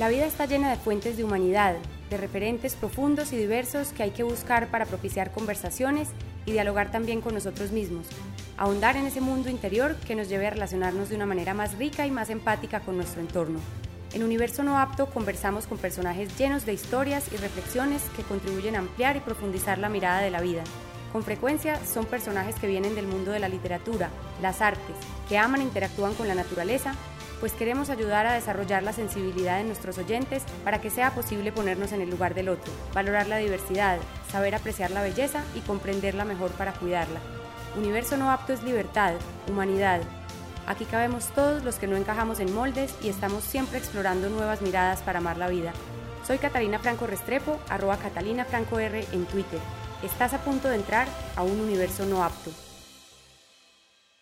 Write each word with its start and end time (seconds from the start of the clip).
La 0.00 0.08
vida 0.08 0.24
está 0.24 0.46
llena 0.46 0.70
de 0.70 0.76
fuentes 0.76 1.18
de 1.18 1.24
humanidad, 1.24 1.76
de 2.08 2.16
referentes 2.16 2.74
profundos 2.74 3.34
y 3.34 3.36
diversos 3.36 3.88
que 3.88 4.02
hay 4.02 4.12
que 4.12 4.22
buscar 4.22 4.68
para 4.68 4.86
propiciar 4.86 5.30
conversaciones 5.30 6.08
y 6.46 6.52
dialogar 6.52 6.90
también 6.90 7.20
con 7.20 7.34
nosotros 7.34 7.70
mismos, 7.70 8.06
ahondar 8.56 8.96
en 8.96 9.04
ese 9.04 9.20
mundo 9.20 9.50
interior 9.50 9.96
que 9.96 10.14
nos 10.14 10.30
lleve 10.30 10.46
a 10.46 10.52
relacionarnos 10.52 11.10
de 11.10 11.16
una 11.16 11.26
manera 11.26 11.52
más 11.52 11.76
rica 11.76 12.06
y 12.06 12.10
más 12.10 12.30
empática 12.30 12.80
con 12.80 12.96
nuestro 12.96 13.20
entorno. 13.20 13.60
En 14.14 14.22
Universo 14.22 14.62
No 14.62 14.78
Apto 14.78 15.04
conversamos 15.04 15.66
con 15.66 15.76
personajes 15.76 16.34
llenos 16.38 16.64
de 16.64 16.72
historias 16.72 17.30
y 17.30 17.36
reflexiones 17.36 18.00
que 18.16 18.22
contribuyen 18.22 18.76
a 18.76 18.78
ampliar 18.78 19.16
y 19.16 19.20
profundizar 19.20 19.76
la 19.76 19.90
mirada 19.90 20.22
de 20.22 20.30
la 20.30 20.40
vida. 20.40 20.62
Con 21.12 21.24
frecuencia 21.24 21.78
son 21.84 22.06
personajes 22.06 22.54
que 22.54 22.68
vienen 22.68 22.94
del 22.94 23.06
mundo 23.06 23.32
de 23.32 23.40
la 23.40 23.50
literatura, 23.50 24.08
las 24.40 24.62
artes, 24.62 24.96
que 25.28 25.36
aman 25.36 25.60
e 25.60 25.64
interactúan 25.64 26.14
con 26.14 26.26
la 26.26 26.34
naturaleza 26.34 26.94
pues 27.40 27.52
queremos 27.52 27.88
ayudar 27.88 28.26
a 28.26 28.34
desarrollar 28.34 28.82
la 28.82 28.92
sensibilidad 28.92 29.56
de 29.56 29.64
nuestros 29.64 29.96
oyentes 29.98 30.44
para 30.62 30.80
que 30.80 30.90
sea 30.90 31.12
posible 31.12 31.50
ponernos 31.50 31.92
en 31.92 32.02
el 32.02 32.10
lugar 32.10 32.34
del 32.34 32.50
otro, 32.50 32.70
valorar 32.94 33.26
la 33.26 33.38
diversidad, 33.38 33.98
saber 34.30 34.54
apreciar 34.54 34.90
la 34.90 35.02
belleza 35.02 35.42
y 35.54 35.60
comprenderla 35.60 36.24
mejor 36.24 36.50
para 36.52 36.74
cuidarla. 36.74 37.20
Universo 37.76 38.16
no 38.16 38.30
apto 38.30 38.52
es 38.52 38.62
libertad, 38.62 39.14
humanidad. 39.48 40.02
Aquí 40.66 40.84
cabemos 40.84 41.28
todos 41.28 41.64
los 41.64 41.76
que 41.76 41.86
no 41.86 41.96
encajamos 41.96 42.38
en 42.40 42.54
moldes 42.54 42.94
y 43.02 43.08
estamos 43.08 43.42
siempre 43.42 43.78
explorando 43.78 44.28
nuevas 44.28 44.60
miradas 44.60 45.00
para 45.00 45.18
amar 45.18 45.38
la 45.38 45.48
vida. 45.48 45.72
Soy 46.26 46.38
Catalina 46.38 46.78
Franco 46.78 47.06
Restrepo, 47.06 47.58
arroba 47.68 47.96
Catalina 47.96 48.44
Franco 48.44 48.78
R 48.78 49.04
en 49.12 49.24
Twitter. 49.24 49.58
Estás 50.02 50.34
a 50.34 50.38
punto 50.38 50.68
de 50.68 50.76
entrar 50.76 51.08
a 51.36 51.42
un 51.42 51.58
universo 51.60 52.04
no 52.06 52.22
apto. 52.22 52.50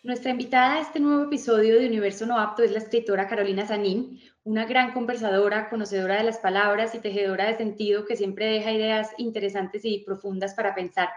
Nuestra 0.01 0.31
invitada 0.31 0.75
a 0.75 0.79
este 0.79 1.01
nuevo 1.01 1.25
episodio 1.25 1.77
de 1.77 1.85
Universo 1.85 2.25
No 2.25 2.39
Apto 2.39 2.63
es 2.63 2.71
la 2.71 2.77
escritora 2.77 3.27
Carolina 3.27 3.67
Sanín, 3.67 4.21
una 4.45 4.63
gran 4.63 4.93
conversadora, 4.93 5.69
conocedora 5.69 6.15
de 6.15 6.23
las 6.23 6.37
palabras 6.37 6.95
y 6.95 6.99
tejedora 6.99 7.47
de 7.47 7.57
sentido 7.57 8.05
que 8.05 8.15
siempre 8.15 8.45
deja 8.45 8.71
ideas 8.71 9.09
interesantes 9.17 9.83
y 9.83 9.99
profundas 10.05 10.53
para 10.53 10.73
pensar. 10.73 11.09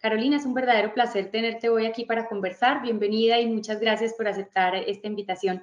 Carolina, 0.00 0.36
es 0.36 0.44
un 0.44 0.52
verdadero 0.52 0.92
placer 0.92 1.30
tenerte 1.30 1.68
hoy 1.68 1.86
aquí 1.86 2.06
para 2.06 2.26
conversar. 2.26 2.82
Bienvenida 2.82 3.38
y 3.38 3.46
muchas 3.46 3.78
gracias 3.78 4.14
por 4.14 4.26
aceptar 4.26 4.74
esta 4.74 5.06
invitación. 5.06 5.62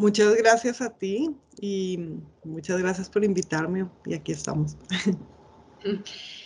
Muchas 0.00 0.34
gracias 0.34 0.80
a 0.80 0.90
ti 0.90 1.36
y 1.60 2.18
muchas 2.42 2.78
gracias 2.78 3.08
por 3.08 3.22
invitarme 3.22 3.86
y 4.04 4.14
aquí 4.14 4.32
estamos. 4.32 4.76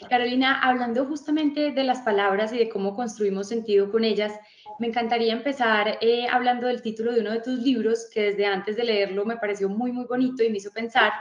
Carolina, 0.09 0.61
hablando 0.61 1.07
justamente 1.07 1.73
de 1.73 1.84
las 1.84 2.01
palabras 2.01 2.53
y 2.53 2.59
de 2.59 2.69
cómo 2.69 2.95
construimos 2.95 3.48
sentido 3.48 3.91
con 3.91 4.05
ellas, 4.05 4.33
me 4.81 4.86
encantaría 4.86 5.34
empezar 5.34 5.98
eh, 6.00 6.27
hablando 6.27 6.67
del 6.67 6.81
título 6.81 7.12
de 7.12 7.20
uno 7.20 7.33
de 7.33 7.42
tus 7.42 7.59
libros, 7.59 8.09
que 8.11 8.23
desde 8.23 8.47
antes 8.47 8.77
de 8.77 8.84
leerlo 8.84 9.27
me 9.27 9.36
pareció 9.36 9.69
muy, 9.69 9.92
muy 9.92 10.06
bonito 10.06 10.42
y 10.42 10.48
me 10.48 10.56
hizo 10.56 10.73
pensar. 10.73 11.12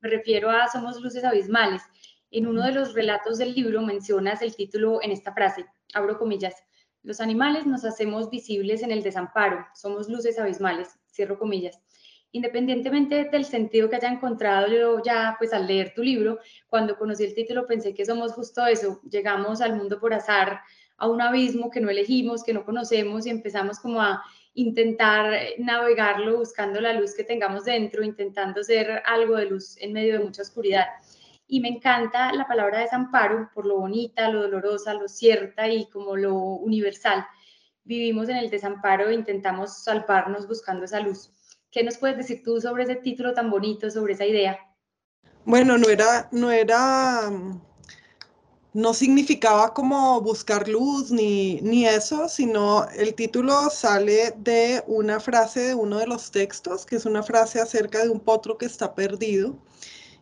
Me 0.00 0.08
refiero 0.08 0.50
a 0.50 0.66
Somos 0.68 0.98
Luces 0.98 1.22
Abismales. 1.22 1.82
En 2.30 2.46
uno 2.46 2.64
de 2.64 2.72
los 2.72 2.94
relatos 2.94 3.36
del 3.36 3.54
libro 3.54 3.82
mencionas 3.82 4.40
el 4.40 4.56
título 4.56 5.02
en 5.02 5.10
esta 5.10 5.34
frase, 5.34 5.66
abro 5.92 6.18
comillas, 6.18 6.54
los 7.02 7.20
animales 7.20 7.66
nos 7.66 7.84
hacemos 7.84 8.30
visibles 8.30 8.82
en 8.82 8.90
el 8.90 9.02
desamparo, 9.02 9.66
somos 9.74 10.08
luces 10.08 10.38
abismales, 10.38 10.88
cierro 11.06 11.38
comillas. 11.38 11.78
Independientemente 12.30 13.24
del 13.24 13.44
sentido 13.44 13.90
que 13.90 13.96
haya 13.96 14.08
encontrado 14.08 14.68
yo 14.68 15.02
ya 15.04 15.36
pues 15.38 15.52
al 15.52 15.66
leer 15.66 15.92
tu 15.94 16.02
libro, 16.02 16.38
cuando 16.66 16.96
conocí 16.96 17.24
el 17.24 17.34
título 17.34 17.66
pensé 17.66 17.92
que 17.92 18.06
somos 18.06 18.32
justo 18.32 18.64
eso, 18.64 19.02
llegamos 19.02 19.60
al 19.60 19.76
mundo 19.76 20.00
por 20.00 20.14
azar, 20.14 20.62
a 21.02 21.08
un 21.08 21.20
abismo 21.20 21.68
que 21.68 21.80
no 21.80 21.90
elegimos, 21.90 22.44
que 22.44 22.54
no 22.54 22.64
conocemos 22.64 23.26
y 23.26 23.30
empezamos 23.30 23.80
como 23.80 24.00
a 24.00 24.22
intentar 24.54 25.36
navegarlo 25.58 26.38
buscando 26.38 26.80
la 26.80 26.92
luz 26.92 27.12
que 27.16 27.24
tengamos 27.24 27.64
dentro, 27.64 28.04
intentando 28.04 28.62
ser 28.62 29.02
algo 29.04 29.34
de 29.36 29.46
luz 29.46 29.76
en 29.80 29.92
medio 29.92 30.12
de 30.12 30.24
mucha 30.24 30.42
oscuridad. 30.42 30.86
Y 31.48 31.58
me 31.58 31.70
encanta 31.70 32.32
la 32.32 32.46
palabra 32.46 32.78
desamparo 32.78 33.50
por 33.52 33.66
lo 33.66 33.80
bonita, 33.80 34.28
lo 34.28 34.42
dolorosa, 34.42 34.94
lo 34.94 35.08
cierta 35.08 35.66
y 35.66 35.86
como 35.86 36.14
lo 36.14 36.36
universal. 36.36 37.26
Vivimos 37.82 38.28
en 38.28 38.36
el 38.36 38.48
desamparo 38.48 39.08
e 39.08 39.14
intentamos 39.14 39.82
salvarnos 39.82 40.46
buscando 40.46 40.84
esa 40.84 41.00
luz. 41.00 41.32
¿Qué 41.72 41.82
nos 41.82 41.98
puedes 41.98 42.16
decir 42.16 42.44
tú 42.44 42.60
sobre 42.60 42.84
ese 42.84 42.94
título 42.94 43.34
tan 43.34 43.50
bonito, 43.50 43.90
sobre 43.90 44.12
esa 44.12 44.24
idea? 44.24 44.56
Bueno, 45.44 45.78
no 45.78 45.88
era, 45.88 46.28
no 46.30 46.52
era 46.52 47.28
no 48.74 48.94
significaba 48.94 49.74
como 49.74 50.20
buscar 50.22 50.66
luz 50.66 51.10
ni, 51.10 51.60
ni, 51.60 51.86
eso, 51.86 52.28
sino 52.28 52.88
el 52.90 53.14
título 53.14 53.68
sale 53.70 54.34
de 54.38 54.82
una 54.86 55.20
frase 55.20 55.60
de 55.60 55.74
uno 55.74 55.98
de 55.98 56.06
los 56.06 56.30
textos, 56.30 56.86
que 56.86 56.96
es 56.96 57.04
una 57.04 57.22
frase 57.22 57.60
acerca 57.60 58.02
de 58.02 58.08
un 58.08 58.20
potro 58.20 58.56
que 58.56 58.66
está 58.66 58.94
perdido 58.94 59.58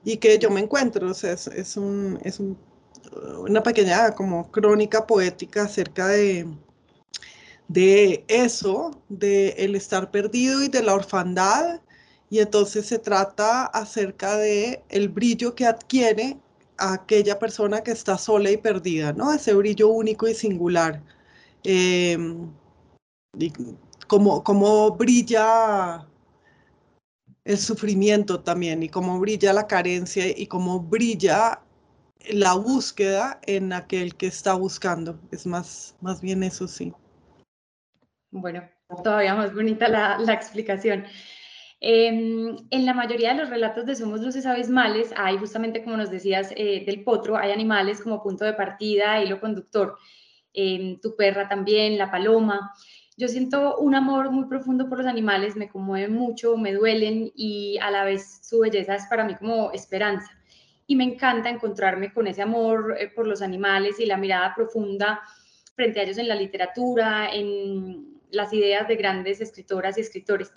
y 0.04 0.16
que 0.16 0.38
yo 0.38 0.50
me 0.50 0.60
encuentro. 0.60 1.10
O 1.10 1.14
sea, 1.14 1.32
es, 1.32 1.76
un, 1.76 2.18
es 2.24 2.40
una 2.40 3.62
pequeña 3.62 4.14
como 4.14 4.50
crónica 4.50 5.06
poética 5.06 5.62
acerca 5.64 6.08
de, 6.08 6.48
de 7.68 8.24
eso, 8.28 9.00
de 9.08 9.50
el 9.58 9.76
estar 9.76 10.10
perdido 10.10 10.62
y 10.62 10.68
de 10.68 10.82
la 10.82 10.94
orfandad. 10.94 11.80
Y 12.30 12.40
entonces 12.40 12.86
se 12.86 12.98
trata 12.98 13.66
acerca 13.66 14.36
de 14.36 14.82
el 14.88 15.08
brillo 15.08 15.54
que 15.54 15.66
adquiere 15.66 16.38
aquella 16.80 17.38
persona 17.38 17.82
que 17.82 17.92
está 17.92 18.18
sola 18.18 18.50
y 18.50 18.56
perdida, 18.56 19.12
¿no? 19.12 19.32
Ese 19.32 19.54
brillo 19.54 19.88
único 19.88 20.26
y 20.26 20.34
singular. 20.34 21.02
Em, 21.62 22.50
como, 24.06 24.42
como 24.42 24.90
brilla 24.92 26.06
el 27.44 27.58
sufrimiento 27.58 28.40
también 28.40 28.82
y 28.82 28.88
cómo 28.88 29.18
brilla 29.20 29.52
la 29.52 29.66
carencia 29.66 30.26
y 30.26 30.46
cómo 30.46 30.80
brilla 30.80 31.62
la 32.28 32.54
búsqueda 32.54 33.40
en 33.46 33.72
aquel 33.72 34.14
que 34.16 34.26
está 34.26 34.54
buscando. 34.54 35.18
Es 35.30 35.46
más, 35.46 35.96
más 36.00 36.20
bien 36.20 36.42
eso 36.42 36.66
sí. 36.66 36.92
Bueno, 38.30 38.68
todavía 39.02 39.34
más 39.34 39.54
bonita 39.54 39.88
la, 39.88 40.18
la 40.18 40.32
explicación. 40.32 41.04
Em, 41.82 42.56
en 42.70 42.84
la 42.84 42.92
mayoría 42.92 43.30
de 43.30 43.40
los 43.40 43.48
relatos 43.48 43.86
de 43.86 43.94
Somos 43.94 44.20
Luces 44.20 44.44
Abismales 44.44 45.14
hay 45.16 45.38
justamente, 45.38 45.82
como 45.82 45.96
nos 45.96 46.10
decías, 46.10 46.52
eh, 46.56 46.84
del 46.84 47.02
potro, 47.04 47.38
hay 47.38 47.52
animales 47.52 48.02
como 48.02 48.22
punto 48.22 48.44
de 48.44 48.52
partida, 48.52 49.22
hilo 49.22 49.40
conductor. 49.40 49.96
Em, 50.52 51.00
tu 51.00 51.16
perra 51.16 51.48
también, 51.48 51.96
la 51.96 52.10
paloma. 52.10 52.72
Yo 53.16 53.28
siento 53.28 53.78
un 53.78 53.94
amor 53.94 54.30
muy 54.30 54.46
profundo 54.46 54.88
por 54.88 54.98
los 54.98 55.06
animales, 55.06 55.56
me 55.56 55.68
conmueven 55.68 56.12
mucho, 56.12 56.56
me 56.56 56.72
duelen 56.72 57.30
y 57.34 57.78
a 57.78 57.90
la 57.90 58.04
vez 58.04 58.40
su 58.42 58.60
belleza 58.60 58.96
es 58.96 59.06
para 59.06 59.24
mí 59.24 59.34
como 59.36 59.72
esperanza. 59.72 60.30
Y 60.86 60.96
me 60.96 61.04
encanta 61.04 61.48
encontrarme 61.50 62.12
con 62.12 62.26
ese 62.26 62.42
amor 62.42 62.96
eh, 62.98 63.08
por 63.14 63.26
los 63.26 63.42
animales 63.42 64.00
y 64.00 64.06
la 64.06 64.16
mirada 64.16 64.54
profunda 64.54 65.20
frente 65.74 66.00
a 66.00 66.02
ellos 66.02 66.18
en 66.18 66.28
la 66.28 66.34
literatura, 66.34 67.30
en 67.32 68.20
las 68.30 68.52
ideas 68.52 68.88
de 68.88 68.96
grandes 68.96 69.40
escritoras 69.40 69.96
y 69.98 70.00
escritores 70.02 70.52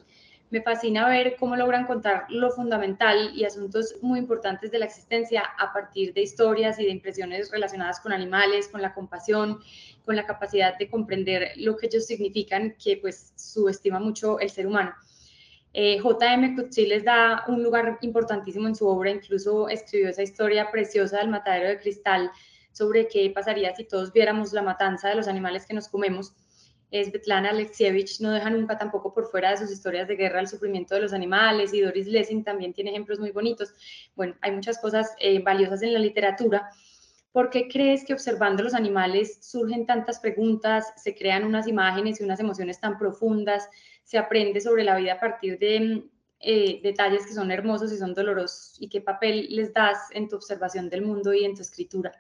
me 0.54 0.62
fascina 0.62 1.10
ver 1.10 1.36
cómo 1.40 1.56
logran 1.56 1.88
contar 1.88 2.28
lo 2.30 2.52
fundamental 2.52 3.32
y 3.34 3.44
asuntos 3.44 3.96
muy 4.04 4.20
importantes 4.20 4.70
de 4.70 4.78
la 4.78 4.86
existencia 4.86 5.42
a 5.58 5.74
partir 5.74 6.14
de 6.14 6.22
historias 6.22 6.80
y 6.80 6.84
de 6.84 6.92
impresiones 6.92 7.50
relacionadas 7.50 8.00
con 8.00 8.14
animales, 8.14 8.68
con 8.68 8.80
la 8.80 8.94
compasión, 8.94 9.58
con 10.06 10.16
la 10.16 10.28
capacidad 10.28 10.78
de 10.78 10.92
comprender 10.92 11.54
lo 11.56 11.76
que 11.76 11.88
ellos 11.88 12.06
significan, 12.06 12.76
que 12.78 12.98
pues 12.98 13.34
subestima 13.36 14.00
mucho 14.00 14.40
el 14.40 14.52
ser 14.52 14.68
humano. 14.68 14.94
Eh, 15.74 15.98
J.M. 15.98 16.56
Coetzee 16.56 16.88
les 16.88 17.04
da 17.04 17.46
un 17.48 17.64
lugar 17.64 17.98
importantísimo 18.02 18.68
en 18.68 18.76
su 18.76 18.88
obra, 18.88 19.10
incluso 19.10 19.70
escribió 19.70 20.10
esa 20.10 20.22
historia 20.22 20.70
preciosa 20.70 21.18
del 21.18 21.30
matadero 21.30 21.70
de 21.70 21.80
cristal 21.80 22.30
sobre 22.72 23.08
qué 23.08 23.32
pasaría 23.32 23.74
si 23.74 23.86
todos 23.86 24.14
viéramos 24.14 24.54
la 24.54 24.62
matanza 24.62 25.10
de 25.10 25.16
los 25.16 25.28
animales 25.28 25.66
que 25.66 25.74
nos 25.74 25.88
comemos 25.88 26.36
Svetlana 27.02 27.50
Alexievich 27.50 28.20
no 28.22 28.32
deja 28.32 28.50
nunca 28.50 28.78
tampoco 28.78 29.14
por 29.14 29.26
fuera 29.26 29.52
de 29.52 29.58
sus 29.58 29.72
historias 29.72 30.08
de 30.08 30.16
guerra 30.16 30.40
el 30.40 30.48
sufrimiento 30.48 30.94
de 30.94 31.02
los 31.02 31.14
animales 31.14 31.74
y 31.74 31.82
Doris 31.82 32.08
Lessing 32.08 32.44
también 32.44 32.74
tiene 32.74 32.92
ejemplos 32.92 33.20
muy 33.20 33.32
bonitos. 33.32 33.74
Bueno, 34.16 34.36
hay 34.42 34.52
muchas 34.52 34.78
cosas 34.80 35.16
eh, 35.20 35.42
valiosas 35.42 35.82
en 35.82 35.94
la 35.94 36.00
literatura. 36.00 36.70
¿Por 37.32 37.50
qué 37.50 37.68
crees 37.68 38.06
que 38.06 38.14
observando 38.14 38.62
los 38.62 38.76
animales 38.76 39.40
surgen 39.42 39.88
tantas 39.88 40.20
preguntas, 40.20 40.94
se 40.96 41.16
crean 41.16 41.46
unas 41.46 41.68
imágenes 41.68 42.22
y 42.22 42.24
unas 42.24 42.40
emociones 42.40 42.80
tan 42.80 43.00
profundas, 43.00 43.68
se 44.04 44.20
aprende 44.20 44.62
sobre 44.62 44.84
la 44.84 44.96
vida 44.96 45.14
a 45.14 45.20
partir 45.20 45.58
de 45.58 46.04
eh, 46.40 46.80
detalles 46.84 47.26
que 47.26 47.34
son 47.34 47.50
hermosos 47.50 47.92
y 47.92 47.98
son 47.98 48.14
dolorosos? 48.14 48.76
¿Y 48.80 48.88
qué 48.88 49.02
papel 49.02 49.48
les 49.50 49.74
das 49.74 49.98
en 50.12 50.30
tu 50.30 50.36
observación 50.36 50.92
del 50.92 51.02
mundo 51.02 51.34
y 51.34 51.44
en 51.44 51.56
tu 51.56 51.64
escritura? 51.64 52.12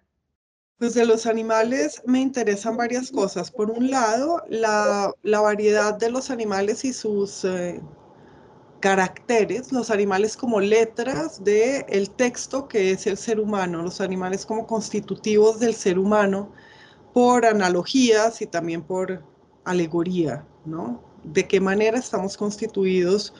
Pues 0.77 0.95
de 0.95 1.05
los 1.05 1.25
animales 1.25 2.01
me 2.05 2.19
interesan 2.19 2.75
varias 2.75 3.11
cosas. 3.11 3.51
Por 3.51 3.69
un 3.69 3.89
lado, 3.89 4.43
la, 4.49 5.13
variedad 5.23 5.97
de 5.97 6.09
los 6.09 6.29
animales 6.29 6.83
y 6.83 6.93
sus 6.93 7.45
eh, 7.45 7.79
caracteres, 8.81 9.71
los 9.71 9.89
animales 9.91 10.35
como 10.35 10.59
letras 10.59 11.41
del 11.43 11.85
el 11.87 12.09
texto 12.09 12.67
que 12.67 12.91
es 12.91 13.07
el 13.07 13.17
ser 13.17 13.39
humano, 13.39 13.81
los 13.81 14.01
animales 14.01 14.45
como 14.45 14.67
constitutivos 14.67 15.59
del 15.59 15.73
ser 15.73 15.97
humano 15.97 16.51
por 17.13 17.45
analogías 17.45 18.41
y 18.41 18.47
también 18.47 18.81
por 18.83 19.23
alegoría, 19.63 20.45
¿no? 20.65 21.01
De 21.23 21.47
qué 21.47 21.61
manera 21.61 21.97
estamos 21.97 22.35
constituidos 22.35 23.33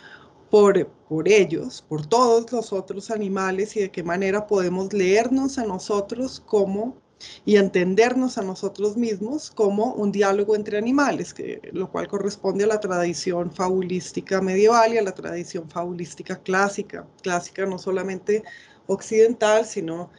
por, 0.50 0.88
por 1.10 1.28
ellos, 1.28 1.84
por 1.90 2.06
todos 2.06 2.52
los 2.52 2.72
otros 2.72 3.12
animales 3.12 3.76
y 3.76 3.82
de 3.82 3.92
qué 3.92 4.04
manera 4.04 4.48
podemos 4.48 4.94
leernos 4.94 5.58
a 5.58 5.66
nosotros 5.66 6.40
como 6.46 7.03
y 7.46 7.58
entendernos 7.58 8.38
a 8.38 8.42
nosotros 8.42 8.98
mismos 8.98 9.52
como 9.52 9.94
un 9.94 10.12
diálogo 10.12 10.56
entre 10.56 10.78
animales, 10.78 11.34
que, 11.34 11.62
lo 11.74 11.90
cual 11.92 12.08
corresponde 12.08 12.64
a 12.64 12.68
la 12.68 12.80
tradición 12.80 13.52
fabulística 13.52 14.42
medieval 14.42 14.94
y 14.94 14.98
a 14.98 15.04
la 15.04 15.14
tradición 15.14 15.70
fabulística 15.70 16.38
clásica, 16.38 17.08
clásica 17.22 17.66
no 17.66 17.78
solamente 17.78 18.44
occidental, 18.88 19.66
sino 19.66 20.10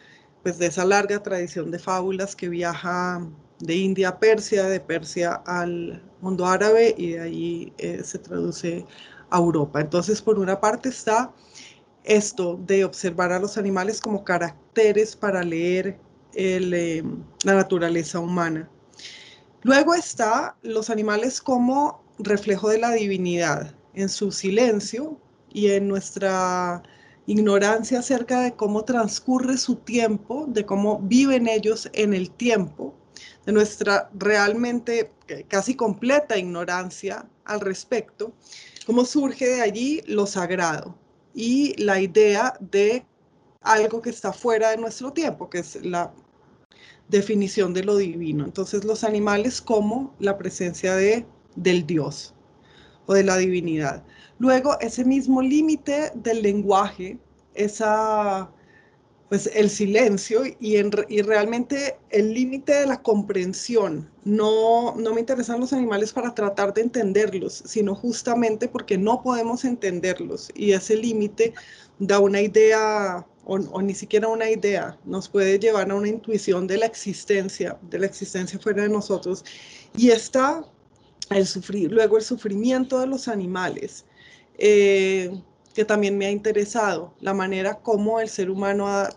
pues 0.43 0.59
de 0.59 0.67
esa 0.67 0.85
larga 0.85 1.23
tradición 1.23 1.71
de 1.71 1.79
fábulas 1.79 2.37
que 2.37 2.49
viaja 2.49 3.27
de 3.61 3.75
India 3.75 4.11
a 4.11 4.19
Persia, 4.19 4.65
de 4.65 4.81
Persia 4.81 5.43
al 5.47 6.03
mundo 6.21 6.47
árabe 6.47 6.95
y 6.97 7.13
de 7.13 7.21
ahí 7.21 7.73
eh, 7.79 8.03
se 8.05 8.19
traduce 8.19 8.85
Europa. 9.33 9.81
Entonces, 9.81 10.21
por 10.21 10.39
una 10.39 10.61
parte 10.61 10.91
está 10.91 11.33
esto 12.05 12.61
de 12.67 12.85
observar 12.85 13.33
a 13.33 13.39
los 13.39 13.57
animales 13.57 14.01
como 14.01 14.25
caracteres 14.25 15.17
para 15.17 15.43
leer 15.43 15.99
eh, 16.35 17.03
la 17.45 17.55
naturaleza 17.55 18.19
humana. 18.19 18.69
Luego 19.63 19.95
está 19.95 20.57
los 20.63 20.91
animales 20.91 21.41
como 21.41 22.05
reflejo 22.19 22.69
de 22.69 22.79
la 22.79 22.93
divinidad, 22.93 23.75
en 23.95 24.09
su 24.09 24.31
silencio 24.31 25.19
y 25.51 25.71
en 25.71 25.89
nuestra 25.89 26.83
ignorancia 27.27 28.01
acerca 28.01 28.41
de 28.41 28.55
cómo 28.55 28.85
transcurre 28.85 29.57
su 29.57 29.77
tiempo, 29.77 30.45
de 30.49 30.67
cómo 30.67 30.99
viven 31.01 31.49
ellos 31.49 31.89
en 31.95 32.13
el 32.13 32.31
tiempo, 32.31 32.95
de 33.47 33.53
nuestra 33.53 34.11
realmente 34.15 35.13
casi 35.49 35.75
completa 35.75 36.37
ignorancia 36.37 37.27
al 37.45 37.61
respecto, 37.61 38.33
cómo 38.87 39.05
surge 39.05 39.47
de 39.47 39.63
allí 39.63 40.03
lo 40.07 40.27
sagrado 40.27 40.99
y 41.35 41.75
la 41.83 42.01
idea 42.01 42.55
de 42.61 43.07
algo 43.63 44.03
que 44.03 44.11
está 44.11 44.33
fuera 44.33 44.71
de 44.71 44.77
nuestro 44.77 45.13
tiempo, 45.13 45.49
que 45.49 45.59
es 45.59 45.77
la 45.85 46.13
definición 47.09 47.75
de 47.75 47.85
lo 47.85 47.97
divino. 47.97 48.45
Entonces 48.45 48.85
los 48.85 49.05
animales 49.05 49.61
como 49.61 50.15
la 50.19 50.39
presencia 50.39 50.95
de, 50.97 51.27
del 51.57 51.87
Dios 51.87 52.35
o 53.07 53.15
de 53.15 53.25
la 53.25 53.37
divinidad. 53.37 54.05
Luego 54.39 54.79
ese 54.81 55.05
mismo 55.05 55.43
límite 55.43 56.11
del 56.15 56.43
lenguaje, 56.43 57.19
esa 57.55 58.51
pues 59.29 59.51
el 59.55 59.71
silencio 59.71 60.45
y, 60.61 60.77
y 61.09 61.23
realmente 61.23 61.99
el 62.11 62.35
límite 62.35 62.75
de 62.75 62.87
la 62.87 63.03
comprensión. 63.03 64.11
No, 64.25 64.95
no 64.97 65.15
me 65.15 65.21
interesan 65.21 65.61
los 65.61 65.73
animales 65.73 66.13
para 66.13 66.35
tratar 66.35 66.75
de 66.75 66.83
entenderlos, 66.83 67.63
sino 67.67 67.95
justamente 67.95 68.69
porque 68.69 68.99
no 68.99 69.23
podemos 69.23 69.65
entenderlos 69.65 70.51
y 70.55 70.73
ese 70.73 70.97
límite 70.97 71.55
da 71.99 72.21
una 72.21 72.41
idea 72.43 73.27
o, 73.45 73.55
o, 73.55 73.83
ni 73.83 73.95
siquiera 73.95 74.29
una 74.29 74.51
idea, 74.51 74.99
nos 75.05 75.29
puede 75.29 75.59
llevar 75.59 75.91
a 75.91 75.95
una 75.95 76.09
intuición 76.09 76.67
de 76.67 76.79
la 76.79 76.87
existencia, 76.87 77.79
de 77.83 77.99
la 77.99 78.07
existencia 78.07 78.59
fuera 78.59 78.83
de 78.83 78.89
nosotros. 78.89 79.45
Y 79.97 80.11
está 80.11 80.65
el 81.31 81.47
sufrir, 81.47 81.93
luego 81.93 82.17
el 82.17 82.25
sufrimiento 82.25 83.01
de 83.01 83.07
los 83.07 83.29
animales. 83.29 84.05
Eh, 84.59 85.31
que 85.75 85.85
también 85.85 86.17
me 86.17 86.27
ha 86.27 86.31
interesado, 86.31 87.15
la 87.21 87.35
manera 87.35 87.75
como 87.75 88.21
el 88.21 88.29
ser 88.29 88.49
humano 88.49 88.87
ha, 88.87 89.11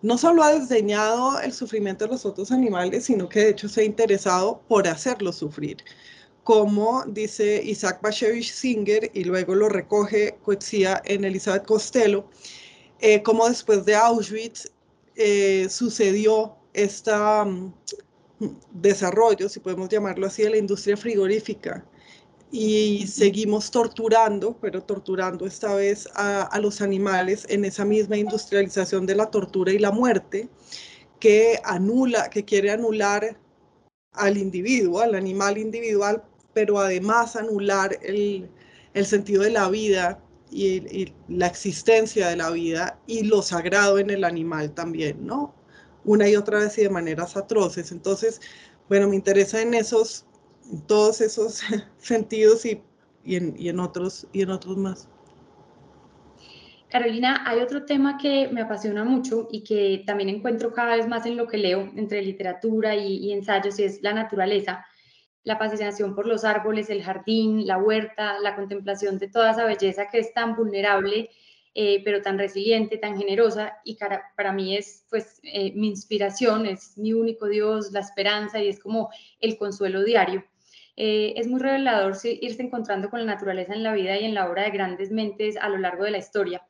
no 0.00 0.16
solo 0.16 0.42
ha 0.44 0.52
desdeñado 0.52 1.40
el 1.40 1.52
sufrimiento 1.52 2.04
de 2.04 2.12
los 2.12 2.24
otros 2.24 2.52
animales, 2.52 3.04
sino 3.04 3.28
que 3.28 3.40
de 3.40 3.50
hecho 3.50 3.68
se 3.68 3.80
ha 3.80 3.84
interesado 3.84 4.62
por 4.68 4.86
hacerlos 4.86 5.36
sufrir. 5.36 5.78
Como 6.44 7.04
dice 7.08 7.60
Isaac 7.64 8.00
Bashevis 8.00 8.54
Singer, 8.54 9.10
y 9.14 9.24
luego 9.24 9.56
lo 9.56 9.68
recoge 9.68 10.38
Coetzee 10.44 10.86
en 11.04 11.24
Elizabeth 11.24 11.66
Costello, 11.66 12.28
eh, 13.00 13.22
como 13.22 13.48
después 13.48 13.84
de 13.84 13.94
Auschwitz 13.94 14.70
eh, 15.16 15.68
sucedió 15.70 16.56
este 16.72 17.12
desarrollo, 18.70 19.48
si 19.48 19.60
podemos 19.60 19.88
llamarlo 19.88 20.26
así, 20.26 20.42
de 20.42 20.50
la 20.50 20.58
industria 20.58 20.96
frigorífica, 20.96 21.84
y 22.50 23.06
seguimos 23.06 23.70
torturando, 23.70 24.56
pero 24.60 24.82
torturando 24.82 25.46
esta 25.46 25.74
vez 25.74 26.08
a, 26.14 26.58
los 26.60 26.80
animales 26.80 27.44
en 27.48 27.64
esa 27.64 27.84
misma 27.84 28.16
industrialización 28.16 29.04
de 29.06 29.16
la 29.16 29.30
tortura 29.30 29.72
y 29.72 29.78
la 29.78 29.90
muerte 29.90 30.48
que 31.18 31.58
anula, 31.64 32.30
que 32.30 32.44
quiere 32.44 32.70
anular 32.70 33.38
al 34.12 34.38
individuo, 34.38 35.00
al 35.00 35.14
animal 35.14 35.58
individual, 35.58 36.22
pero 36.52 36.78
además 36.78 37.36
anular 37.36 37.98
el, 38.02 38.48
sentido 39.04 39.42
de 39.42 39.50
la 39.50 39.68
vida 39.68 40.22
y, 40.50 40.76
y, 40.96 41.14
la 41.28 41.46
existencia 41.46 42.28
de 42.28 42.36
la 42.36 42.50
vida 42.50 42.98
y 43.06 43.24
lo 43.24 43.42
sagrado 43.42 43.98
en 43.98 44.10
el 44.10 44.24
animal 44.24 44.72
también, 44.72 45.26
¿no? 45.26 45.54
Una 46.04 46.28
y 46.28 46.36
otra 46.36 46.60
vez 46.60 46.78
y 46.78 46.82
de 46.82 46.90
maneras 46.90 47.36
atroces. 47.36 47.90
Entonces, 47.92 48.40
bueno, 48.88 49.08
me 49.08 49.16
interesa 49.16 49.60
en 49.60 49.74
esos 49.74 50.26
todos 50.86 51.20
esos 51.20 51.62
sentidos 51.98 52.64
y, 52.66 52.82
en, 53.24 53.80
otros, 53.80 54.26
y 54.32 54.42
en 54.42 54.50
otros 54.50 54.76
más. 54.76 55.08
Carolina, 56.88 57.42
hay 57.44 57.60
otro 57.60 57.84
tema 57.84 58.16
que 58.16 58.48
me 58.48 58.62
apasiona 58.62 59.04
mucho 59.04 59.48
y 59.50 59.62
que 59.62 60.04
también 60.06 60.28
encuentro 60.28 60.72
cada 60.72 60.96
vez 60.96 61.08
más 61.08 61.26
en 61.26 61.36
lo 61.36 61.48
que 61.48 61.58
leo 61.58 61.90
entre 61.96 62.22
literatura 62.22 62.94
y, 62.94 63.32
ensayos 63.32 63.78
y 63.80 63.84
es 63.84 64.02
la 64.02 64.12
naturaleza, 64.12 64.86
la 65.46 65.56
fascinación 65.56 66.16
por 66.16 66.26
los 66.26 66.44
árboles, 66.44 66.90
el 66.90 67.04
jardín, 67.04 67.68
la 67.68 67.78
huerta, 67.78 68.40
la 68.40 68.56
contemplación 68.56 69.16
de 69.18 69.28
toda 69.28 69.52
esa 69.52 69.64
belleza 69.64 70.08
que 70.10 70.18
es 70.18 70.34
tan 70.34 70.56
vulnerable, 70.56 71.30
eh, 71.72 72.02
pero 72.04 72.20
tan 72.20 72.36
resiliente, 72.36 72.98
tan 72.98 73.16
generosa 73.16 73.78
y 73.84 73.96
para, 73.96 74.52
mí 74.52 74.76
es 74.76 75.06
pues 75.08 75.38
eh, 75.44 75.72
mi 75.76 75.86
inspiración, 75.86 76.66
es 76.66 76.98
mi 76.98 77.12
único 77.12 77.46
Dios, 77.46 77.92
la 77.92 78.00
esperanza 78.00 78.60
y 78.60 78.66
es 78.66 78.80
como 78.80 79.08
el 79.38 79.56
consuelo 79.56 80.02
diario. 80.02 80.44
Eh, 80.96 81.34
es 81.36 81.46
muy 81.46 81.60
revelador 81.60 82.16
irse 82.24 82.62
encontrando 82.62 83.08
con 83.08 83.20
la 83.20 83.26
naturaleza 83.26 83.72
en 83.72 83.84
la 83.84 83.94
vida 83.94 84.18
y 84.18 84.24
en 84.24 84.34
la 84.34 84.50
obra 84.50 84.64
de 84.64 84.70
grandes 84.70 85.12
mentes 85.12 85.56
a 85.58 85.68
lo 85.68 85.78
largo 85.78 86.02
de 86.02 86.10
la 86.10 86.18
historia. 86.18 86.66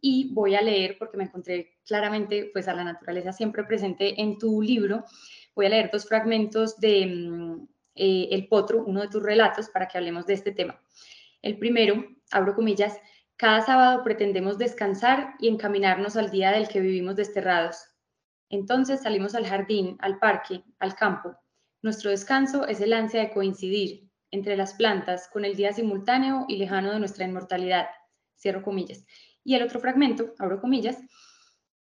Y 0.00 0.32
voy 0.32 0.54
a 0.54 0.62
leer, 0.62 0.96
porque 1.00 1.16
me 1.16 1.24
encontré 1.24 1.80
claramente 1.84 2.48
pues, 2.52 2.68
a 2.68 2.74
la 2.74 2.84
naturaleza 2.84 3.32
siempre 3.32 3.64
presente 3.64 4.20
en 4.20 4.38
tu 4.38 4.62
libro, 4.62 5.04
voy 5.56 5.66
a 5.66 5.70
leer 5.70 5.90
dos 5.92 6.06
fragmentos 6.06 6.78
de 6.78 7.06
mm, 7.06 7.66
eh, 8.00 8.28
El 8.32 8.48
Potro, 8.48 8.82
uno 8.84 9.02
de 9.02 9.08
tus 9.08 9.22
relatos, 9.22 9.68
para 9.68 9.86
que 9.86 9.98
hablemos 9.98 10.26
de 10.26 10.34
este 10.34 10.52
tema. 10.52 10.80
El 11.42 11.58
primero, 11.58 12.04
abro 12.30 12.54
comillas, 12.54 12.98
cada 13.36 13.60
sábado 13.60 14.02
pretendemos 14.02 14.58
descansar 14.58 15.34
y 15.38 15.48
encaminarnos 15.48 16.16
al 16.16 16.30
día 16.30 16.50
del 16.50 16.68
que 16.68 16.80
vivimos 16.80 17.16
desterrados. 17.16 17.76
Entonces 18.48 19.02
salimos 19.02 19.34
al 19.34 19.46
jardín, 19.46 19.96
al 20.00 20.18
parque, 20.18 20.64
al 20.78 20.94
campo, 20.94 21.36
nuestro 21.82 22.10
descanso 22.10 22.66
es 22.66 22.82
el 22.82 22.92
ansia 22.92 23.20
de 23.20 23.30
coincidir 23.30 24.10
entre 24.30 24.54
las 24.54 24.74
plantas 24.74 25.28
con 25.32 25.46
el 25.46 25.56
día 25.56 25.72
simultáneo 25.72 26.44
y 26.46 26.58
lejano 26.58 26.92
de 26.92 26.98
nuestra 26.98 27.24
inmortalidad. 27.24 27.86
Cierro 28.36 28.62
comillas. 28.62 29.06
Y 29.44 29.54
el 29.54 29.62
otro 29.62 29.80
fragmento, 29.80 30.34
abro 30.38 30.60
comillas, 30.60 30.98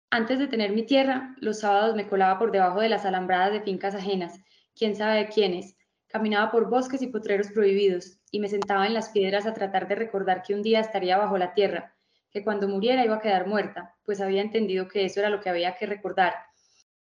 antes 0.10 0.38
de 0.38 0.48
tener 0.48 0.72
mi 0.74 0.86
tierra, 0.86 1.34
los 1.38 1.62
sábados 1.62 1.96
me 1.96 2.10
colaba 2.10 2.38
por 2.38 2.52
debajo 2.52 2.82
de 2.82 2.90
las 2.90 3.06
alambradas 3.06 3.54
de 3.54 3.62
fincas 3.62 3.96
ajenas, 3.96 4.38
quién 4.76 4.98
sabe 4.98 5.20
de 5.20 5.30
quiénes, 5.30 5.75
caminaba 6.16 6.50
por 6.50 6.70
bosques 6.70 7.02
y 7.02 7.08
potreros 7.08 7.50
prohibidos 7.50 8.20
y 8.32 8.40
me 8.40 8.48
sentaba 8.48 8.88
en 8.88 8.94
las 8.94 9.10
piedras 9.10 9.46
a 9.46 9.54
tratar 9.54 9.90
de 9.90 9.96
recordar 9.96 10.44
que 10.44 10.54
un 10.54 10.62
día 10.62 10.80
estaría 10.80 11.18
bajo 11.18 11.38
la 11.38 11.54
tierra, 11.54 11.94
que 12.32 12.42
cuando 12.42 12.70
muriera 12.70 13.04
iba 13.04 13.18
a 13.18 13.20
quedar 13.20 13.48
muerta, 13.48 13.98
pues 14.06 14.22
había 14.22 14.42
entendido 14.42 14.88
que 14.88 15.04
eso 15.04 15.20
era 15.20 15.30
lo 15.30 15.42
que 15.42 15.50
había 15.50 15.76
que 15.76 15.86
recordar. 15.86 16.34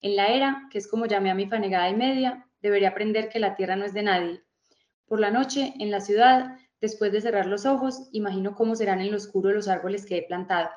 En 0.02 0.14
la 0.14 0.26
era, 0.26 0.68
que 0.70 0.76
es 0.76 0.86
como 0.86 1.06
llamé 1.06 1.30
a 1.30 1.34
mi 1.34 1.46
fanegada 1.46 1.88
y 1.88 1.96
media, 1.96 2.46
debería 2.60 2.90
aprender 2.90 3.30
que 3.30 3.38
la 3.38 3.56
tierra 3.56 3.76
no 3.76 3.86
es 3.86 3.94
de 3.94 4.02
nadie. 4.02 4.42
Por 5.06 5.20
la 5.20 5.30
noche, 5.30 5.72
en 5.78 5.90
la 5.90 6.02
ciudad, 6.02 6.58
después 6.78 7.10
de 7.10 7.22
cerrar 7.22 7.46
los 7.46 7.64
ojos, 7.64 8.10
imagino 8.12 8.54
cómo 8.54 8.76
serán 8.76 9.00
en 9.00 9.10
lo 9.10 9.16
oscuro 9.16 9.52
los 9.52 9.68
árboles 9.68 10.04
que 10.04 10.18
he 10.18 10.22
plantado. 10.22 10.68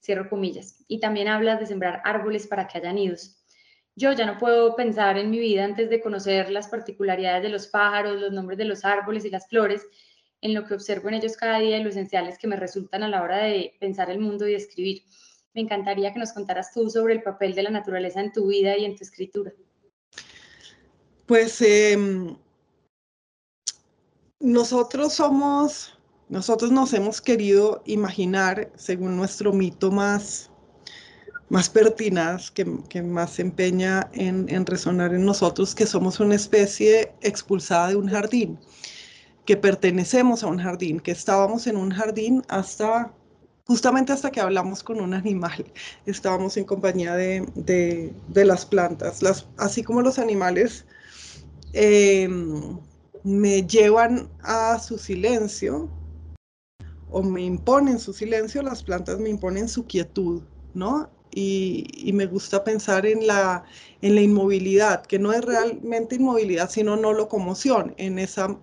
Cierro 0.00 0.30
comillas. 0.30 0.84
Y 0.86 1.00
también 1.00 1.26
hablas 1.26 1.58
de 1.58 1.66
sembrar 1.66 2.00
árboles 2.04 2.46
para 2.46 2.68
que 2.68 2.78
haya 2.78 2.92
nidos. 2.92 3.42
Yo 3.98 4.12
ya 4.12 4.26
no 4.26 4.36
puedo 4.38 4.76
pensar 4.76 5.16
en 5.16 5.30
mi 5.30 5.38
vida 5.38 5.64
antes 5.64 5.88
de 5.88 6.02
conocer 6.02 6.50
las 6.50 6.68
particularidades 6.68 7.42
de 7.42 7.48
los 7.48 7.66
pájaros, 7.66 8.20
los 8.20 8.30
nombres 8.30 8.58
de 8.58 8.66
los 8.66 8.84
árboles 8.84 9.24
y 9.24 9.30
las 9.30 9.48
flores, 9.48 9.86
en 10.42 10.52
lo 10.52 10.66
que 10.66 10.74
observo 10.74 11.08
en 11.08 11.14
ellos 11.14 11.36
cada 11.38 11.58
día 11.60 11.78
y 11.78 11.82
lo 11.82 11.88
esenciales 11.88 12.38
que 12.38 12.46
me 12.46 12.56
resultan 12.56 13.02
a 13.02 13.08
la 13.08 13.22
hora 13.22 13.38
de 13.38 13.74
pensar 13.80 14.10
el 14.10 14.18
mundo 14.18 14.46
y 14.46 14.54
escribir. 14.54 15.02
Me 15.54 15.62
encantaría 15.62 16.12
que 16.12 16.18
nos 16.18 16.34
contaras 16.34 16.74
tú 16.74 16.90
sobre 16.90 17.14
el 17.14 17.22
papel 17.22 17.54
de 17.54 17.62
la 17.62 17.70
naturaleza 17.70 18.20
en 18.20 18.32
tu 18.32 18.48
vida 18.48 18.76
y 18.76 18.84
en 18.84 18.96
tu 18.96 19.02
escritura. 19.02 19.52
Pues 21.24 21.62
em, 21.62 22.36
nosotros 24.40 25.14
somos, 25.14 25.98
nosotros 26.28 26.70
nos 26.70 26.92
hemos 26.92 27.22
querido 27.22 27.82
imaginar, 27.86 28.70
según 28.76 29.16
nuestro 29.16 29.54
mito 29.54 29.90
más, 29.90 30.50
más 31.48 31.70
pertinaz, 31.70 32.50
que, 32.50 32.64
más 33.02 33.34
se 33.34 33.42
empeña 33.42 34.10
en, 34.12 34.66
resonar 34.66 35.14
en 35.14 35.24
nosotros, 35.24 35.74
que 35.74 35.86
somos 35.86 36.20
una 36.20 36.34
especie 36.34 37.12
expulsada 37.20 37.88
de 37.88 37.96
un 37.96 38.08
jardín. 38.08 38.58
que 39.44 39.56
pertenecemos 39.56 40.42
a 40.42 40.48
un 40.48 40.58
jardín, 40.58 40.98
que 40.98 41.12
estábamos 41.12 41.68
en 41.68 41.76
un 41.76 41.92
jardín 41.92 42.42
hasta, 42.48 43.14
justamente 43.64 44.12
hasta 44.12 44.32
que 44.32 44.40
hablamos 44.40 44.82
con 44.82 45.00
un 45.00 45.14
animal, 45.14 45.64
estábamos 46.06 46.56
en 46.56 46.64
compañía 46.64 47.14
de, 47.14 48.12
las 48.34 48.66
plantas, 48.66 49.22
las, 49.22 49.46
así 49.56 49.84
como 49.84 50.02
los 50.02 50.18
animales 50.18 50.84
em, 51.74 52.76
me 53.22 53.62
llevan 53.62 54.28
a 54.42 54.80
su 54.80 54.98
silencio 54.98 55.88
o 57.08 57.22
me 57.22 57.42
imponen 57.42 58.00
su 58.00 58.12
silencio, 58.12 58.62
las 58.62 58.82
plantas 58.82 59.20
me 59.20 59.28
imponen 59.28 59.68
su 59.68 59.86
quietud, 59.86 60.42
¿no? 60.74 61.08
Y, 61.32 62.10
me 62.14 62.26
gusta 62.26 62.64
pensar 62.64 63.04
en 63.04 63.26
la, 63.26 63.64
en 64.00 64.14
la 64.14 64.22
inmovilidad, 64.22 65.04
que 65.04 65.18
no 65.18 65.32
es 65.32 65.44
realmente 65.44 66.14
inmovilidad, 66.14 66.70
sino 66.70 66.96
no 66.96 67.12
locomoción, 67.12 67.94
en 67.98 68.18
esa 68.18 68.56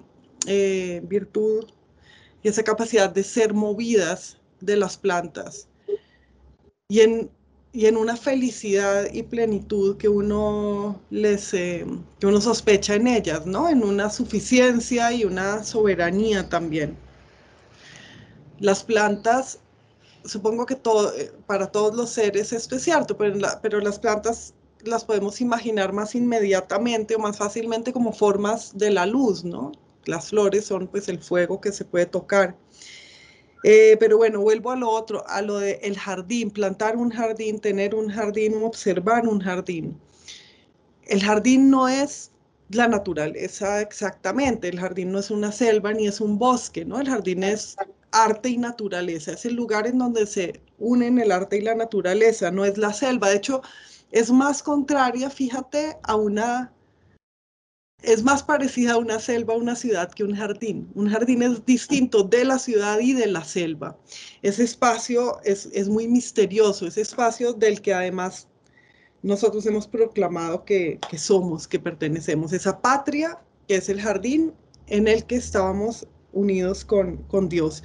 eh, 0.48 1.02
virtud 1.04 1.66
y 2.42 2.50
esa 2.50 2.64
capacidad 2.64 3.10
de 3.10 3.24
ser 3.24 3.54
movidas 3.54 4.38
de 4.60 4.78
las 4.78 4.98
plantas. 4.98 5.68
Y 6.88 7.02
en, 7.02 7.30
y 7.74 7.88
en 7.88 7.98
una 7.98 8.16
felicidad 8.16 9.12
y 9.12 9.24
plenitud 9.24 9.98
que 9.98 10.08
uno 10.08 11.02
les 11.10 11.54
eh, 11.56 11.86
que 12.20 12.28
uno 12.28 12.40
sospecha 12.40 12.96
en 12.96 13.08
ellas, 13.08 13.48
¿no? 13.48 13.68
En 13.68 13.84
una 13.84 14.10
suficiencia 14.12 15.12
y 15.12 15.26
una 15.26 15.64
soberanía 15.64 16.48
también. 16.50 16.96
Las 18.60 18.84
plantas, 18.84 19.60
supongo 20.26 20.66
que 20.66 20.76
todo, 20.76 21.14
eh, 21.16 21.32
para 21.46 21.68
todos 21.68 21.96
los 21.96 22.10
seres 22.10 22.54
es 22.54 22.68
cierto, 22.82 23.18
pero, 23.18 23.40
pero 23.62 23.80
las 23.80 24.00
plantas 24.00 24.54
las 24.82 25.06
podemos 25.06 25.42
imaginar 25.42 25.94
más 25.94 26.16
inmediatamente 26.16 27.16
o 27.16 27.20
más 27.20 27.38
fácilmente 27.38 27.94
como 27.94 28.12
formas 28.12 28.78
de 28.78 28.92
la 28.92 29.06
luz, 29.06 29.44
¿no? 29.44 29.72
Las 30.06 30.30
flores 30.30 30.66
son 30.66 30.88
pues 30.88 31.08
el 31.08 31.20
fuego 31.20 31.62
que 31.62 31.72
se 31.72 31.86
puede 31.86 32.06
tocar. 32.06 32.58
Eh, 33.64 33.96
pero 34.00 34.18
bueno, 34.18 34.42
vuelvo 34.42 34.72
a 34.72 34.76
lo 34.76 34.90
otro, 34.90 35.26
a 35.28 35.42
lo 35.42 35.58
del 35.60 35.78
el 35.82 35.98
jardín, 35.98 36.52
plantar 36.52 36.98
un 36.98 37.10
jardín, 37.12 37.60
tener 37.60 37.96
un 37.96 38.10
jardín, 38.10 38.62
observar 38.62 39.26
un 39.28 39.40
jardín. 39.40 39.98
El 41.06 41.24
jardín 41.24 41.70
no 41.70 41.88
es 41.88 42.32
la 42.70 42.88
naturaleza 42.88 43.82
exactamente, 43.82 44.68
el 44.68 44.80
jardín 44.80 45.12
no 45.12 45.20
es 45.20 45.32
una 45.32 45.52
selva 45.52 45.94
ni 45.94 46.08
es 46.08 46.20
un 46.20 46.38
bosque, 46.38 46.84
¿no? 46.86 47.00
El 47.00 47.08
jardín 47.08 47.44
es 47.44 47.76
arte 48.14 48.50
y 48.50 48.58
naturaleza, 48.58 49.34
es 49.34 49.46
el 49.46 49.56
lugar 49.56 49.88
en 49.88 49.98
donde 49.98 50.26
se 50.26 50.62
unen 50.80 51.20
el 51.20 51.32
arte 51.32 51.58
y 51.58 51.62
la 51.62 51.76
naturaleza, 51.76 52.52
no 52.52 52.64
es 52.66 52.78
la 52.78 52.94
selva. 52.94 53.30
De 53.30 53.38
hecho, 53.38 53.62
es 54.12 54.32
más 54.32 54.64
contraria, 54.64 55.30
fíjate, 55.30 55.98
a 56.04 56.16
una 56.16 56.74
es 58.04 58.22
más 58.22 58.44
parecida 58.44 58.94
a 58.94 58.98
una 58.98 59.20
selva, 59.20 59.54
a 59.54 59.58
una 59.58 59.76
ciudad 59.76 60.12
que 60.12 60.24
un 60.24 60.36
jardín. 60.36 60.90
Un 60.94 61.10
jardín 61.10 61.42
es 61.42 61.66
distinto 61.66 62.24
de 62.24 62.44
la 62.44 62.60
ciudad 62.60 63.00
y 63.00 63.14
de 63.14 63.28
la 63.28 63.44
selva. 63.44 63.98
Ese 64.42 64.64
espacio 64.64 65.40
es, 65.44 65.88
muy 65.88 66.08
misterioso, 66.08 66.86
ese 66.86 67.02
espacio 67.02 67.54
del 67.54 67.82
que 67.82 67.94
además 67.94 68.50
nosotros 69.22 69.66
hemos 69.66 69.88
proclamado 69.88 70.66
que, 70.66 71.00
somos, 71.18 71.66
que 71.66 71.80
pertenecemos. 71.80 72.52
Esa 72.52 72.82
patria 72.82 73.40
que 73.68 73.76
es 73.76 73.88
el 73.88 74.02
jardín 74.02 74.54
en 74.88 75.08
el 75.08 75.26
que 75.26 75.36
estábamos 75.36 76.06
unidos 76.34 76.84
con, 76.84 77.50
Dios. 77.50 77.84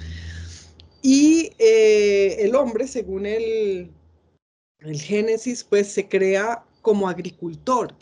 Y 1.01 1.51
eh, 1.59 2.37
el 2.39 2.55
hombre, 2.55 2.87
según 2.87 3.25
el, 3.25 3.91
el 4.79 5.01
Génesis, 5.01 5.63
pues 5.63 5.87
se 5.91 6.07
crea 6.09 6.63
como 6.81 7.07
agricultor 7.07 7.95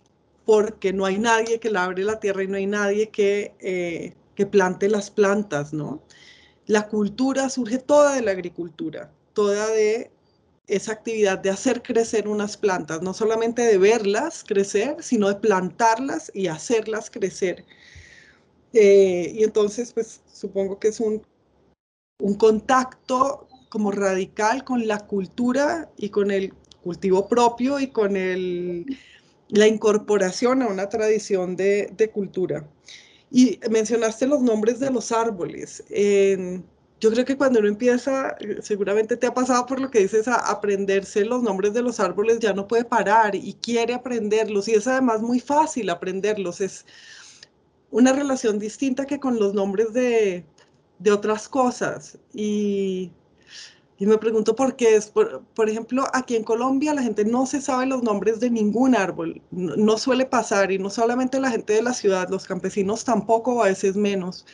porque 0.47 0.93
no 0.93 1.05
hay 1.05 1.19
nadie 1.19 1.59
que 1.59 1.69
labre 1.69 2.03
la 2.03 2.21
tierra 2.21 2.41
y 2.41 2.47
no 2.47 2.55
hay 2.55 2.67
nadie 2.67 3.09
que, 3.09 3.53
eh, 3.59 4.13
que 4.33 4.45
plante 4.45 4.87
las 4.87 5.11
plantas, 5.11 5.73
¿no? 5.73 6.01
La 6.67 6.87
cultura 6.87 7.49
surge 7.49 7.79
toda 7.79 8.15
de 8.15 8.21
la 8.21 8.31
agricultura, 8.31 9.11
toda 9.33 9.67
de 9.67 10.09
esa 10.67 10.93
actividad 10.93 11.39
de 11.39 11.49
hacer 11.49 11.81
crecer 11.81 12.29
unas 12.29 12.55
plantas, 12.55 13.01
no 13.01 13.13
solamente 13.13 13.61
de 13.61 13.77
verlas 13.77 14.43
crecer, 14.45 14.97
sino 15.01 15.27
de 15.27 15.35
plantarlas 15.35 16.31
y 16.33 16.47
hacerlas 16.47 17.09
crecer. 17.09 17.65
Eh, 18.79 19.31
y 19.33 19.43
entonces, 19.43 19.91
pues 19.91 20.21
supongo 20.31 20.77
que 20.77 20.89
es 20.89 20.99
un, 20.99 21.23
un 22.19 22.35
contacto 22.35 23.47
como 23.69 23.91
radical 23.91 24.63
con 24.63 24.87
la 24.87 24.99
cultura 24.99 25.89
y 25.97 26.09
con 26.09 26.29
el 26.29 26.53
cultivo 26.83 27.27
propio 27.27 27.79
y 27.79 27.87
con 27.87 28.15
el 28.15 28.85
la 29.49 29.67
incorporación 29.67 30.61
a 30.61 30.67
una 30.67 30.89
tradición 30.89 31.55
de, 31.55 32.11
cultura. 32.13 32.67
Y 33.31 33.59
mencionaste 33.69 34.27
los 34.27 34.41
nombres 34.41 34.79
de 34.79 34.91
los 34.91 35.11
árboles. 35.11 35.83
yo 36.99 37.11
creo 37.11 37.25
que 37.25 37.37
cuando 37.37 37.59
uno 37.59 37.67
empieza, 37.67 38.35
seguramente 38.61 39.17
te 39.17 39.27
ha 39.27 39.33
pasado 39.33 39.65
por 39.65 39.79
lo 39.79 39.91
que 39.91 39.99
dices, 39.99 40.27
a 40.27 40.35
aprenderse 40.51 41.25
los 41.25 41.43
nombres 41.43 41.73
de 41.73 41.81
los 41.81 41.99
árboles, 41.99 42.39
ya 42.39 42.53
no 42.53 42.67
puede 42.67 42.85
parar 42.85 43.35
y 43.35 43.53
quiere 43.53 43.93
aprenderlos. 43.93 44.67
Y 44.67 44.73
es 44.73 44.87
además 44.87 45.21
muy 45.21 45.39
fácil 45.39 45.89
aprenderlos. 45.89 46.61
Es 46.61 46.85
una 47.91 48.13
relación 48.13 48.59
distinta 48.59 49.05
que 49.05 49.19
con 49.19 49.39
los 49.39 49.53
nombres 49.53 49.93
de, 49.93 50.45
de 50.99 51.11
otras 51.11 51.47
cosas. 51.49 52.17
Y 52.33 53.11
y 53.99 54.05
me 54.05 54.17
pregunto 54.19 54.55
por 54.55 54.75
qué 54.75 54.95
es, 54.95 55.07
por, 55.07 55.69
ejemplo, 55.69 56.05
aquí 56.13 56.35
en 56.35 56.43
Colombia 56.43 56.93
la 56.93 57.01
gente 57.01 57.25
no 57.25 57.47
se 57.47 57.61
sabe 57.61 57.87
los 57.87 58.03
nombres 58.03 58.39
de 58.39 58.51
ningún 58.51 58.95
árbol, 58.95 59.41
no, 59.49 59.97
suele 59.97 60.25
pasar 60.25 60.71
y 60.71 60.77
no 60.77 60.91
solamente 60.91 61.39
la 61.39 61.49
gente 61.49 61.73
de 61.73 61.81
la 61.81 61.93
ciudad, 61.93 62.29
los 62.29 62.45
campesinos 62.45 63.03
tampoco, 63.03 63.63
a 63.63 63.67
veces 63.67 63.95
menos. 63.95 64.45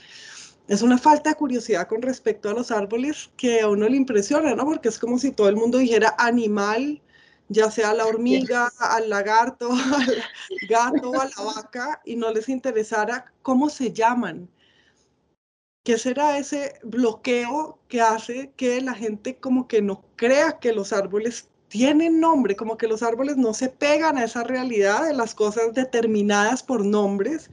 Es 0.69 0.81
una 0.81 0.97
falta 0.97 1.31
de 1.31 1.35
curiosidad 1.35 1.89
con 1.89 2.01
respecto 2.01 2.49
a 2.49 2.53
los 2.53 2.71
árboles 2.71 3.29
que 3.35 3.59
a 3.59 3.67
uno 3.67 3.89
le 3.89 3.97
impresiona, 3.97 4.55
¿no? 4.55 4.63
Porque 4.63 4.87
es 4.87 4.97
como 4.97 5.19
si 5.19 5.31
todo 5.31 5.49
el 5.49 5.57
mundo 5.57 5.77
dijera 5.77 6.15
animal, 6.17 7.01
ya 7.50 7.69
sea 7.71 7.93
la 7.93 8.05
hormiga, 8.05 8.71
al 8.79 9.09
lagarto, 9.09 9.71
al 9.71 10.23
gato, 10.67 11.19
a 11.19 11.25
la 11.25 11.43
vaca, 11.55 12.01
y 12.05 12.15
no 12.15 12.31
les 12.31 12.50
interesara 12.50 13.31
cómo 13.41 13.69
se 13.69 13.91
llaman. 13.91 14.50
¿Qué 15.83 15.97
será 15.97 16.38
ese 16.38 16.79
bloqueo 16.83 17.79
que 17.89 18.01
hace 18.01 18.53
que 18.55 18.79
la 18.81 18.93
gente 18.93 19.38
como 19.38 19.67
que 19.67 19.81
no 19.81 20.05
crea 20.15 20.59
que 20.59 20.71
los 20.71 20.93
árboles 20.93 21.50
tienen 21.67 22.19
nombre, 22.19 22.55
como 22.55 22.77
que 22.77 22.88
los 22.88 23.03
árboles 23.03 23.35
no 23.35 23.53
se 23.53 23.67
pegan 23.67 24.17
a 24.17 24.23
esa 24.23 24.43
realidad 24.43 25.05
de 25.05 25.13
las 25.13 25.35
cosas 25.35 25.73
determinadas 25.73 26.63
por 26.63 26.85
nombres? 26.85 27.50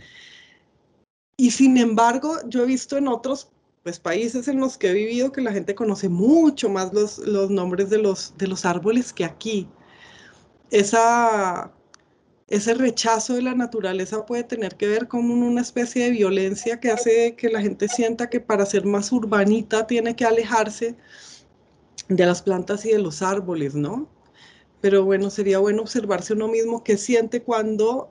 Y 1.37 1.51
sin 1.51 1.77
embargo, 1.79 2.37
yo 2.47 2.63
he 2.63 2.67
visto 2.67 2.97
en 2.97 3.09
otros 3.09 3.51
pues, 3.83 3.99
países 3.99 4.47
en 4.47 4.61
los 4.61 4.77
que 4.79 4.91
he 4.91 4.95
vivido 4.95 5.33
que 5.33 5.41
la 5.41 5.53
gente 5.53 5.75
conoce 5.75 6.09
mucho 6.09 6.69
más 6.69 6.93
los, 6.93 7.19
los 7.19 7.51
nombres 7.51 7.91
de 7.91 7.99
los, 7.99 8.37
de 8.37 8.47
los 8.47 8.65
árboles 8.65 9.13
que 9.13 9.25
aquí. 9.25 9.69
Esa 10.71 11.73
ese 12.51 12.75
rechazo 12.75 13.35
de 13.35 13.43
la 13.43 13.55
naturaleza 13.55 14.27
puede 14.27 14.43
tener 14.43 14.77
que 14.77 14.89
ver 14.89 15.07
con 15.07 15.31
una 15.31 15.61
especie 15.61 16.05
de 16.05 16.11
violencia 16.11 16.81
que 16.81 16.91
hace 16.91 17.37
que 17.37 17.49
la 17.49 17.63
gente 17.63 17.89
sienta 17.89 18.29
que 18.29 18.41
para 18.41 18.67
ser 18.67 18.85
más 18.85 19.13
urbanita 19.13 19.87
tiene 19.87 20.17
que 20.17 20.25
alejarse 20.25 20.97
de 22.09 22.27
las 22.27 22.43
plantas 22.43 22.85
y 22.85 22.91
de 22.91 22.99
los 22.99 23.23
árboles, 23.23 23.77
¿no? 23.77 24.09
Pero 24.81 25.05
bueno, 25.05 25.31
sería 25.31 25.61
bueno 25.61 25.83
observarse 25.83 26.33
uno 26.33 26.49
mismo 26.49 26.83
qué 26.83 26.97
siente 26.97 27.41
cuando 27.43 28.11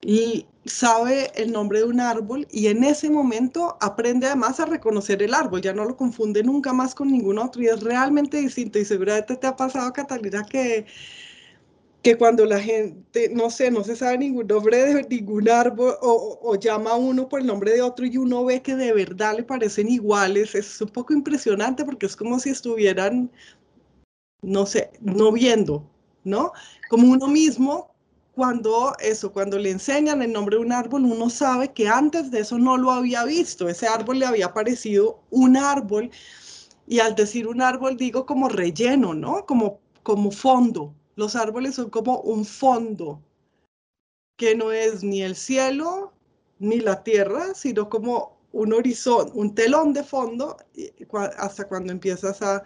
y 0.00 0.46
sabe 0.66 1.30
el 1.34 1.52
nombre 1.52 1.80
de 1.80 1.84
un 1.84 2.00
árbol 2.00 2.46
y 2.50 2.68
en 2.68 2.84
ese 2.84 3.10
momento 3.10 3.76
aprende 3.80 4.26
además 4.26 4.60
a 4.60 4.66
reconocer 4.66 5.22
el 5.22 5.34
árbol, 5.34 5.60
ya 5.60 5.72
no 5.72 5.84
lo 5.84 5.96
confunde 5.96 6.42
nunca 6.42 6.72
más 6.72 6.94
con 6.94 7.10
ningún 7.10 7.38
otro 7.38 7.62
y 7.62 7.66
es 7.66 7.82
realmente 7.82 8.38
distinto 8.38 8.78
y 8.78 8.84
seguramente 8.84 9.36
te 9.36 9.46
ha 9.46 9.56
pasado, 9.56 9.92
Catalina, 9.92 10.44
que 10.44 10.86
que 12.04 12.18
cuando 12.18 12.44
la 12.44 12.60
gente, 12.60 13.30
no 13.30 13.48
sé, 13.48 13.70
no 13.70 13.82
se 13.82 13.96
sabe 13.96 14.18
ningún 14.18 14.46
nombre 14.46 14.76
de 14.76 15.06
ningún 15.08 15.48
árbol 15.48 15.94
o, 16.02 16.54
llama 16.60 16.90
a 16.90 16.96
uno 16.96 17.30
por 17.30 17.40
el 17.40 17.46
nombre 17.46 17.72
de 17.72 17.80
otro 17.80 18.04
y 18.04 18.18
uno 18.18 18.44
ve 18.44 18.60
que 18.60 18.76
de 18.76 18.92
verdad 18.92 19.34
le 19.36 19.42
parecen 19.42 19.88
iguales, 19.88 20.54
es 20.54 20.82
un 20.82 20.90
poco 20.90 21.14
impresionante 21.14 21.82
porque 21.82 22.04
es 22.04 22.14
como 22.14 22.38
si 22.38 22.50
estuvieran, 22.50 23.30
no 24.42 24.66
sé, 24.66 24.90
no 25.00 25.32
viendo, 25.32 25.90
¿no? 26.24 26.52
Como 26.90 27.10
uno 27.10 27.26
mismo, 27.26 27.93
cuando 28.34 28.94
eso, 28.98 29.32
cuando 29.32 29.58
le 29.58 29.70
enseñan 29.70 30.22
el 30.22 30.32
nombre 30.32 30.56
de 30.56 30.62
un 30.62 30.72
árbol, 30.72 31.04
uno 31.04 31.30
sabe 31.30 31.72
que 31.72 31.88
antes 31.88 32.30
de 32.30 32.40
eso 32.40 32.58
no 32.58 32.76
lo 32.76 32.90
había 32.90 33.24
visto, 33.24 33.68
ese 33.68 33.86
árbol 33.86 34.18
le 34.18 34.26
había 34.26 34.52
parecido 34.52 35.20
un 35.30 35.56
árbol. 35.56 36.10
Y 36.86 36.98
al 37.00 37.14
decir 37.14 37.46
un 37.46 37.62
árbol 37.62 37.96
digo 37.96 38.26
como 38.26 38.48
relleno, 38.48 39.14
¿no? 39.14 39.46
Como, 39.46 39.80
como 40.02 40.30
fondo. 40.30 40.94
Los 41.16 41.36
árboles 41.36 41.76
son 41.76 41.90
como 41.90 42.20
un 42.20 42.44
fondo 42.44 43.22
que 44.36 44.54
no 44.56 44.72
es 44.72 45.02
ni 45.04 45.22
el 45.22 45.36
cielo 45.36 46.12
ni 46.58 46.80
la 46.80 47.02
tierra, 47.04 47.54
sino 47.54 47.88
como 47.88 48.36
un 48.52 48.72
horizonte, 48.72 49.32
un 49.34 49.54
telón 49.54 49.92
de 49.92 50.04
fondo 50.04 50.56
hasta 51.38 51.66
cuando 51.66 51.92
empiezas 51.92 52.42
a 52.42 52.62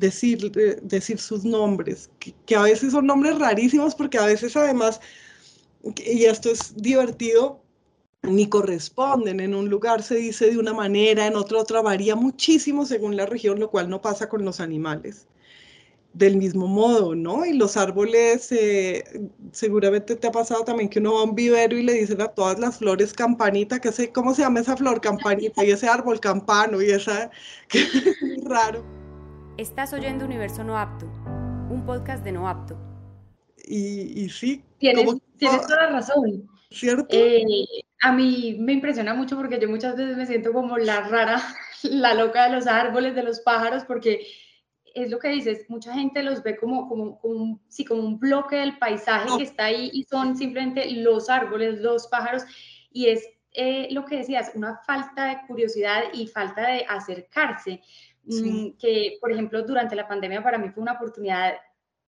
decir, 0.00 0.50
decir 0.82 1.18
sus 1.18 1.44
nombres, 1.44 2.10
que, 2.46 2.56
a 2.56 2.62
veces 2.62 2.92
son 2.92 3.06
nombres 3.06 3.38
rarísimos 3.38 3.94
porque 3.94 4.18
a 4.18 4.26
veces 4.26 4.56
además, 4.56 5.00
y 6.04 6.24
esto 6.24 6.50
es 6.50 6.74
divertido, 6.74 7.62
ni 8.22 8.48
corresponden. 8.48 9.40
En 9.40 9.54
un 9.54 9.68
lugar 9.68 10.02
se 10.02 10.16
dice 10.16 10.50
de 10.50 10.58
una 10.58 10.72
manera, 10.72 11.26
en 11.26 11.36
otro 11.36 11.60
otra 11.60 11.82
varía 11.82 12.16
muchísimo 12.16 12.84
según 12.86 13.16
la 13.16 13.26
región, 13.26 13.60
lo 13.60 13.70
cual 13.70 13.88
no 13.88 14.00
pasa 14.02 14.28
con 14.28 14.44
los 14.44 14.60
animales. 14.60 15.26
Del 16.12 16.36
mismo 16.36 16.66
modo, 16.66 17.14
¿no? 17.14 17.46
Y 17.46 17.52
los 17.52 17.76
árboles, 17.76 18.50
eh, 18.50 19.04
seguramente 19.52 20.16
te 20.16 20.26
ha 20.26 20.32
pasado 20.32 20.64
también 20.64 20.88
que 20.88 20.98
uno 20.98 21.14
va 21.14 21.20
a 21.20 21.24
un 21.24 21.36
vivero 21.36 21.78
y 21.78 21.84
le 21.84 21.92
dicen 21.94 22.20
a 22.20 22.28
todas 22.28 22.58
las 22.58 22.78
flores 22.78 23.12
campanita, 23.12 23.80
que 23.80 23.92
sé, 23.92 24.10
¿cómo 24.10 24.34
se 24.34 24.42
llama 24.42 24.60
esa 24.60 24.76
flor 24.76 25.00
campanita? 25.00 25.64
Y 25.64 25.70
ese 25.70 25.86
árbol 25.88 26.18
campano 26.18 26.82
y 26.82 26.90
esa, 26.90 27.30
que 27.68 27.82
es 27.82 28.44
raro. 28.44 28.99
Estás 29.60 29.92
oyendo 29.92 30.24
Universo 30.24 30.64
No 30.64 30.78
Apto, 30.78 31.04
un 31.04 31.84
podcast 31.84 32.24
de 32.24 32.32
No 32.32 32.48
Apto. 32.48 32.78
Y, 33.58 34.22
y 34.22 34.30
sí. 34.30 34.64
Tienes, 34.78 35.14
tienes 35.36 35.66
toda 35.66 35.82
la 35.82 35.90
razón. 35.90 36.48
¿Cierto? 36.70 37.06
Eh, 37.10 37.44
a 38.00 38.10
mí 38.10 38.56
me 38.58 38.72
impresiona 38.72 39.12
mucho 39.12 39.36
porque 39.36 39.60
yo 39.60 39.68
muchas 39.68 39.96
veces 39.96 40.16
me 40.16 40.24
siento 40.24 40.54
como 40.54 40.78
la 40.78 41.02
rara, 41.02 41.42
la 41.82 42.14
loca 42.14 42.48
de 42.48 42.56
los 42.56 42.66
árboles, 42.66 43.14
de 43.14 43.22
los 43.22 43.40
pájaros, 43.40 43.84
porque 43.84 44.26
es 44.94 45.10
lo 45.10 45.18
que 45.18 45.28
dices, 45.28 45.68
mucha 45.68 45.92
gente 45.92 46.22
los 46.22 46.42
ve 46.42 46.56
como, 46.56 46.88
como, 46.88 47.18
como, 47.18 47.60
sí, 47.68 47.84
como 47.84 48.00
un 48.00 48.18
bloque 48.18 48.56
del 48.56 48.78
paisaje 48.78 49.28
que 49.36 49.42
está 49.42 49.66
ahí 49.66 49.90
y 49.92 50.04
son 50.04 50.38
simplemente 50.38 50.90
los 50.90 51.28
árboles, 51.28 51.80
los 51.80 52.06
pájaros, 52.06 52.44
y 52.90 53.08
es 53.08 53.28
eh, 53.52 53.88
lo 53.90 54.04
que 54.04 54.18
decías, 54.18 54.52
una 54.54 54.78
falta 54.86 55.26
de 55.26 55.46
curiosidad 55.46 56.04
y 56.14 56.28
falta 56.28 56.68
de 56.68 56.86
acercarse, 56.88 57.82
mm, 58.30 58.78
que 58.78 59.18
por 59.20 59.32
ejemplo 59.32 59.62
durante 59.62 59.96
la 59.96 60.08
pandemia 60.08 60.42
para 60.42 60.58
mí 60.58 60.68
fue 60.70 60.82
una 60.82 60.92
oportunidad 60.92 61.54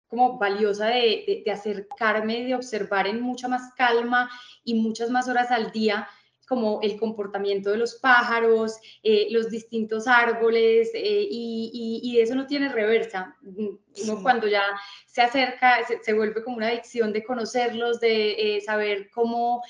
como 0.06 0.38
valiosa 0.38 0.87
de, 0.87 1.42
de, 1.44 1.50
acercarme, 1.50 2.44
de 2.44 2.54
observar 2.54 3.06
en 3.06 3.21
mucha 3.21 3.49
más 3.49 3.73
calma 3.75 4.30
y 4.62 4.75
muchas 4.75 5.11
más 5.11 5.28
horas 5.28 5.50
al 5.50 5.73
día 5.73 6.06
como 6.46 6.80
el 6.82 6.98
comportamiento 6.98 7.70
de 7.70 7.78
los 7.78 7.94
pájaros, 7.96 8.78
eh, 9.02 9.28
los 9.30 9.50
distintos 9.50 10.06
árboles, 10.06 10.90
eh, 10.94 11.26
y, 11.30 12.00
y, 12.02 12.20
eso 12.20 12.34
no 12.34 12.46
tiene 12.46 12.68
reversa. 12.68 13.36
Uno 13.42 14.22
cuando 14.22 14.46
ya 14.46 14.62
se 15.06 15.22
acerca, 15.22 15.78
se, 16.02 16.12
vuelve 16.12 16.42
como 16.42 16.56
una 16.56 16.68
adicción 16.68 17.12
de 17.12 17.24
conocerlos, 17.24 18.00
de 18.00 18.56
eh, 18.56 18.60
saber 18.60 19.10
cómo, 19.10 19.62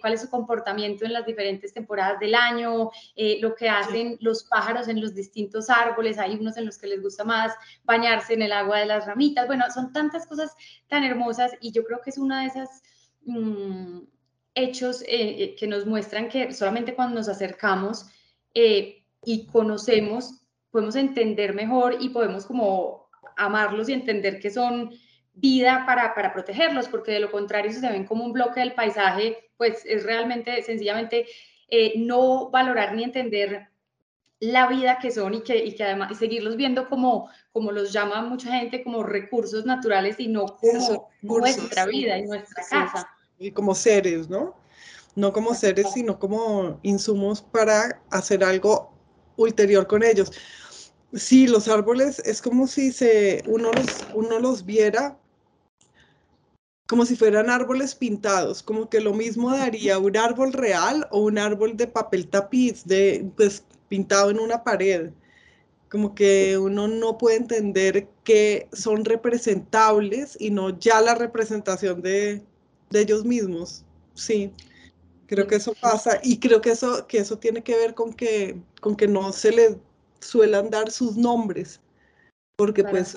cuál 0.00 0.12
es 0.12 0.22
su 0.22 0.30
comportamiento 0.30 1.04
en 1.04 1.12
las 1.12 1.26
diferentes 1.26 1.72
temporadas 1.72 2.18
del 2.20 2.34
año, 2.34 2.90
lo 3.40 3.54
que 3.54 3.68
hacen 3.68 4.16
los 4.20 4.44
pájaros 4.44 4.88
en 4.88 5.00
los 5.00 5.14
distintos 5.14 5.68
árboles, 5.70 6.18
hay 6.18 6.34
unos 6.34 6.56
en 6.56 6.66
los 6.66 6.78
que 6.78 6.86
les 6.86 7.02
gusta 7.02 7.24
más 7.24 7.52
bañarse 7.84 8.34
en 8.34 8.42
el 8.42 8.52
agua 8.52 8.78
de 8.78 8.86
las 8.86 9.06
ramitas, 9.06 9.46
bueno, 9.46 9.64
son 9.72 9.92
tantas 9.92 10.26
cosas 10.26 10.54
tan 10.88 11.04
hermosas 11.04 11.52
y 11.60 11.72
yo 11.72 11.84
creo 11.84 12.00
que 12.02 12.10
es 12.10 12.18
una 12.18 12.42
de 12.42 12.46
esas... 12.48 12.82
Mm, 13.24 14.00
hechos 14.58 15.02
eh, 15.02 15.06
eh, 15.08 15.56
que 15.56 15.66
nos 15.66 15.86
muestran 15.86 16.28
que 16.28 16.52
solamente 16.52 16.94
cuando 16.94 17.16
nos 17.16 17.28
acercamos 17.28 18.06
eh, 18.54 19.02
y 19.24 19.46
conocemos, 19.46 20.42
podemos 20.70 20.96
entender 20.96 21.54
mejor 21.54 21.96
y 22.00 22.10
podemos 22.10 22.46
como 22.46 23.08
amarlos 23.36 23.88
y 23.88 23.92
entender 23.92 24.40
que 24.40 24.50
son 24.50 24.90
vida 25.34 25.84
para, 25.86 26.14
para 26.14 26.32
protegerlos, 26.32 26.88
porque 26.88 27.12
de 27.12 27.20
lo 27.20 27.30
contrario, 27.30 27.72
si 27.72 27.78
se 27.78 27.88
ven 27.88 28.04
como 28.04 28.24
un 28.24 28.32
bloque 28.32 28.60
del 28.60 28.74
paisaje, 28.74 29.50
pues 29.56 29.84
es 29.86 30.02
realmente, 30.02 30.62
sencillamente, 30.62 31.26
no 31.96 32.50
valorar 32.50 32.94
ni 32.94 33.04
entender 33.04 33.68
la 34.40 34.66
vida 34.66 34.98
que 34.98 35.10
son 35.12 35.34
y 35.34 35.42
que, 35.42 35.64
y 35.64 35.74
que 35.74 35.84
además 35.84 36.10
y 36.10 36.14
seguirlos 36.14 36.56
viendo 36.56 36.88
como, 36.88 37.30
como 37.52 37.70
los 37.70 37.92
llama 37.92 38.22
mucha 38.22 38.50
gente, 38.52 38.82
como 38.82 39.02
recursos 39.02 39.64
naturales 39.64 40.18
y 40.18 40.28
no 40.28 40.56
como 40.56 41.10
nuestra 41.22 41.86
vida 41.86 42.18
y 42.18 42.22
nuestra 42.22 42.64
casa 42.68 43.08
como 43.54 43.74
seres, 43.74 44.28
¿no? 44.28 44.54
No 45.14 45.32
como 45.32 45.54
seres, 45.54 45.92
sino 45.92 46.18
como 46.18 46.78
insumos 46.82 47.42
para 47.42 48.02
hacer 48.10 48.44
algo 48.44 48.92
ulterior 49.36 49.86
con 49.86 50.02
ellos. 50.02 50.32
Sí, 51.12 51.46
los 51.46 51.68
árboles 51.68 52.20
es 52.20 52.42
como 52.42 52.66
si 52.66 52.92
se, 52.92 53.42
uno, 53.46 53.70
los, 53.72 54.04
uno 54.14 54.38
los 54.38 54.64
viera 54.64 55.18
como 56.88 57.04
si 57.04 57.16
fueran 57.16 57.50
árboles 57.50 57.94
pintados, 57.94 58.62
como 58.62 58.88
que 58.88 59.00
lo 59.00 59.12
mismo 59.12 59.50
daría 59.50 59.98
un 59.98 60.16
árbol 60.16 60.54
real 60.54 61.06
o 61.10 61.20
un 61.20 61.36
árbol 61.38 61.76
de 61.76 61.86
papel 61.86 62.28
tapiz, 62.28 62.84
de, 62.86 63.30
pues 63.36 63.62
pintado 63.88 64.30
en 64.30 64.40
una 64.40 64.64
pared. 64.64 65.12
Como 65.90 66.14
que 66.14 66.58
uno 66.58 66.88
no 66.88 67.18
puede 67.18 67.36
entender 67.36 68.08
que 68.24 68.68
son 68.72 69.04
representables 69.04 70.36
y 70.40 70.50
no 70.50 70.78
ya 70.78 71.00
la 71.02 71.14
representación 71.14 72.02
de, 72.02 72.42
de 72.90 73.00
ellos 73.00 73.24
mismos. 73.24 73.84
Sí, 74.14 74.52
creo 75.26 75.46
que 75.46 75.56
eso 75.56 75.74
pasa 75.80 76.18
y 76.22 76.40
creo 76.40 76.60
que 76.60 76.70
eso, 76.70 77.06
que 77.06 77.18
eso 77.18 77.38
tiene 77.38 77.62
que 77.62 77.76
ver 77.76 77.94
con 77.94 78.12
que, 78.12 78.60
con 78.80 78.96
que 78.96 79.06
no 79.06 79.32
se 79.32 79.52
les 79.52 79.76
suelan 80.20 80.70
dar 80.70 80.90
sus 80.90 81.16
nombres, 81.16 81.80
porque 82.56 82.82
pues... 82.82 83.16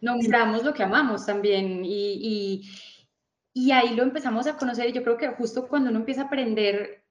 Nombramos 0.00 0.62
lo 0.62 0.74
que 0.74 0.82
amamos 0.82 1.26
también 1.26 1.84
y, 1.84 2.62
y, 3.54 3.72
ahí 3.72 3.96
lo 3.96 4.04
empezamos 4.04 4.46
a 4.46 4.56
conocer 4.56 4.88
y 4.88 4.92
yo 4.92 5.02
creo 5.02 5.16
que 5.16 5.28
justo 5.28 5.66
cuando 5.66 5.90
uno 5.90 5.98
empieza 5.98 6.22
a 6.22 6.24
aprender 6.26 7.02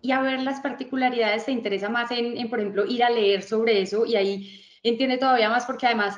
y 0.00 0.12
a 0.12 0.20
ver 0.20 0.42
las 0.42 0.60
particularidades 0.60 1.44
se 1.44 1.50
interesa 1.50 1.88
más 1.88 2.12
en, 2.12 2.36
en, 2.36 2.48
por 2.48 2.60
ejemplo, 2.60 2.86
ir 2.86 3.02
a 3.02 3.10
leer 3.10 3.42
sobre 3.42 3.80
eso 3.80 4.06
y 4.06 4.14
ahí 4.14 4.62
entiende 4.84 5.18
todavía 5.18 5.48
más 5.48 5.64
porque 5.66 5.86
además 5.86 6.16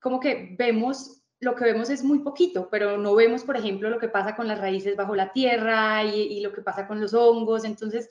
como 0.00 0.20
que 0.20 0.54
vemos 0.56 1.23
lo 1.44 1.54
que 1.54 1.64
vemos 1.64 1.90
es 1.90 2.02
muy 2.02 2.20
poquito, 2.20 2.68
pero 2.70 2.98
no 2.98 3.14
vemos, 3.14 3.44
por 3.44 3.56
ejemplo, 3.56 3.90
lo 3.90 3.98
que 3.98 4.08
pasa 4.08 4.34
con 4.34 4.48
las 4.48 4.58
raíces 4.58 4.96
bajo 4.96 5.14
la 5.14 5.32
tierra 5.32 6.02
y, 6.04 6.40
lo 6.40 6.52
que 6.52 6.62
pasa 6.62 6.86
con 6.86 7.00
los 7.00 7.14
hongos. 7.14 7.64
Entonces, 7.64 8.08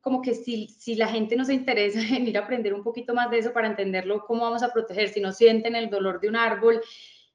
como 0.00 0.22
que 0.22 0.34
si, 0.34 0.68
si 0.68 0.94
la 0.94 1.08
gente 1.08 1.36
nos 1.36 1.50
interesa 1.50 2.00
en 2.16 2.26
ir 2.28 2.38
a 2.38 2.42
aprender 2.42 2.72
un 2.72 2.82
poquito 2.82 3.14
más 3.14 3.30
de 3.30 3.38
eso 3.38 3.52
para 3.52 3.66
entenderlo, 3.66 4.24
cómo 4.26 4.42
vamos 4.42 4.62
a 4.62 4.72
proteger, 4.72 5.08
si 5.08 5.20
no 5.20 5.32
sienten 5.32 5.74
el 5.74 5.90
dolor 5.90 6.20
de 6.20 6.28
un 6.28 6.36
árbol, 6.36 6.80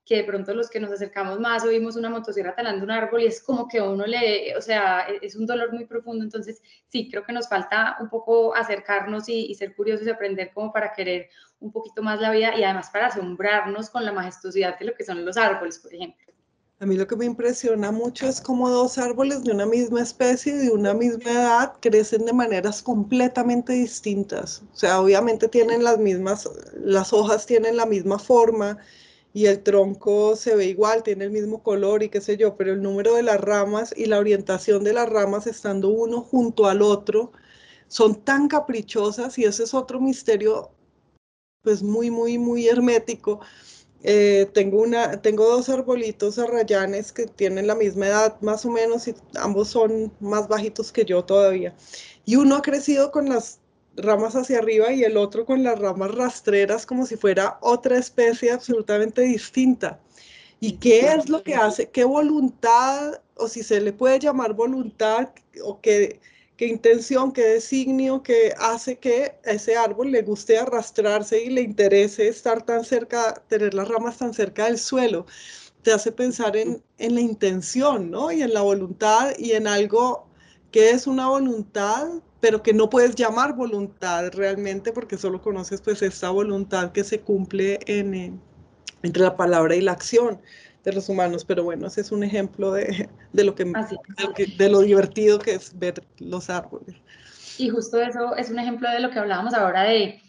que 0.06 0.18
de 0.18 0.24
pronto 0.24 0.54
los 0.54 0.70
que 0.70 0.80
nos 0.80 0.92
acercamos 0.92 1.40
más 1.40 1.64
oímos 1.64 1.96
una 1.96 2.10
motosierra 2.10 2.56
talando 2.56 2.84
un 2.84 2.92
árbol 2.92 3.22
y 3.22 3.28
es 3.28 3.42
como 3.42 3.68
que 3.68 3.82
uno 3.82 4.06
le, 4.06 4.56
o 4.58 4.62
sea, 4.62 5.08
e, 5.08 5.20
es 5.22 5.36
un 5.36 5.46
dolor 5.46 5.72
muy 5.72 5.86
profundo. 5.86 6.24
Entonces, 6.24 6.62
sí, 6.90 7.10
creo 7.10 7.24
que 7.24 7.32
nos 7.32 7.48
falta 7.48 7.98
un 8.00 8.10
poco 8.10 8.56
acercarnos 8.56 9.30
y, 9.30 9.46
y 9.46 9.56
ser 9.56 9.76
curiosos 9.76 10.06
y 10.06 10.10
aprender 10.10 10.52
como 10.54 10.74
para 10.74 10.94
querer 10.94 11.30
un 11.60 11.72
poquito 11.72 12.04
más 12.04 12.20
la 12.20 12.32
vida 12.32 12.56
y 12.58 12.64
además 12.64 12.90
para 12.92 13.08
asombrarnos 13.08 13.90
con 13.90 14.04
la 14.04 14.12
majestuosidad 14.12 14.78
de 14.78 14.86
lo 14.86 14.94
que 14.94 15.06
son 15.06 15.24
los 15.24 15.38
árboles, 15.38 15.80
por 15.80 15.94
ejemplo. 15.94 16.34
A 16.84 16.86
mí 16.86 16.98
lo 16.98 17.08
que 17.08 17.16
me 17.16 17.24
impresiona 17.24 17.94
mucho 17.94 18.28
es 18.28 18.42
cómo 18.42 18.70
dos 18.70 18.98
árboles 18.98 19.46
de 19.46 19.54
una 19.54 19.66
misma 19.66 20.02
especie, 20.02 20.54
de 20.54 20.70
una 20.70 20.94
misma 20.94 21.32
edad, 21.32 21.74
crecen 21.80 22.26
de 22.26 22.34
maneras 22.34 22.84
completamente 22.84 23.72
distintas. 23.72 24.64
O 24.74 24.76
sea, 24.76 25.00
obviamente 25.00 25.48
tienen 25.48 25.86
las 25.86 25.98
mismas, 25.98 26.50
las 26.76 27.14
hojas 27.14 27.46
tienen 27.46 27.78
la 27.78 27.86
misma 27.86 28.20
forma 28.20 28.80
y 29.34 29.48
el 29.48 29.64
tronco 29.64 30.36
se 30.36 30.56
ve 30.56 30.66
igual, 30.66 31.04
tiene 31.04 31.26
el 31.26 31.32
mismo 31.32 31.64
color 31.64 32.04
y 32.04 32.10
qué 32.10 32.22
sé 32.22 32.38
yo, 32.38 32.56
pero 32.56 32.74
el 32.74 32.84
número 32.84 33.16
de 33.16 33.24
las 33.24 33.42
ramas 33.42 33.94
y 33.98 34.06
la 34.06 34.20
orientación 34.20 34.84
de 34.84 34.94
las 34.94 35.10
ramas 35.10 35.48
estando 35.48 35.90
uno 35.90 36.22
junto 36.22 36.68
al 36.68 36.84
otro 36.84 37.32
son 37.88 38.24
tan 38.24 38.48
caprichosas 38.48 39.38
y 39.40 39.46
ese 39.46 39.64
es 39.64 39.74
otro 39.74 40.00
misterio 40.00 40.72
pues 41.64 41.82
muy, 41.82 42.12
muy, 42.12 42.38
muy 42.38 42.68
hermético. 42.68 43.40
Eh, 44.04 44.50
tengo, 44.54 44.82
una, 44.82 45.22
tengo 45.22 45.48
dos 45.48 45.70
arbolitos 45.70 46.38
arrayanes 46.38 47.14
que 47.14 47.26
tienen 47.26 47.68
la 47.68 47.76
misma 47.76 48.08
edad 48.08 48.42
más 48.42 48.66
o 48.66 48.70
menos 48.70 49.08
y 49.08 49.16
ambos 49.36 49.70
son 49.70 50.12
más 50.20 50.48
bajitos 50.48 50.92
que 50.92 51.06
yo 51.06 51.24
todavía. 51.24 51.74
Y 52.26 52.36
uno 52.36 52.58
ha 52.58 52.62
crecido 52.62 53.12
con 53.12 53.30
las 53.30 53.60
ramas 53.96 54.36
hacia 54.36 54.60
arriba 54.60 54.92
y 54.92 55.04
el 55.04 55.18
otro 55.18 55.46
con 55.46 55.64
las 55.64 55.80
ramas 55.80 56.12
rastreras 56.16 56.86
como 56.86 57.06
si 57.06 57.16
fuera 57.16 57.58
otra 57.62 57.98
especie 57.98 58.52
absolutamente 58.52 59.22
distinta. 59.22 60.00
¿Y 60.60 60.74
qué 60.74 61.14
es 61.14 61.30
lo 61.30 61.44
que 61.44 61.56
hace? 61.56 61.90
¿Qué 61.90 62.06
voluntad, 62.06 63.22
o 63.36 63.48
si 63.48 63.64
se 63.64 63.82
le 63.82 63.92
puede 63.92 64.20
llamar 64.20 64.54
voluntad, 64.54 65.30
o 65.62 65.82
qué, 65.82 66.22
qué 66.56 66.68
intención, 66.68 67.34
qué 67.34 67.44
designio 67.44 68.24
que 68.24 68.54
hace 68.58 68.98
que 68.98 69.36
ese 69.44 69.76
árbol 69.76 70.12
le 70.12 70.22
guste 70.22 70.58
arrastrarse 70.58 71.44
y 71.44 71.50
le 71.50 71.62
interese 71.62 72.30
estar 72.30 72.66
tan 72.66 72.86
cerca, 72.86 73.34
tener 73.50 73.74
las 73.74 73.90
ramas 73.90 74.18
tan 74.18 74.34
cerca 74.34 74.66
del 74.66 74.78
suelo. 74.78 75.26
Te 75.82 75.92
hace 75.92 76.14
pensar 76.14 76.56
en, 76.56 76.82
en 76.98 77.16
la 77.16 77.22
intención, 77.22 78.10
¿no? 78.10 78.32
Y 78.32 78.42
en 78.42 78.54
la 78.54 78.62
voluntad 78.62 79.34
y 79.38 79.52
en 79.52 79.68
algo 79.68 80.28
que 80.74 80.90
es 80.90 81.06
una 81.06 81.28
voluntad, 81.28 82.08
pero 82.40 82.64
que 82.64 82.74
no 82.74 82.90
puedes 82.90 83.14
llamar 83.16 83.54
voluntad 83.54 84.32
realmente 84.34 84.92
porque 84.92 85.20
solo 85.20 85.40
conoces 85.40 85.82
pues 85.82 86.02
esta 86.02 86.32
voluntad 86.32 86.92
que 86.92 87.04
se 87.04 87.22
cumple 87.22 87.80
en, 87.86 88.42
entre 89.04 89.22
la 89.22 89.38
palabra 89.38 89.76
y 89.76 89.82
la 89.82 89.92
acción 89.92 90.42
de 90.84 90.92
los 90.92 91.10
humanos, 91.10 91.46
pero 91.46 91.64
bueno, 91.64 91.86
ese 91.86 92.02
es 92.02 92.12
un 92.12 92.24
ejemplo 92.24 92.72
de, 92.72 93.08
de 93.34 93.44
lo, 93.44 93.54
que, 93.54 93.72
de, 94.58 94.70
lo 94.70 94.80
divertido 94.80 95.38
que 95.38 95.54
es 95.54 95.78
ver 95.78 96.04
los 96.18 96.50
árboles. 96.50 96.96
Y 97.60 97.70
justo 97.70 98.02
eso 98.02 98.36
es 98.36 98.50
un 98.50 98.58
ejemplo 98.58 98.90
de 98.90 99.00
lo 99.00 99.12
que 99.12 99.20
hablábamos 99.20 99.54
ahora 99.54 99.84
de, 99.84 100.20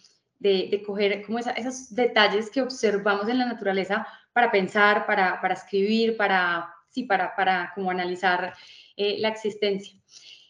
de, 0.40 0.82
coger 0.86 1.24
como 1.24 1.38
esos 1.38 1.94
detalles 1.94 2.50
que 2.50 2.60
observamos 2.60 3.28
en 3.28 3.38
la 3.38 3.46
naturaleza 3.46 4.06
para 4.34 4.52
pensar, 4.52 5.06
para, 5.06 5.40
para 5.40 5.54
escribir, 5.54 6.18
para, 6.18 6.68
sí, 6.90 7.04
para, 7.04 7.34
para 7.34 7.72
como 7.74 7.90
analizar 7.90 8.52
eh, 8.96 9.16
la 9.20 9.28
existencia. 9.28 9.98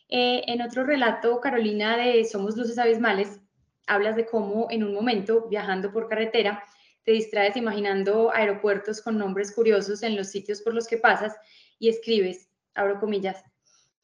Eh, 0.08 0.42
en 0.46 0.60
otro 0.62 0.84
relato, 0.84 1.40
Carolina, 1.40 1.96
de 1.96 2.24
Somos 2.24 2.56
Luces 2.56 2.78
Abismales, 2.78 3.40
hablas 3.86 4.16
de 4.16 4.26
cómo 4.26 4.68
en 4.70 4.84
un 4.84 4.94
momento, 4.94 5.46
viajando 5.48 5.92
por 5.92 6.08
carretera, 6.08 6.62
te 7.04 7.12
distraes 7.12 7.56
imaginando 7.56 8.32
aeropuertos 8.32 9.02
con 9.02 9.18
nombres 9.18 9.52
curiosos 9.52 10.02
en 10.02 10.16
los 10.16 10.28
sitios 10.28 10.62
por 10.62 10.74
los 10.74 10.86
que 10.86 10.98
pasas 10.98 11.34
y 11.78 11.88
escribes, 11.88 12.48
abro 12.74 12.98
comillas, 12.98 13.44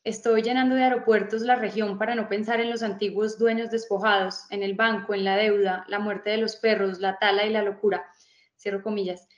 estoy 0.04 0.42
llenando 0.42 0.74
de 0.74 0.84
aeropuertos 0.84 1.42
la 1.42 1.56
región 1.56 1.98
para 1.98 2.14
no 2.14 2.28
pensar 2.28 2.60
en 2.60 2.70
los 2.70 2.82
antiguos 2.82 3.38
dueños 3.38 3.70
despojados, 3.70 4.44
en 4.50 4.62
el 4.62 4.74
banco, 4.74 5.14
en 5.14 5.24
la 5.24 5.36
deuda, 5.36 5.84
la 5.88 5.98
muerte 5.98 6.30
de 6.30 6.38
los 6.38 6.56
perros, 6.56 7.00
la 7.00 7.18
tala 7.18 7.46
y 7.46 7.50
la 7.50 7.62
locura, 7.62 8.04
cierro 8.56 8.82
comillas. 8.82 9.28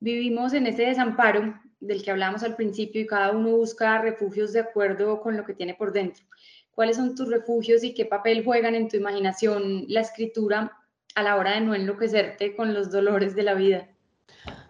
Vivimos 0.00 0.52
en 0.52 0.66
ese 0.66 0.82
desamparo 0.82 1.60
del 1.80 2.02
que 2.02 2.10
hablamos 2.10 2.42
al 2.42 2.56
principio 2.56 3.00
y 3.00 3.06
cada 3.06 3.30
uno 3.32 3.56
busca 3.56 4.00
refugios 4.00 4.52
de 4.52 4.60
acuerdo 4.60 5.20
con 5.20 5.36
lo 5.36 5.44
que 5.44 5.54
tiene 5.54 5.74
por 5.74 5.92
dentro. 5.92 6.24
¿Cuáles 6.72 6.96
son 6.96 7.14
tus 7.14 7.28
refugios 7.28 7.82
y 7.82 7.94
qué 7.94 8.04
papel 8.04 8.44
juegan 8.44 8.74
en 8.74 8.88
tu 8.88 8.96
imaginación 8.96 9.84
la 9.88 10.00
escritura 10.00 10.72
a 11.14 11.22
la 11.22 11.36
hora 11.36 11.54
de 11.54 11.60
no 11.60 11.74
enloquecerte 11.74 12.54
con 12.54 12.74
los 12.74 12.90
dolores 12.90 13.34
de 13.34 13.42
la 13.42 13.54
vida? 13.54 13.88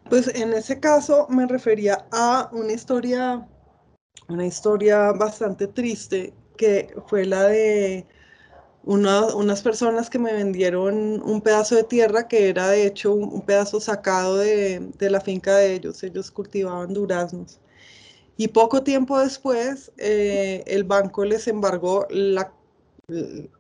Pues 0.09 0.35
en 0.35 0.53
ese 0.55 0.81
caso 0.81 1.27
me 1.29 1.47
refería 1.47 2.07
a 2.13 2.49
una 2.53 2.73
historia, 2.73 3.47
una 4.29 4.47
historia 4.47 5.13
bastante 5.13 5.67
triste 5.67 6.33
que 6.57 6.95
fue 7.07 7.27
la 7.27 7.45
de 7.45 8.07
unas 8.89 9.63
personas 9.63 10.09
que 10.09 10.19
me 10.19 10.33
vendieron 10.33 11.21
un 11.23 11.41
pedazo 11.43 11.77
de 11.77 11.85
tierra 11.85 12.27
que 12.27 12.49
era 12.49 12.69
de 12.69 12.87
hecho 12.87 13.13
un, 13.13 13.43
pedazo 13.43 13.81
sacado 13.81 14.39
de, 14.39 14.81
de, 14.99 15.11
la 15.11 15.21
finca 15.21 15.57
de 15.57 15.75
ellos. 15.75 16.03
Ellos 16.03 16.31
cultivaban 16.31 16.95
duraznos. 16.95 17.61
Y 18.39 18.49
poco 18.49 18.83
tiempo 18.83 19.19
después 19.19 19.93
eh, 19.99 20.63
el 20.67 20.85
banco 20.85 21.25
les 21.25 21.49
embargó 21.49 22.07
la, 22.11 22.53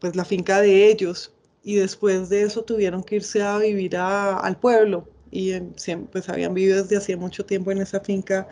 pues, 0.00 0.16
la 0.16 0.24
finca 0.24 0.60
de 0.60 0.88
ellos 0.88 1.32
y 1.62 1.74
después 1.76 2.28
de 2.30 2.42
eso 2.42 2.62
tuvieron 2.62 3.02
que 3.02 3.16
irse 3.16 3.42
a 3.42 3.58
vivir 3.58 3.96
al 3.96 4.58
pueblo 4.58 5.08
y 5.30 5.52
pues 6.10 6.28
habían 6.30 6.54
vivido 6.54 6.82
desde 6.82 6.96
hacía 6.96 7.16
mucho 7.18 7.44
tiempo 7.44 7.70
en 7.70 7.78
esa 7.82 8.00
finca 8.00 8.48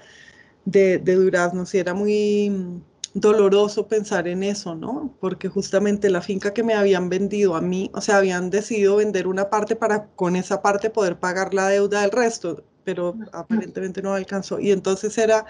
de, 0.66 0.98
de 0.98 1.14
duraznos 1.14 1.74
y 1.74 1.78
era 1.78 1.94
muy 1.94 2.82
doloroso 3.16 3.88
pensar 3.88 4.28
en 4.28 4.42
eso, 4.42 4.74
¿no? 4.74 5.16
Porque 5.20 5.48
justamente 5.48 6.10
la 6.10 6.20
finca 6.20 6.52
que 6.52 6.62
me 6.62 6.74
habían 6.74 7.08
vendido 7.08 7.56
a 7.56 7.62
mí, 7.62 7.90
o 7.94 8.02
sea, 8.02 8.18
habían 8.18 8.50
decidido 8.50 8.96
vender 8.96 9.26
una 9.26 9.48
parte 9.48 9.74
para 9.74 10.08
con 10.08 10.36
esa 10.36 10.60
parte 10.60 10.90
poder 10.90 11.18
pagar 11.18 11.54
la 11.54 11.68
deuda 11.68 12.02
del 12.02 12.10
resto, 12.10 12.62
pero 12.84 13.16
aparentemente 13.32 14.02
no 14.02 14.12
alcanzó. 14.12 14.60
Y 14.60 14.70
entonces 14.70 15.16
era, 15.16 15.46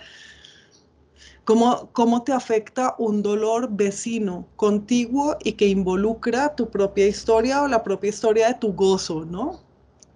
¿cómo, 1.45 1.91
cómo 1.93 2.23
te 2.23 2.33
afecta 2.33 2.95
un 2.99 3.21
dolor 3.23 3.69
vecino, 3.73 4.47
contiguo 4.55 5.37
y 5.43 5.55
que 5.55 5.67
involucra 5.67 6.55
tu 6.55 6.71
propia 6.71 7.09
historia 7.09 7.63
o 7.63 7.69
la 7.69 7.83
propia 7.83 8.11
historia 8.11 8.47
de 8.49 8.55
tu 8.55 8.75
gozo, 8.75 9.25
¿no? 9.25 9.61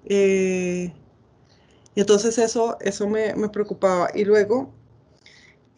Eh, 0.04 0.92
y 1.96 2.00
entonces 2.00 2.38
eso, 2.38 2.78
eso 2.80 3.08
me, 3.08 3.34
me 3.34 3.48
preocupaba. 3.48 4.08
Y 4.14 4.24
luego 4.24 4.72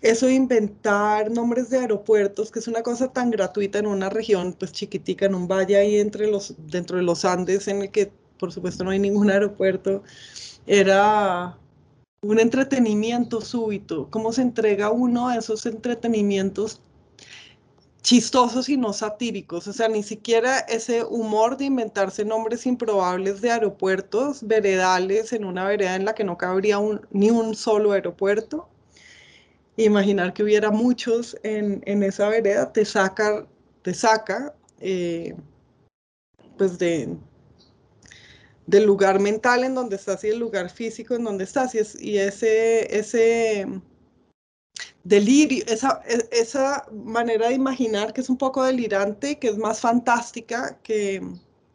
eso 0.03 0.27
de 0.27 0.35
inventar 0.35 1.31
nombres 1.31 1.71
de 1.71 1.79
aeropuertos, 1.79 2.51
que 2.51 2.59
es 2.59 2.67
una 2.67 2.83
cosa 2.83 3.13
tan 3.13 3.31
gratuita 3.31 3.79
en 3.79 3.87
una 3.87 4.11
región 4.11 4.53
pues 4.53 4.73
chiquitica, 4.73 5.27
en 5.27 5.37
un 5.37 5.47
valle 5.47 5.77
ahí 5.77 5.99
entre 5.99 6.27
los, 6.27 6.55
dentro 6.59 6.97
de 6.97 7.05
los 7.05 7.25
Andes, 7.25 7.69
en 7.69 7.83
el 7.83 7.91
que 7.91 8.11
por 8.39 8.53
supuesto 8.53 8.83
no 8.83 8.91
hay 8.91 8.99
ningún 8.99 9.31
aeropuerto, 9.31 10.03
era 10.67 11.57
un 12.23 12.41
entretenimiento 12.41 13.41
súbito. 13.41 14.09
¿Cómo 14.11 14.33
se 14.33 14.43
entrega 14.43 14.91
uno 14.91 15.29
a 15.29 15.37
esos 15.37 15.67
entretenimientos 15.67 16.81
chistosos 18.03 18.69
y 18.69 18.77
no 18.77 18.93
satíricos? 18.93 19.69
O 19.69 19.73
sea, 19.73 19.89
ni 19.89 20.03
siquiera 20.03 20.59
ese 20.59 21.05
humor 21.05 21.57
de 21.57 21.67
inventarse 21.67 22.25
nombres 22.25 22.67
improbables 22.67 23.41
de 23.41 23.53
aeropuertos, 23.53 24.45
veredales 24.45 25.33
en 25.33 25.45
una 25.45 25.65
vereda 25.65 25.95
en 25.95 26.05
la 26.05 26.15
que 26.15 26.25
no 26.25 26.37
cabría 26.37 26.79
ni 27.13 27.31
un 27.31 27.55
solo 27.55 27.93
aeropuerto 27.93 28.69
imaginar 29.85 30.33
que 30.33 30.43
hubiera 30.43 30.71
muchos 30.71 31.37
en, 31.43 31.83
esa 32.03 32.29
vereda 32.29 32.73
te 32.73 32.85
saca, 32.85 33.47
te 33.83 33.95
saca 33.95 34.55
eh, 34.81 35.35
pues 36.57 36.79
de, 36.79 37.17
del 38.67 38.85
lugar 38.85 39.21
mental 39.21 39.65
en 39.65 39.75
donde 39.75 39.97
estás 39.97 40.25
y 40.25 40.29
el 40.29 40.39
lugar 40.39 40.71
físico 40.71 41.15
en 41.15 41.25
donde 41.25 41.45
estás. 41.45 41.75
Y, 41.75 42.19
ese, 42.19 42.97
ese 42.97 43.67
delirio, 45.05 45.65
esa, 45.67 46.03
e, 46.07 46.29
esa 46.33 46.87
manera 46.93 47.49
de 47.49 47.55
imaginar 47.55 48.13
que 48.13 48.21
es 48.21 48.31
un 48.31 48.39
poco 48.39 48.63
delirante, 48.65 49.39
que 49.39 49.49
es 49.49 49.59
más 49.59 49.81
fantástica 49.81 50.79
que, 50.83 51.23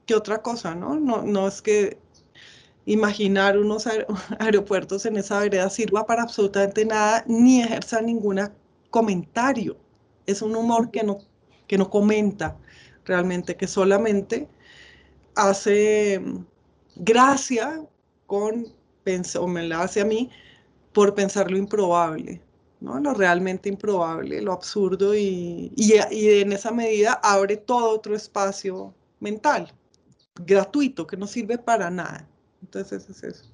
que 0.05 0.15
otra 0.15 0.41
cosa, 0.41 0.75
¿no? 0.75 0.99
¿no? 0.99 1.23
No 1.23 1.47
es 1.47 1.61
que 1.61 1.97
imaginar 2.87 3.57
unos 3.57 3.85
aeropuertos 4.39 5.05
en 5.05 5.17
esa 5.17 5.39
vereda 5.39 5.69
sirva 5.69 6.05
para 6.05 6.23
absolutamente 6.23 6.85
nada 6.85 7.23
ni 7.27 7.61
ejerza 7.61 8.01
ningún 8.01 8.39
comentario. 8.89 9.77
Es 10.25 10.41
un 10.41 10.55
humor 10.55 10.89
que 10.89 11.03
no, 11.03 11.19
que 11.67 11.77
no 11.77 11.89
comenta 11.89 12.57
realmente, 13.05 13.55
que 13.55 13.67
solamente 13.67 14.47
hace 15.35 16.19
mm, 16.19 16.45
gracia 16.95 17.85
con, 18.25 18.67
o 19.39 19.47
me 19.47 19.67
la 19.67 19.81
hace 19.81 20.01
a 20.01 20.05
mí, 20.05 20.29
por 20.93 21.13
pensar 21.13 21.51
lo 21.51 21.57
improbable, 21.57 22.41
¿no? 22.79 22.99
lo 22.99 23.13
realmente 23.13 23.69
improbable, 23.69 24.41
lo 24.41 24.53
absurdo 24.53 25.13
y, 25.15 25.71
y, 25.75 25.93
y 26.11 26.41
en 26.41 26.53
esa 26.53 26.71
medida 26.71 27.19
abre 27.23 27.57
todo 27.57 27.91
otro 27.91 28.15
espacio 28.15 28.93
mental, 29.19 29.73
gratuito, 30.45 31.05
que 31.05 31.17
no 31.17 31.27
sirve 31.27 31.57
para 31.57 31.89
nada. 31.89 32.27
Entonces 32.61 33.09
es 33.09 33.23
eso. 33.23 33.45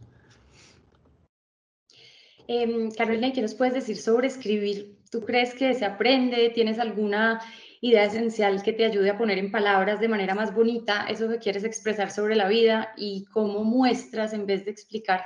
Eh, 2.48 2.90
Carolina, 2.98 3.32
¿qué 3.32 3.42
nos 3.42 3.56
puedes 3.56 3.74
decir 3.74 3.98
sobre 3.98 4.28
escribir? 4.28 4.98
¿Tú 5.10 5.22
crees 5.22 5.54
que 5.54 5.74
se 5.74 5.86
aprende? 5.86 6.52
¿Tienes 6.54 6.80
alguna 6.80 7.42
idea 7.82 8.06
esencial 8.06 8.64
que 8.64 8.74
te 8.74 8.86
ayude 8.86 9.10
a 9.10 9.18
poner 9.18 9.38
en 9.38 9.52
palabras 9.52 10.00
de 10.00 10.08
manera 10.08 10.36
más 10.36 10.54
bonita 10.54 11.06
eso 11.08 11.28
que 11.30 11.38
quieres 11.38 11.64
expresar 11.64 12.12
sobre 12.12 12.36
la 12.36 12.48
vida 12.48 12.94
y 12.98 13.26
cómo 13.26 13.64
muestras 13.64 14.34
en 14.34 14.46
vez 14.46 14.66
de 14.66 14.72
explicar? 14.72 15.22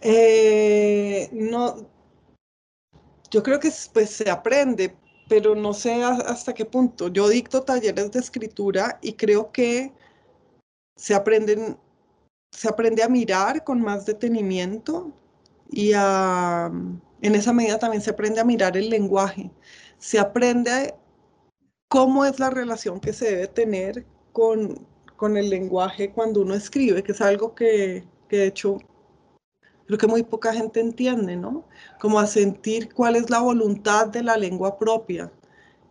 Eh, 0.00 1.28
no, 1.32 1.88
yo 3.30 3.42
creo 3.42 3.60
que 3.60 3.70
pues 3.92 4.10
se 4.10 4.30
aprende, 4.30 4.94
pero 5.28 5.54
no 5.54 5.74
sé 5.74 6.02
hasta 6.02 6.54
qué 6.54 6.64
punto. 6.64 7.08
Yo 7.08 7.28
dicto 7.28 7.62
talleres 7.62 8.12
de 8.12 8.20
escritura 8.20 8.98
y 9.02 9.14
creo 9.14 9.52
que 9.52 9.92
se, 10.96 11.14
aprenden, 11.14 11.78
se 12.50 12.68
aprende 12.68 13.02
a 13.02 13.08
mirar 13.08 13.64
con 13.64 13.80
más 13.80 14.06
detenimiento 14.06 15.12
y 15.70 15.92
en 15.92 17.34
esa 17.34 17.52
medida 17.52 17.78
también 17.78 18.02
se 18.02 18.10
aprende 18.10 18.40
a 18.40 18.44
mirar 18.44 18.76
el 18.76 18.90
lenguaje. 18.90 19.50
Se 19.98 20.18
aprende 20.18 20.94
cómo 21.88 22.24
es 22.24 22.38
la 22.38 22.50
relación 22.50 23.00
que 23.00 23.12
se 23.12 23.30
debe 23.30 23.48
tener 23.48 24.06
con, 24.32 24.86
con 25.16 25.36
el 25.36 25.50
lenguaje 25.50 26.12
cuando 26.12 26.42
uno 26.42 26.54
escribe, 26.54 27.02
que 27.02 27.12
es 27.12 27.20
algo 27.20 27.54
que, 27.54 28.04
que 28.28 28.38
de 28.38 28.46
hecho 28.46 28.78
creo 29.86 29.98
que 29.98 30.06
muy 30.06 30.22
poca 30.22 30.52
gente 30.52 30.80
entiende, 30.80 31.36
¿no? 31.36 31.66
Como 32.00 32.18
a 32.18 32.26
sentir 32.26 32.92
cuál 32.92 33.16
es 33.16 33.30
la 33.30 33.40
voluntad 33.40 34.08
de 34.08 34.22
la 34.22 34.36
lengua 34.36 34.78
propia. 34.78 35.32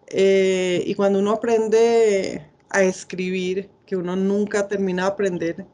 Eh, 0.07 0.83
y 0.85 0.93
cuando 0.95 1.19
uno 1.19 1.31
aprende 1.31 2.45
a 2.69 2.83
escribir, 2.83 3.69
que 3.85 3.95
uno 3.95 4.15
nunca 4.15 4.67
termina 4.67 5.03
de 5.03 5.07
aprender, 5.09 5.65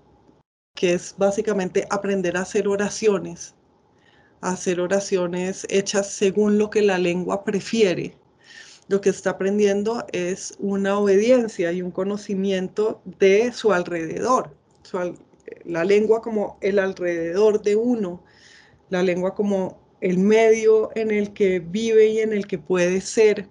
que 0.75 0.93
es 0.93 1.15
básicamente 1.17 1.87
aprender 1.89 2.37
a 2.37 2.41
hacer 2.41 2.67
oraciones, 2.67 3.55
a 4.41 4.51
hacer 4.51 4.79
oraciones 4.79 5.65
hechas 5.69 6.11
según 6.11 6.57
lo 6.57 6.69
que 6.69 6.81
la 6.81 6.97
lengua 6.97 7.43
prefiere. 7.43 8.17
Lo 8.87 8.99
que 8.99 9.09
está 9.09 9.31
aprendiendo 9.31 10.05
es 10.11 10.53
una 10.59 10.97
obediencia 10.97 11.71
y 11.71 11.81
un 11.81 11.91
conocimiento 11.91 13.01
de 13.05 13.53
su 13.53 13.71
alrededor, 13.71 14.55
la 15.63 15.85
lengua 15.85 16.21
como 16.21 16.57
el 16.61 16.79
alrededor 16.79 17.61
de 17.61 17.75
uno, 17.75 18.23
la 18.89 19.03
lengua 19.03 19.33
como 19.35 19.79
el 20.01 20.17
medio 20.17 20.89
en 20.95 21.11
el 21.11 21.31
que 21.31 21.59
vive 21.59 22.07
y 22.07 22.19
en 22.19 22.33
el 22.33 22.47
que 22.47 22.57
puede 22.57 22.99
ser, 23.01 23.47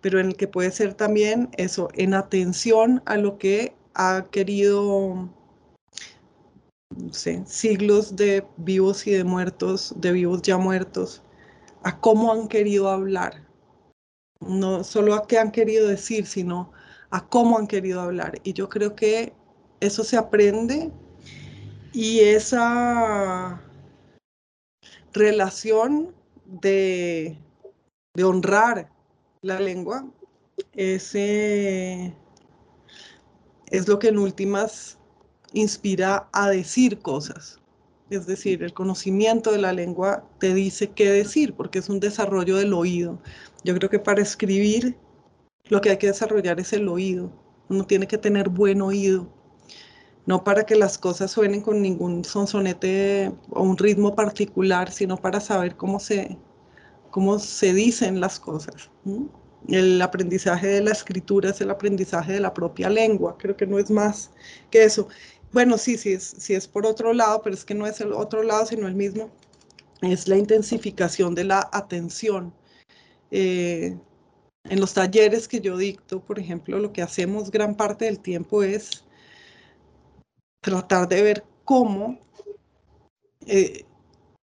pero 0.00 0.20
en 0.20 0.26
el 0.26 0.36
que 0.36 0.48
puede 0.48 0.70
ser 0.70 0.94
también 0.94 1.48
eso, 1.56 1.88
en 1.94 2.12
atención 2.12 3.02
a 3.06 3.16
lo 3.16 3.38
que 3.38 3.72
ha 3.96 4.26
querido, 4.30 5.28
no 6.94 7.12
siglos 7.12 8.14
de 8.14 8.46
vivos 8.58 9.06
y 9.06 9.12
de 9.12 9.24
muertos, 9.24 9.94
de 9.96 10.12
vivos 10.12 10.42
ya 10.42 10.58
muertos, 10.58 11.22
a 11.82 11.98
cómo 11.98 12.30
han 12.30 12.46
querido 12.46 12.90
hablar. 12.90 13.42
No 14.40 14.84
solo 14.84 15.14
a 15.14 15.26
qué 15.26 15.38
han 15.38 15.50
querido 15.50 15.88
decir, 15.88 16.26
sino 16.26 16.70
a 17.10 17.26
cómo 17.26 17.58
han 17.58 17.66
querido 17.66 18.02
hablar. 18.02 18.38
Y 18.44 18.52
yo 18.52 18.68
creo 18.68 18.94
que 18.94 19.32
eso 19.80 20.04
se 20.04 20.18
aprende 20.18 20.92
y 21.94 22.20
esa 22.20 23.62
relación 25.14 26.14
de, 26.44 27.38
de 28.14 28.24
honrar 28.24 28.90
la 29.40 29.58
lengua, 29.58 30.06
es, 30.74 31.14
es 33.70 33.88
lo 33.88 33.98
que 33.98 34.08
en 34.08 34.18
últimas 34.18 34.98
inspira 35.52 36.28
a 36.32 36.50
decir 36.50 36.98
cosas. 36.98 37.60
Es 38.10 38.26
decir, 38.26 38.62
el 38.62 38.72
conocimiento 38.72 39.50
de 39.50 39.58
la 39.58 39.72
lengua 39.72 40.24
te 40.38 40.54
dice 40.54 40.90
qué 40.90 41.10
decir, 41.10 41.54
porque 41.54 41.80
es 41.80 41.88
un 41.88 41.98
desarrollo 41.98 42.56
del 42.56 42.72
oído. 42.72 43.20
Yo 43.64 43.74
creo 43.74 43.90
que 43.90 43.98
para 43.98 44.22
escribir 44.22 44.96
lo 45.68 45.80
que 45.80 45.90
hay 45.90 45.96
que 45.96 46.06
desarrollar 46.06 46.60
es 46.60 46.72
el 46.72 46.88
oído. 46.88 47.32
Uno 47.68 47.84
tiene 47.84 48.06
que 48.06 48.18
tener 48.18 48.48
buen 48.48 48.80
oído, 48.80 49.28
no 50.24 50.44
para 50.44 50.64
que 50.64 50.76
las 50.76 50.98
cosas 50.98 51.32
suenen 51.32 51.62
con 51.62 51.82
ningún 51.82 52.24
sonsonete 52.24 53.32
o 53.50 53.62
un 53.62 53.76
ritmo 53.76 54.14
particular, 54.14 54.92
sino 54.92 55.16
para 55.16 55.40
saber 55.40 55.76
cómo 55.76 55.98
se, 55.98 56.38
cómo 57.10 57.40
se 57.40 57.74
dicen 57.74 58.20
las 58.20 58.38
cosas. 58.38 58.90
El 59.68 60.00
aprendizaje 60.00 60.68
de 60.68 60.82
la 60.82 60.92
escritura 60.92 61.50
es 61.50 61.60
el 61.60 61.70
aprendizaje 61.70 62.32
de 62.32 62.40
la 62.40 62.54
propia 62.54 62.88
lengua, 62.88 63.36
creo 63.38 63.56
que 63.56 63.66
no 63.66 63.78
es 63.78 63.90
más 63.90 64.30
que 64.70 64.84
eso. 64.84 65.08
Bueno, 65.52 65.78
sí, 65.78 65.96
sí 65.96 66.12
es, 66.12 66.34
sí 66.38 66.54
es 66.54 66.68
por 66.68 66.86
otro 66.86 67.12
lado, 67.12 67.42
pero 67.42 67.54
es 67.54 67.64
que 67.64 67.74
no 67.74 67.86
es 67.86 68.00
el 68.00 68.12
otro 68.12 68.42
lado, 68.42 68.66
sino 68.66 68.86
el 68.86 68.94
mismo. 68.94 69.30
Es 70.02 70.28
la 70.28 70.36
intensificación 70.36 71.34
de 71.34 71.44
la 71.44 71.68
atención. 71.72 72.52
Eh, 73.30 73.96
en 74.64 74.80
los 74.80 74.94
talleres 74.94 75.48
que 75.48 75.60
yo 75.60 75.76
dicto, 75.76 76.20
por 76.20 76.38
ejemplo, 76.38 76.78
lo 76.78 76.92
que 76.92 77.02
hacemos 77.02 77.50
gran 77.50 77.76
parte 77.76 78.04
del 78.04 78.20
tiempo 78.20 78.62
es 78.62 79.04
tratar 80.60 81.08
de 81.08 81.22
ver 81.22 81.44
cómo 81.64 82.18
eh, 83.46 83.84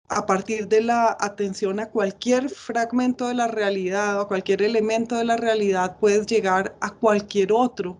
a 0.09 0.25
partir 0.25 0.67
de 0.67 0.81
la 0.81 1.17
atención 1.19 1.79
a 1.79 1.89
cualquier 1.89 2.49
fragmento 2.49 3.27
de 3.27 3.33
la 3.33 3.47
realidad 3.47 4.17
o 4.17 4.21
a 4.21 4.27
cualquier 4.27 4.61
elemento 4.61 5.15
de 5.15 5.25
la 5.25 5.35
realidad 5.35 5.97
puedes 5.99 6.25
llegar 6.27 6.75
a 6.79 6.91
cualquier 6.91 7.51
otro 7.51 7.97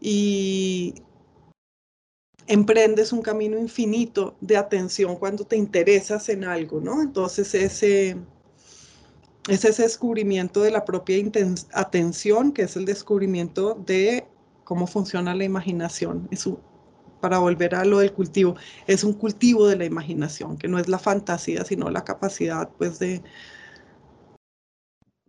y 0.00 0.94
emprendes 2.46 3.12
un 3.12 3.22
camino 3.22 3.58
infinito 3.58 4.36
de 4.40 4.56
atención 4.56 5.16
cuando 5.16 5.44
te 5.44 5.56
interesas 5.56 6.28
en 6.28 6.44
algo, 6.44 6.80
¿no? 6.80 7.00
Entonces 7.00 7.54
ese 7.54 8.16
es 9.48 9.64
ese 9.64 9.82
descubrimiento 9.82 10.62
de 10.62 10.70
la 10.70 10.84
propia 10.84 11.16
atención, 11.72 12.52
que 12.52 12.62
es 12.62 12.76
el 12.76 12.84
descubrimiento 12.84 13.74
de 13.74 14.26
cómo 14.64 14.86
funciona 14.86 15.34
la 15.34 15.44
imaginación. 15.44 16.28
Es 16.30 16.46
para 17.20 17.38
volver 17.38 17.74
a 17.74 17.84
lo 17.84 17.98
del 17.98 18.12
cultivo, 18.12 18.56
es 18.86 19.04
un 19.04 19.12
cultivo 19.14 19.66
de 19.66 19.76
la 19.76 19.84
imaginación, 19.84 20.56
que 20.58 20.68
no 20.68 20.78
es 20.78 20.88
la 20.88 20.98
fantasía, 20.98 21.64
sino 21.64 21.90
la 21.90 22.04
capacidad 22.04 22.68
pues 22.78 22.98
de 22.98 23.22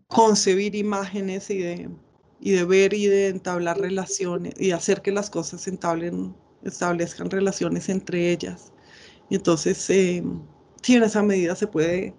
concebir 0.08 0.76
imágenes 0.76 1.50
y 1.50 1.60
de, 1.60 1.90
y 2.40 2.52
de 2.52 2.66
ver 2.66 2.94
y 2.94 3.08
de 3.08 3.30
entablar 3.30 3.80
relaciones 3.80 4.54
y 4.60 4.72
hacer 4.72 5.02
que 5.02 5.12
las 5.12 5.30
cosas 5.30 5.68
entablen, 5.68 6.36
establezcan 6.64 7.30
relaciones 7.30 7.90
entre 7.90 8.32
ellas. 8.32 8.74
Y 9.30 9.36
entonces, 9.36 9.90
eh, 9.90 10.24
sí, 10.82 10.96
en 10.96 11.04
esa 11.04 11.24
medida 11.24 11.56
se 11.56 11.68
puede, 11.68 12.14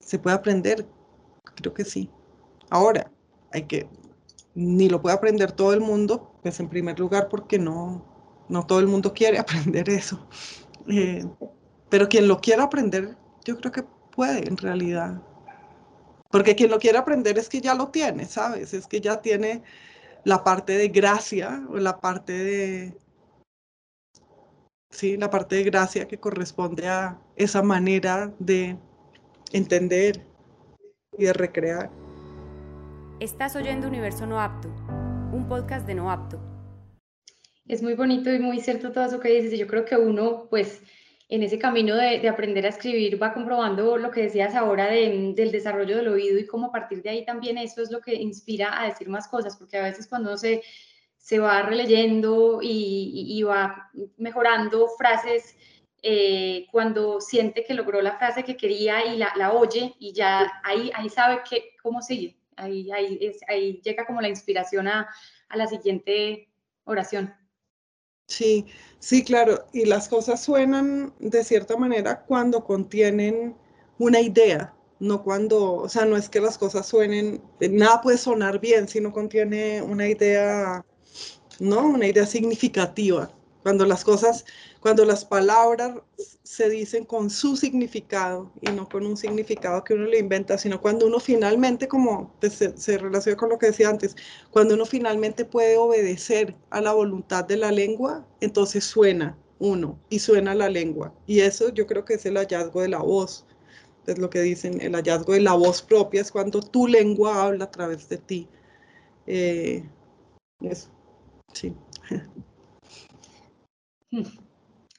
se 0.00 0.18
puede 0.18 0.36
aprender 0.36 0.86
Creo 1.60 1.74
que 1.74 1.84
sí. 1.84 2.10
Ahora, 2.70 3.10
hay 3.52 3.64
que, 3.64 3.88
ni 4.54 4.88
lo 4.88 5.02
puede 5.02 5.16
aprender 5.16 5.52
todo 5.52 5.72
el 5.72 5.80
mundo, 5.80 6.32
pues 6.42 6.60
en 6.60 6.68
primer 6.68 6.98
lugar 7.00 7.28
porque 7.28 7.58
no, 7.58 8.04
no 8.48 8.66
todo 8.66 8.80
el 8.80 8.86
mundo 8.86 9.12
quiere 9.12 9.38
aprender 9.38 9.88
eso. 9.88 10.26
Eh, 10.88 11.24
pero 11.88 12.08
quien 12.08 12.28
lo 12.28 12.40
quiera 12.40 12.64
aprender, 12.64 13.16
yo 13.44 13.56
creo 13.56 13.72
que 13.72 13.84
puede 14.14 14.46
en 14.48 14.56
realidad. 14.56 15.22
Porque 16.30 16.54
quien 16.54 16.70
lo 16.70 16.78
quiere 16.78 16.98
aprender 16.98 17.38
es 17.38 17.48
que 17.48 17.60
ya 17.60 17.74
lo 17.74 17.88
tiene, 17.88 18.26
¿sabes? 18.26 18.74
Es 18.74 18.86
que 18.86 19.00
ya 19.00 19.22
tiene 19.22 19.62
la 20.24 20.44
parte 20.44 20.76
de 20.76 20.88
gracia 20.88 21.62
o 21.70 21.76
la 21.76 22.00
parte 22.00 22.32
de... 22.32 22.98
Sí, 24.90 25.16
la 25.16 25.30
parte 25.30 25.56
de 25.56 25.64
gracia 25.64 26.08
que 26.08 26.18
corresponde 26.18 26.88
a 26.88 27.18
esa 27.36 27.62
manera 27.62 28.32
de 28.38 28.78
entender 29.52 30.26
y 31.16 31.24
de 31.24 31.32
recrear. 31.32 31.90
Estás 33.20 33.56
oyendo 33.56 33.88
Universo 33.88 34.26
No 34.26 34.40
Apto, 34.40 34.68
un 35.32 35.46
podcast 35.48 35.86
de 35.86 35.94
No 35.94 36.10
Apto. 36.10 36.57
Es 37.68 37.82
muy 37.82 37.92
bonito 37.92 38.32
y 38.32 38.38
muy 38.38 38.60
cierto 38.60 38.92
todo 38.92 39.04
eso 39.04 39.20
que 39.20 39.28
dices. 39.28 39.58
Yo 39.58 39.66
creo 39.66 39.84
que 39.84 39.96
uno, 39.96 40.46
pues, 40.48 40.82
en 41.28 41.42
ese 41.42 41.58
camino 41.58 41.94
de, 41.94 42.26
aprender 42.26 42.64
a 42.64 42.70
escribir 42.70 43.22
va 43.22 43.34
comprobando 43.34 43.98
lo 43.98 44.10
que 44.10 44.22
decías 44.22 44.54
ahora 44.54 44.86
del 44.86 45.52
desarrollo 45.52 45.98
del 45.98 46.08
oído 46.08 46.38
y 46.38 46.46
cómo 46.46 46.68
a 46.68 46.72
partir 46.72 47.02
de 47.02 47.10
ahí 47.10 47.24
también 47.26 47.58
eso 47.58 47.82
es 47.82 47.90
lo 47.90 48.00
que 48.00 48.14
inspira 48.14 48.80
a 48.80 48.88
decir 48.88 49.10
más 49.10 49.28
cosas, 49.28 49.56
porque 49.58 49.76
a 49.76 49.82
veces 49.82 50.06
cuando 50.08 50.30
uno 50.30 50.38
se, 50.38 50.62
se 51.18 51.38
va 51.38 51.60
releyendo 51.60 52.60
y, 52.62 53.42
va 53.42 53.90
mejorando 54.16 54.88
frases 54.96 55.54
eh, 56.02 56.66
cuando 56.72 57.20
siente 57.20 57.64
que 57.64 57.74
logró 57.74 58.00
la 58.00 58.16
frase 58.16 58.44
que 58.44 58.56
quería 58.56 59.04
y 59.04 59.18
la, 59.18 59.32
la 59.36 59.52
oye 59.52 59.94
y 59.98 60.12
ya 60.14 60.50
ahí, 60.64 60.90
ahí 60.94 61.10
sabe 61.10 61.42
que, 61.48 61.76
cómo 61.82 62.00
sigue. 62.00 62.38
Ahí, 62.56 62.90
ahí, 62.90 63.18
es, 63.20 63.40
ahí 63.46 63.80
llega 63.84 64.06
como 64.06 64.22
la 64.22 64.28
inspiración 64.28 64.88
a 64.88 65.06
la 65.54 65.66
siguiente 65.66 66.48
oración. 66.84 67.34
Sí, 68.28 68.66
sí, 68.98 69.24
claro. 69.24 69.66
Y 69.72 69.86
las 69.86 70.08
cosas 70.08 70.42
suenan 70.42 71.14
de 71.18 71.42
cierta 71.44 71.76
manera 71.76 72.24
cuando 72.26 72.62
contienen 72.64 73.56
una 73.98 74.20
idea, 74.20 74.74
no 75.00 75.22
cuando, 75.24 75.74
o 75.74 75.88
sea, 75.88 76.04
no 76.04 76.16
es 76.16 76.28
que 76.28 76.40
las 76.40 76.58
cosas 76.58 76.86
suenen, 76.86 77.42
nada 77.60 78.00
puede 78.02 78.18
sonar 78.18 78.60
bien 78.60 78.86
si 78.88 79.00
no 79.00 79.12
contiene 79.12 79.82
una 79.82 80.08
idea, 80.08 80.84
¿no? 81.60 81.88
Una 81.88 82.06
idea 82.08 82.26
significativa. 82.26 83.30
Cuando 83.62 83.84
las 83.84 84.04
cosas 84.04 84.44
cuando 84.80 85.04
las 85.04 85.24
palabras 85.24 85.96
se 86.44 86.68
dicen 86.68 87.04
con 87.04 87.30
su 87.30 87.56
significado 87.56 88.52
y 88.60 88.70
no 88.70 88.88
con 88.88 89.04
un 89.04 89.16
significado 89.16 89.82
que 89.82 89.94
uno 89.94 90.06
le 90.06 90.18
inventa, 90.18 90.56
sino 90.56 90.80
cuando 90.80 91.06
uno 91.06 91.18
finalmente, 91.18 91.88
como 91.88 92.32
se, 92.40 92.98
relaciona 92.98 93.36
con 93.36 93.48
lo 93.48 93.58
que 93.58 93.66
decía 93.66 93.88
antes, 93.88 94.16
cuando 94.50 94.74
uno 94.74 94.86
finalmente 94.86 95.44
puede 95.44 95.76
obedecer 95.76 96.54
a 96.70 96.80
la 96.80 96.92
voluntad 96.92 97.44
de 97.44 97.56
la 97.56 97.72
lengua, 97.72 98.24
entonces 98.40 98.84
suena 98.84 99.36
uno 99.58 99.98
y 100.08 100.20
suena 100.20 100.54
la 100.54 100.68
lengua. 100.68 101.12
Y 101.26 101.40
eso 101.40 101.70
yo 101.70 101.86
creo 101.86 102.04
que 102.04 102.14
es 102.14 102.26
el 102.26 102.36
hallazgo 102.36 102.82
de 102.82 102.88
la 102.88 102.98
voz. 102.98 103.44
Es 104.06 104.18
lo 104.18 104.30
que 104.30 104.40
dicen, 104.40 104.80
el 104.80 104.94
hallazgo 104.94 105.32
de 105.32 105.40
la 105.40 105.54
voz 105.54 105.82
propia 105.82 106.20
es 106.20 106.30
cuando 106.30 106.62
tu 106.62 106.86
lengua 106.86 107.44
habla 107.44 107.64
a 107.64 107.70
través 107.70 108.08
de 108.08 108.18
ti. 108.18 108.48
Eh, 109.26 109.84
eso, 110.60 110.88
sí. 111.52 111.74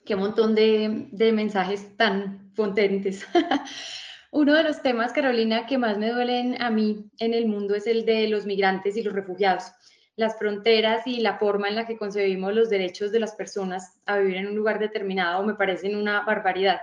qué 0.06 0.15
montón 0.15 0.56
de, 0.56 1.32
mensajes 1.34 1.95
tan 1.98 2.52
potentes. 2.56 3.28
Uno 4.32 4.54
de 4.54 4.63
los 4.63 4.82
temas, 4.82 5.12
Carolina, 5.12 5.65
que 5.65 5.78
más 5.78 5.98
me 5.98 6.12
duelen 6.12 6.62
a 6.62 6.69
mí 6.69 7.10
en 7.17 7.34
el 7.34 7.48
mundo 7.48 7.74
es 7.76 7.88
el 7.88 8.06
de 8.06 8.28
los 8.28 8.45
migrantes 8.45 8.95
y 8.95 9.04
los 9.04 9.13
refugiados. 9.13 9.72
Las 10.15 10.38
fronteras 10.38 11.08
y 11.08 11.22
la 11.22 11.38
forma 11.39 11.67
en 11.67 11.76
la 11.76 11.88
que 11.88 11.98
concebimos 11.98 12.54
los 12.54 12.69
derechos 12.69 13.12
de 13.12 13.22
las 13.22 13.34
personas 13.34 13.98
a 14.06 14.17
vivir 14.17 14.38
en 14.38 14.48
un 14.48 14.56
lugar 14.56 14.78
determinado 14.78 15.43
me 15.43 15.56
parecen 15.56 15.95
una 15.95 16.22
barbaridad. 16.22 16.80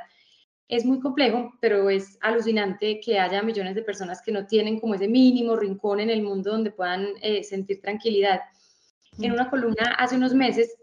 Es 0.68 0.84
muy 0.84 0.98
complejo, 0.98 1.52
pero 1.60 1.88
es 1.88 2.18
alucinante 2.22 2.98
que 2.98 3.20
haya 3.20 3.42
millones 3.42 3.76
de 3.76 3.82
personas 3.82 4.20
que 4.22 4.32
no 4.32 4.46
tienen 4.46 4.80
como 4.80 4.96
ese 4.96 5.06
mínimo 5.06 5.54
rincón 5.54 6.00
en 6.00 6.10
el 6.10 6.22
mundo 6.22 6.50
donde 6.50 6.72
puedan 6.72 7.06
eh, 7.20 7.44
sentir 7.44 7.80
tranquilidad. 7.80 8.40
En 9.20 9.32
una 9.32 9.48
columna 9.48 9.94
hace 9.98 10.16
unos 10.16 10.34
meses 10.34 10.76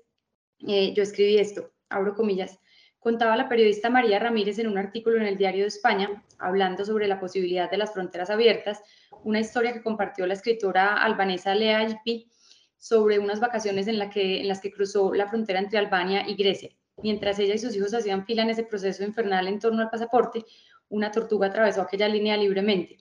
eh, 0.68 0.94
yo 0.94 1.04
escribí 1.04 1.38
esto 1.38 1.74
abro 1.94 2.16
comillas, 2.16 2.60
contaba 3.00 3.36
la 3.38 3.50
periodista 3.50 3.90
María 3.90 4.20
Ramírez 4.20 4.60
en 4.60 4.68
un 4.68 4.78
artículo 4.78 5.18
en 5.18 5.24
el 5.24 5.38
Diario 5.38 5.64
de 5.64 5.68
España, 5.68 6.24
hablando 6.40 6.86
sobre 6.86 7.08
la 7.08 7.20
posibilidad 7.20 7.70
de 7.70 7.78
las 7.78 7.94
fronteras 7.94 8.30
abiertas, 8.30 8.82
una 9.24 9.40
historia 9.40 9.74
que 9.74 9.84
compartió 9.84 10.26
la 10.26 10.34
escritora 10.34 10.98
albanesa 11.04 11.56
Lea 11.56 11.88
Ipi 11.88 12.30
sobre 12.78 13.20
unas 13.20 13.40
vacaciones 13.40 13.88
en, 13.88 14.02
en 14.02 14.48
las 14.48 14.60
que 14.60 14.72
cruzó 14.72 15.14
la 15.14 15.30
frontera 15.30 15.60
entre 15.60 15.80
Albania 15.80 16.28
y 16.28 16.36
Grecia. 16.36 16.70
Mientras 17.02 17.40
ella 17.40 17.56
y 17.56 17.60
sus 17.60 17.76
hijos 17.76 17.94
hacían 17.94 18.26
fila 18.26 18.44
en 18.44 18.52
ese 18.52 18.64
proceso 18.64 19.04
infernal 19.04 19.48
en 19.48 19.60
torno 19.60 19.82
al 19.82 19.90
pasaporte, 19.90 20.46
una 20.90 21.12
tortuga 21.12 21.48
atravesó 21.48 21.82
aquella 21.82 22.08
línea 22.08 22.38
libremente. 22.38 22.98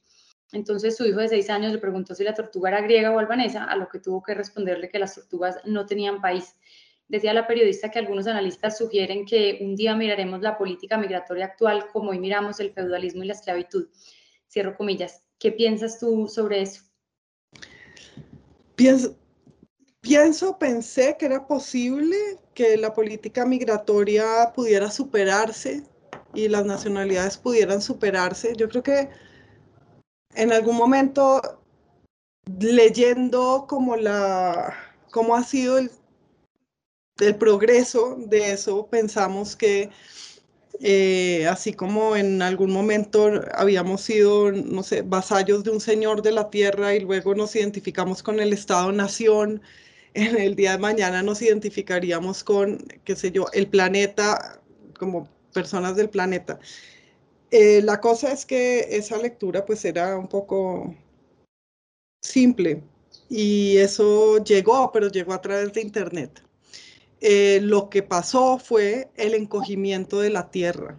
Entonces 0.53 0.97
su 0.97 1.05
hijo 1.05 1.21
de 1.21 1.29
seis 1.29 1.51
años 1.51 1.73
le 1.73 1.79
preguntó 1.79 2.15
si 2.15 2.25
la 2.25 2.35
tortuga 2.35 2.71
era 2.71 2.81
griega 2.81 3.11
o 3.11 3.19
albanesa, 3.19 3.65
a 3.65 3.77
lo 3.77 3.89
que 3.89 3.99
tuvo 3.99 4.23
que 4.23 4.35
responderle 4.35 4.89
que 4.89 4.99
las 4.99 5.15
tortugas 5.15 5.59
no 5.65 5.87
tenían 5.87 6.21
país. 6.21 6.57
Decía 7.13 7.35
la 7.35 7.47
periodista 7.47 7.91
que 7.91 7.99
algunos 7.99 8.27
analistas 8.27 8.79
sugieren 8.79 9.27
que 9.27 9.59
un 9.61 9.77
día 9.77 9.95
miraremos 9.95 10.41
la 10.41 10.57
política 10.57 10.97
migratoria 10.97 11.45
actual 11.45 11.89
como 11.93 12.09
hoy 12.09 12.19
miramos 12.19 12.59
el 12.59 12.73
feudalismo 12.73 13.23
y 13.23 13.27
la 13.27 13.35
esclavitud. 13.35 13.87
Cierro 14.51 14.75
comillas. 14.75 15.23
¿Qué 15.39 15.53
piensas 15.53 15.99
tú 15.99 16.27
sobre 16.27 16.63
eso? 16.63 16.85
Pienso, 18.77 19.15
pienso, 20.01 20.59
pensé 20.59 21.15
que 21.19 21.27
era 21.27 21.47
posible 21.47 22.17
que 22.55 22.79
la 22.79 22.95
política 22.95 23.45
migratoria 23.45 24.51
pudiera 24.55 24.91
superarse 24.91 25.83
y 26.33 26.49
las 26.49 26.65
nacionalidades 26.65 27.37
pudieran 27.37 27.83
superarse. 27.83 28.55
Yo 28.57 28.71
creo 28.71 28.83
que 28.83 29.11
en 30.35 30.51
algún 30.51 30.77
momento 30.77 31.43
leyendo 32.59 33.67
como 33.69 33.97
la, 33.97 34.75
cómo 35.11 35.37
ha 35.37 35.45
sido 35.45 35.77
el, 35.77 35.91
el 37.21 37.37
progreso 37.37 38.17
de 38.19 38.53
eso, 38.53 38.87
pensamos 38.87 39.57
que 39.57 39.91
eh, 40.81 41.47
así 41.47 41.75
como 41.75 42.17
en 42.17 42.43
algún 42.43 42.73
momento 42.73 43.31
habíamos 43.55 44.01
sido, 44.01 44.51
no 44.51 44.83
sé, 44.83 45.03
vasallos 45.03 45.63
de 45.65 45.71
un 45.71 45.81
señor 45.81 46.23
de 46.23 46.33
la 46.33 46.51
tierra 46.51 46.95
y 46.95 47.01
luego 47.01 47.35
nos 47.35 47.55
identificamos 47.55 48.23
con 48.23 48.41
el 48.41 48.53
Estado-Nación, 48.53 49.63
en 50.15 50.37
el 50.37 50.57
día 50.57 50.73
de 50.73 50.79
mañana 50.79 51.23
nos 51.23 51.41
identificaríamos 51.43 52.45
con, 52.45 52.79
qué 53.05 53.17
sé 53.17 53.31
yo, 53.33 53.47
el 53.53 53.69
planeta, 53.69 54.61
como 54.99 55.29
personas 55.53 55.97
del 55.97 56.11
planeta. 56.11 56.59
Eh, 57.51 57.83
la 57.83 58.01
cosa 58.01 58.33
es 58.33 58.47
que 58.47 58.81
esa 58.97 59.19
lectura 59.19 59.65
pues 59.67 59.85
era 59.85 60.17
un 60.19 60.29
poco 60.29 60.95
simple 62.23 62.83
y 63.29 63.77
eso 63.79 64.43
llegó, 64.45 64.91
pero 64.93 65.09
llegó 65.09 65.33
a 65.35 65.41
través 65.43 65.73
de 65.73 65.83
Internet. 65.83 66.43
Eh, 67.25 67.61
lo 67.63 67.89
que 67.89 68.03
pasó 68.03 68.59
fue 68.59 69.09
el 69.15 69.35
encogimiento 69.35 70.19
de 70.19 70.31
la 70.31 70.51
tierra. 70.51 70.99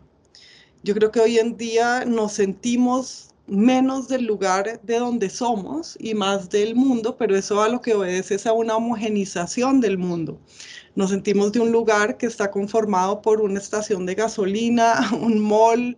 Yo 0.81 0.93
creo 0.93 1.11
que 1.11 1.19
hoy 1.19 1.37
en 1.37 1.57
día 1.57 2.05
nos 2.05 2.31
sentimos 2.31 3.31
menos 3.45 4.07
del 4.07 4.23
lugar 4.23 4.79
de 4.83 4.99
donde 4.99 5.29
somos 5.29 5.97
y 5.99 6.13
más 6.13 6.49
del 6.49 6.75
mundo, 6.75 7.17
pero 7.17 7.35
eso 7.35 7.61
a 7.61 7.67
lo 7.67 7.81
que 7.81 7.93
obedece 7.93 8.35
es 8.35 8.47
a 8.47 8.53
una 8.53 8.77
homogenización 8.77 9.81
del 9.81 9.97
mundo. 9.97 10.39
Nos 10.95 11.09
sentimos 11.09 11.51
de 11.51 11.59
un 11.59 11.73
lugar 11.73 12.15
que 12.15 12.27
está 12.27 12.49
conformado 12.49 13.21
por 13.21 13.41
una 13.41 13.59
estación 13.59 14.05
de 14.05 14.15
gasolina, 14.15 15.11
un 15.19 15.39
mall 15.39 15.97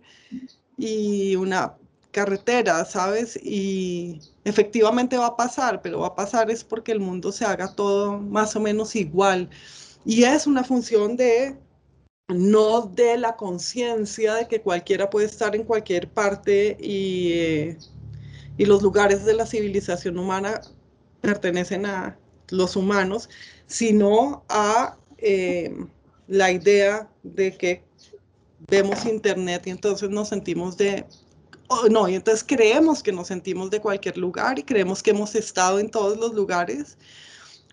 y 0.76 1.36
una 1.36 1.76
carretera, 2.10 2.84
¿sabes? 2.84 3.38
Y 3.44 4.18
efectivamente 4.44 5.16
va 5.18 5.26
a 5.26 5.36
pasar, 5.36 5.82
pero 5.82 6.00
va 6.00 6.08
a 6.08 6.14
pasar 6.16 6.50
es 6.50 6.64
porque 6.64 6.90
el 6.90 6.98
mundo 6.98 7.30
se 7.30 7.44
haga 7.44 7.72
todo 7.76 8.18
más 8.18 8.56
o 8.56 8.60
menos 8.60 8.96
igual. 8.96 9.50
Y 10.06 10.22
es 10.22 10.46
una 10.46 10.62
función 10.62 11.16
de, 11.16 11.58
no 12.28 12.82
de 12.82 13.18
la 13.18 13.34
conciencia 13.34 14.34
de 14.34 14.46
que 14.46 14.60
cualquiera 14.60 15.10
puede 15.10 15.26
estar 15.26 15.56
en 15.56 15.64
cualquier 15.64 16.08
parte 16.08 16.76
y, 16.80 17.76
y 18.56 18.64
los 18.66 18.82
lugares 18.82 19.24
de 19.24 19.34
la 19.34 19.46
civilización 19.46 20.16
humana 20.16 20.60
pertenecen 21.20 21.86
a 21.86 22.16
los 22.50 22.76
humanos, 22.76 23.28
sino 23.66 24.44
a 24.48 24.96
eh, 25.18 25.74
la 26.28 26.52
idea 26.52 27.10
de 27.24 27.56
que 27.56 27.82
vemos 28.68 29.04
internet 29.06 29.66
y 29.66 29.70
entonces 29.70 30.08
nos 30.08 30.28
sentimos 30.28 30.76
de, 30.76 31.04
oh, 31.66 31.88
no, 31.90 32.08
y 32.08 32.14
entonces 32.14 32.44
creemos 32.46 33.02
que 33.02 33.10
nos 33.10 33.26
sentimos 33.26 33.70
de 33.70 33.80
cualquier 33.80 34.18
lugar 34.18 34.56
y 34.56 34.62
creemos 34.62 35.02
que 35.02 35.10
hemos 35.10 35.34
estado 35.34 35.80
en 35.80 35.90
todos 35.90 36.16
los 36.16 36.32
lugares 36.32 36.96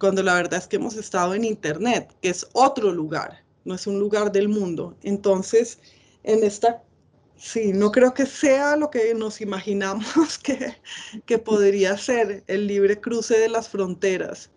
cuando 0.03 0.21
la 0.21 0.33
verdad 0.33 0.59
es 0.59 0.67
que 0.67 0.75
hemos 0.75 0.97
estado 0.97 1.33
en 1.33 1.45
Internet, 1.45 2.13
que 2.21 2.27
es 2.27 2.45
otro 2.51 2.91
lugar, 2.91 3.41
no 3.63 3.73
es 3.73 3.87
un 3.87 3.99
lugar 3.99 4.33
del 4.33 4.49
mundo. 4.49 4.97
Entonces, 5.01 5.79
en 6.23 6.43
esta, 6.43 6.83
sí, 7.37 7.71
no 7.71 7.89
creo 7.89 8.13
que 8.13 8.25
sea 8.25 8.75
lo 8.75 8.89
que 8.89 9.13
nos 9.13 9.39
imaginamos 9.39 10.37
que, 10.43 10.75
que 11.25 11.37
podría 11.37 11.95
ser 11.97 12.43
el 12.47 12.67
libre 12.67 12.99
cruce 12.99 13.39
de 13.39 13.47
las 13.47 13.69
fronteras. 13.69 14.49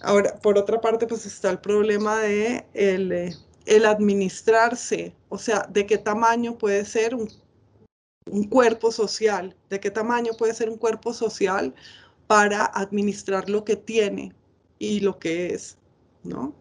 Ahora, 0.00 0.34
por 0.40 0.58
otra 0.58 0.80
parte, 0.80 1.06
pues 1.06 1.24
está 1.24 1.48
el 1.48 1.60
problema 1.60 2.18
de 2.18 2.66
el, 2.74 3.36
el 3.64 3.86
administrarse, 3.86 5.14
o 5.28 5.38
sea, 5.38 5.68
de 5.70 5.86
qué 5.86 5.98
tamaño 5.98 6.58
puede 6.58 6.84
ser 6.84 7.14
un, 7.14 7.28
un 8.26 8.42
cuerpo 8.48 8.90
social, 8.90 9.54
de 9.70 9.78
qué 9.78 9.92
tamaño 9.92 10.32
puede 10.36 10.52
ser 10.52 10.68
un 10.68 10.78
cuerpo 10.78 11.14
social 11.14 11.72
para 12.32 12.64
administrar 12.64 13.50
lo 13.50 13.62
que 13.62 13.76
tiene 13.76 14.32
y 14.78 15.00
lo 15.00 15.18
que 15.18 15.52
es, 15.52 15.76
¿no? 16.24 16.54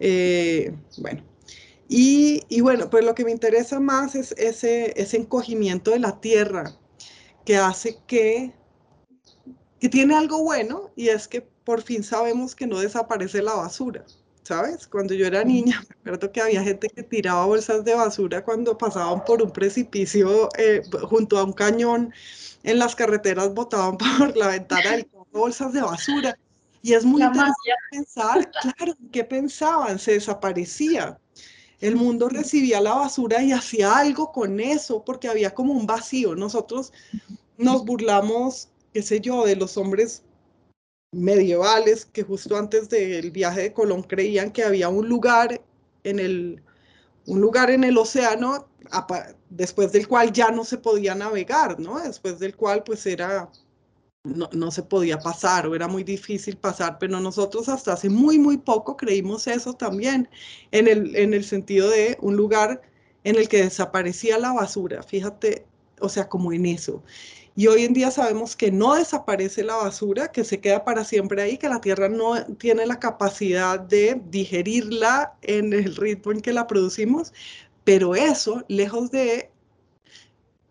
Eh, 0.00 0.74
bueno, 1.00 1.22
y, 1.88 2.60
bueno, 2.62 2.90
pues 2.90 3.04
lo 3.04 3.14
que 3.14 3.24
me 3.24 3.30
interesa 3.30 3.78
más 3.78 4.16
es 4.16 4.32
ese, 4.32 5.00
ese 5.00 5.16
encogimiento 5.18 5.92
de 5.92 6.00
la 6.00 6.20
tierra 6.20 6.76
que 7.44 7.56
hace 7.56 7.98
que, 8.08 8.52
que 9.78 9.88
tiene 9.88 10.16
algo 10.16 10.42
bueno 10.42 10.90
y 10.96 11.10
es 11.10 11.28
que 11.28 11.42
por 11.42 11.82
fin 11.82 12.02
sabemos 12.02 12.56
que 12.56 12.66
no 12.66 12.80
desaparece 12.80 13.40
la 13.40 13.54
basura. 13.54 14.04
¿Sabes? 14.48 14.86
Cuando 14.86 15.12
yo 15.12 15.26
era 15.26 15.44
niña, 15.44 15.84
me 15.88 15.94
acuerdo 16.00 16.32
que 16.32 16.40
había 16.40 16.62
gente 16.62 16.88
que 16.88 17.02
tiraba 17.02 17.44
bolsas 17.44 17.84
de 17.84 17.94
basura 17.94 18.42
cuando 18.42 18.78
pasaban 18.78 19.22
por 19.26 19.42
un 19.42 19.50
precipicio 19.50 20.48
eh, 20.56 20.80
junto 21.02 21.38
a 21.38 21.44
un 21.44 21.52
cañón 21.52 22.14
en 22.62 22.78
las 22.78 22.96
carreteras 22.96 23.52
botaban 23.52 23.98
por 24.18 24.34
la 24.36 24.48
ventana 24.48 24.92
del 24.92 25.08
bolsas 25.32 25.74
de 25.74 25.82
basura. 25.82 26.38
Y 26.80 26.94
es 26.94 27.04
muy 27.04 27.22
interesante 27.22 27.72
pensar, 27.90 28.50
claro, 28.50 28.94
¿qué 29.12 29.22
pensaban? 29.22 29.98
Se 29.98 30.12
desaparecía. 30.12 31.18
El 31.80 31.96
mundo 31.96 32.30
recibía 32.30 32.80
la 32.80 32.94
basura 32.94 33.42
y 33.42 33.52
hacía 33.52 33.98
algo 33.98 34.32
con 34.32 34.60
eso 34.60 35.04
porque 35.04 35.28
había 35.28 35.50
como 35.50 35.74
un 35.74 35.86
vacío. 35.86 36.34
Nosotros 36.34 36.92
nos 37.58 37.84
burlamos, 37.84 38.70
qué 38.94 39.02
sé 39.02 39.20
yo, 39.20 39.44
de 39.44 39.56
los 39.56 39.76
hombres 39.76 40.22
medievales 41.12 42.04
que 42.06 42.22
justo 42.22 42.56
antes 42.56 42.88
del 42.88 43.30
viaje 43.30 43.62
de 43.62 43.72
Colón 43.72 44.02
creían 44.02 44.50
que 44.50 44.64
había 44.64 44.88
un 44.88 45.08
lugar 45.08 45.60
en 46.04 46.18
el, 46.18 46.62
un 47.26 47.40
lugar 47.40 47.70
en 47.70 47.84
el 47.84 47.96
océano 47.96 48.68
después 49.50 49.92
del 49.92 50.06
cual 50.08 50.32
ya 50.32 50.50
no 50.50 50.64
se 50.64 50.78
podía 50.78 51.14
navegar, 51.14 51.78
¿no? 51.80 51.98
Después 51.98 52.38
del 52.38 52.56
cual 52.56 52.82
pues 52.84 53.06
era, 53.06 53.50
no, 54.24 54.48
no, 54.52 54.70
se 54.70 54.82
podía 54.82 55.18
pasar 55.18 55.66
o 55.66 55.74
era 55.74 55.88
muy 55.88 56.04
difícil 56.04 56.56
pasar, 56.56 56.98
pero 56.98 57.20
nosotros 57.20 57.68
hasta 57.68 57.94
hace 57.94 58.08
muy, 58.08 58.38
muy 58.38 58.58
poco 58.58 58.96
creímos 58.96 59.46
eso 59.46 59.74
también, 59.74 60.28
en 60.70 60.88
el, 60.88 61.16
en 61.16 61.34
el 61.34 61.44
sentido 61.44 61.90
de 61.90 62.18
un 62.20 62.36
lugar 62.36 62.82
en 63.24 63.36
el 63.36 63.48
que 63.48 63.64
desaparecía 63.64 64.38
la 64.38 64.52
basura, 64.52 65.02
fíjate, 65.02 65.66
o 66.00 66.08
sea, 66.08 66.28
como 66.28 66.52
en 66.52 66.66
eso. 66.66 67.02
Y 67.58 67.66
hoy 67.66 67.82
en 67.82 67.92
día 67.92 68.12
sabemos 68.12 68.54
que 68.54 68.70
no 68.70 68.94
desaparece 68.94 69.64
la 69.64 69.74
basura, 69.74 70.30
que 70.30 70.44
se 70.44 70.60
queda 70.60 70.84
para 70.84 71.02
siempre 71.02 71.42
ahí, 71.42 71.58
que 71.58 71.68
la 71.68 71.80
tierra 71.80 72.08
no 72.08 72.46
tiene 72.54 72.86
la 72.86 73.00
capacidad 73.00 73.80
de 73.80 74.22
digerirla 74.30 75.36
en 75.42 75.72
el 75.72 75.96
ritmo 75.96 76.30
en 76.30 76.40
que 76.40 76.52
la 76.52 76.68
producimos, 76.68 77.32
pero 77.82 78.14
eso, 78.14 78.64
lejos 78.68 79.10
de, 79.10 79.50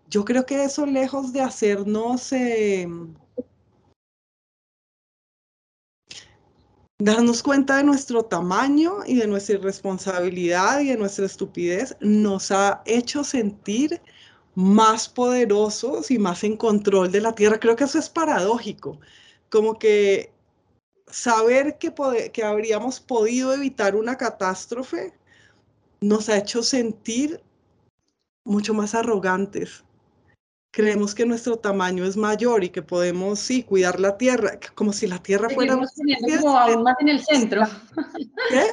yo 0.10 0.23
creo 0.23 0.45
que 0.45 0.63
eso, 0.63 0.86
lejos 0.86 1.34
de 1.34 1.41
hacernos... 1.41 2.32
Eh, 2.32 2.88
darnos 7.00 7.43
cuenta 7.43 7.76
de 7.76 7.84
nuestro 7.84 8.23
tamaño 8.23 9.00
y 9.06 9.17
de 9.17 9.28
nuestra 9.28 9.56
irresponsabilidad 9.56 10.80
y 10.80 10.88
de 10.88 10.97
nuestra 10.97 11.26
estupidez, 11.26 11.97
nos 12.00 12.50
ha 12.52 12.82
hecho 12.86 13.26
sentir 13.26 14.02
más 14.58 15.08
poderosos 15.08 16.10
y 16.10 16.17
más 16.17 16.43
en 16.43 16.58
control 16.58 17.12
de 17.12 17.22
la 17.22 17.36
tierra. 17.36 17.60
Creo 17.60 17.76
que 17.76 17.84
eso 17.84 18.00
es 18.00 18.10
paradójico, 18.10 19.00
como 19.52 19.78
que 19.78 20.34
saber 21.06 21.78
que, 21.78 21.93
que 22.34 22.43
habríamos 22.43 23.00
podido 23.00 23.54
evitar 23.54 23.96
una 23.96 24.17
catástrofe 24.17 25.13
nos 26.02 26.28
ha 26.30 26.38
hecho 26.38 26.63
sentir 26.63 27.39
mucho 28.46 28.74
más 28.74 28.96
arrogantes. 28.96 29.84
Creemos 30.72 31.13
que 31.13 31.28
nuestro 31.28 31.58
tamaño 31.58 32.04
es 32.04 32.17
mayor 32.17 32.63
y 32.63 32.70
que 32.70 32.82
podemos, 32.82 33.38
sí, 33.38 33.62
cuidar 33.62 34.00
la 34.00 34.17
tierra, 34.17 34.60
como 34.74 34.91
si 34.91 35.06
la 35.06 35.22
tierra 35.22 35.52
fuera... 35.52 35.76
como 35.76 36.58
aún 36.58 36.82
más 36.82 36.96
en 37.00 37.10
el 37.10 37.24
centro. 37.24 37.62
¿Qué? 38.50 38.72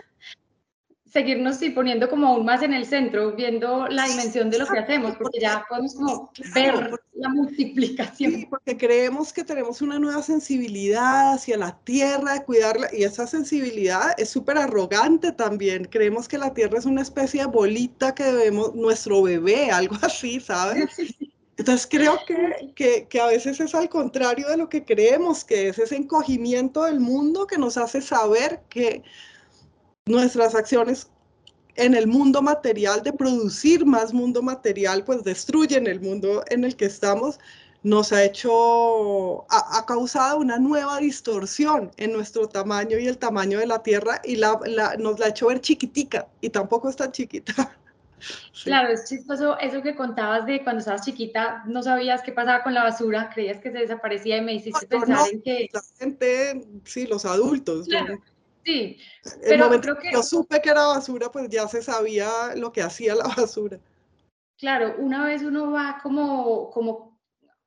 Seguirnos 1.15 1.59
sí, 1.59 1.71
poniendo 1.71 2.11
como 2.11 2.27
aún 2.27 2.45
más 2.45 2.61
en 2.65 2.75
el 2.75 2.87
centro, 2.87 3.37
viendo 3.37 3.87
la 3.87 4.05
dimensión 4.09 4.51
de 4.51 4.59
lo 4.59 4.67
que 4.67 4.81
hacemos, 4.81 5.17
porque 5.17 5.39
ya 5.39 5.65
podemos 5.69 5.95
como 5.95 6.33
ver 6.53 6.91
la 7.15 7.29
multiplicación. 7.29 8.33
Sí, 8.33 8.47
porque 8.51 8.77
creemos 8.77 9.33
que 9.33 9.45
tenemos 9.45 9.81
una 9.81 10.01
nueva 10.01 10.23
sensibilidad 10.23 11.35
hacia 11.35 11.57
la 11.57 11.79
tierra, 11.85 12.33
de 12.33 12.43
cuidarla, 12.43 12.89
y 12.93 13.05
esa 13.05 13.29
sensibilidad 13.29 14.11
es 14.19 14.29
súper 14.29 14.59
arrogante 14.59 15.31
también. 15.31 15.85
Creemos 15.85 16.27
que 16.27 16.37
la 16.37 16.53
tierra 16.53 16.79
es 16.79 16.85
una 16.85 17.03
especie 17.03 17.43
de 17.43 17.47
bolita 17.47 18.13
que 18.13 18.25
debemos, 18.25 18.75
nuestro 18.75 19.23
bebé, 19.23 19.71
algo 19.71 19.97
así, 20.03 20.41
¿sabes? 20.41 20.91
Entonces 21.57 21.87
creo 21.89 22.19
que, 22.27 22.73
que, 22.75 23.07
que, 23.07 23.21
a 23.21 23.27
veces 23.27 23.61
es 23.61 23.73
al 23.77 23.89
contrario 23.89 24.49
de 24.49 24.57
lo 24.57 24.69
que 24.69 24.85
creemos 24.85 25.45
que 25.45 25.69
es 25.69 25.79
ese 25.79 25.95
encogimiento 25.95 26.83
del 26.83 26.99
mundo 26.99 27.47
que 27.47 27.59
nos 27.59 27.77
hace 27.77 28.03
saber 28.03 28.63
que 28.69 29.05
nuestras 30.07 30.55
acciones 30.55 31.09
en 31.77 31.95
el 31.95 32.07
mundo 32.07 32.43
material, 32.43 33.03
de 33.03 33.13
producir 33.13 33.87
más 33.87 34.13
mundo 34.13 34.43
material, 34.43 35.03
pues 35.05 35.25
destruyen 35.25 35.87
el 35.87 36.01
mundo 36.01 36.45
en 36.49 36.65
el 36.65 36.77
que 36.77 36.85
estamos, 36.85 37.41
nos 37.83 38.13
ha 38.13 38.23
hecho, 38.23 39.45
ha, 39.51 39.85
causado 39.87 40.39
una 40.39 40.59
nueva 40.59 40.99
distorsión 40.99 41.91
en 41.97 42.13
nuestro 42.13 42.49
tamaño 42.49 42.99
y 42.99 43.09
el 43.09 43.19
tamaño 43.19 43.59
de 43.59 43.67
la 43.67 43.83
Tierra 43.83 44.21
y 44.25 44.37
la, 44.37 44.59
nos 44.99 45.19
la 45.19 45.27
ha 45.27 45.29
hecho 45.31 45.49
ver 45.49 45.61
chiquitica 45.61 46.29
y 46.41 46.51
tampoco 46.51 46.89
es 46.89 46.97
tan 46.97 47.13
chiquita. 47.13 47.55
Claro, 48.63 48.89
es 48.89 49.07
chistoso 49.07 49.59
eso 49.59 49.83
que 49.83 49.95
contabas 49.95 50.47
de 50.47 50.63
cuando 50.65 50.79
estabas 50.79 51.05
chiquita, 51.05 51.63
no 51.67 51.83
sabías 51.83 52.23
qué 52.23 52.33
pasaba 52.33 52.63
con 52.63 52.73
la 52.73 52.83
basura, 52.83 53.29
creías 53.35 53.61
que 53.61 53.71
se 53.71 53.77
desaparecía 53.81 54.39
y 54.39 54.41
me 54.41 54.55
hiciste 54.55 54.87
pensar 54.87 55.29
en 55.31 55.43
que... 55.43 55.69
La 55.71 55.83
gente, 55.99 56.67
sí, 56.85 57.07
los 57.07 57.27
adultos. 57.27 57.87
Sí, 58.65 58.99
pero 59.43 59.69
creo 59.81 59.99
que... 59.99 60.13
Yo 60.13 60.23
supe 60.23 60.61
que 60.61 60.71
era 60.71 60.87
basura, 60.87 61.31
pues 61.31 61.49
ya 61.49 61.69
se 61.69 61.83
sabía 61.83 62.55
lo 62.57 62.73
que 62.73 62.83
hacía 62.83 63.15
la 63.15 63.25
basura. 63.37 63.79
Claro, 64.59 64.95
una 64.99 65.25
vez 65.25 65.43
uno 65.43 65.73
va 65.73 65.99
como, 66.03 66.71
como 66.71 67.15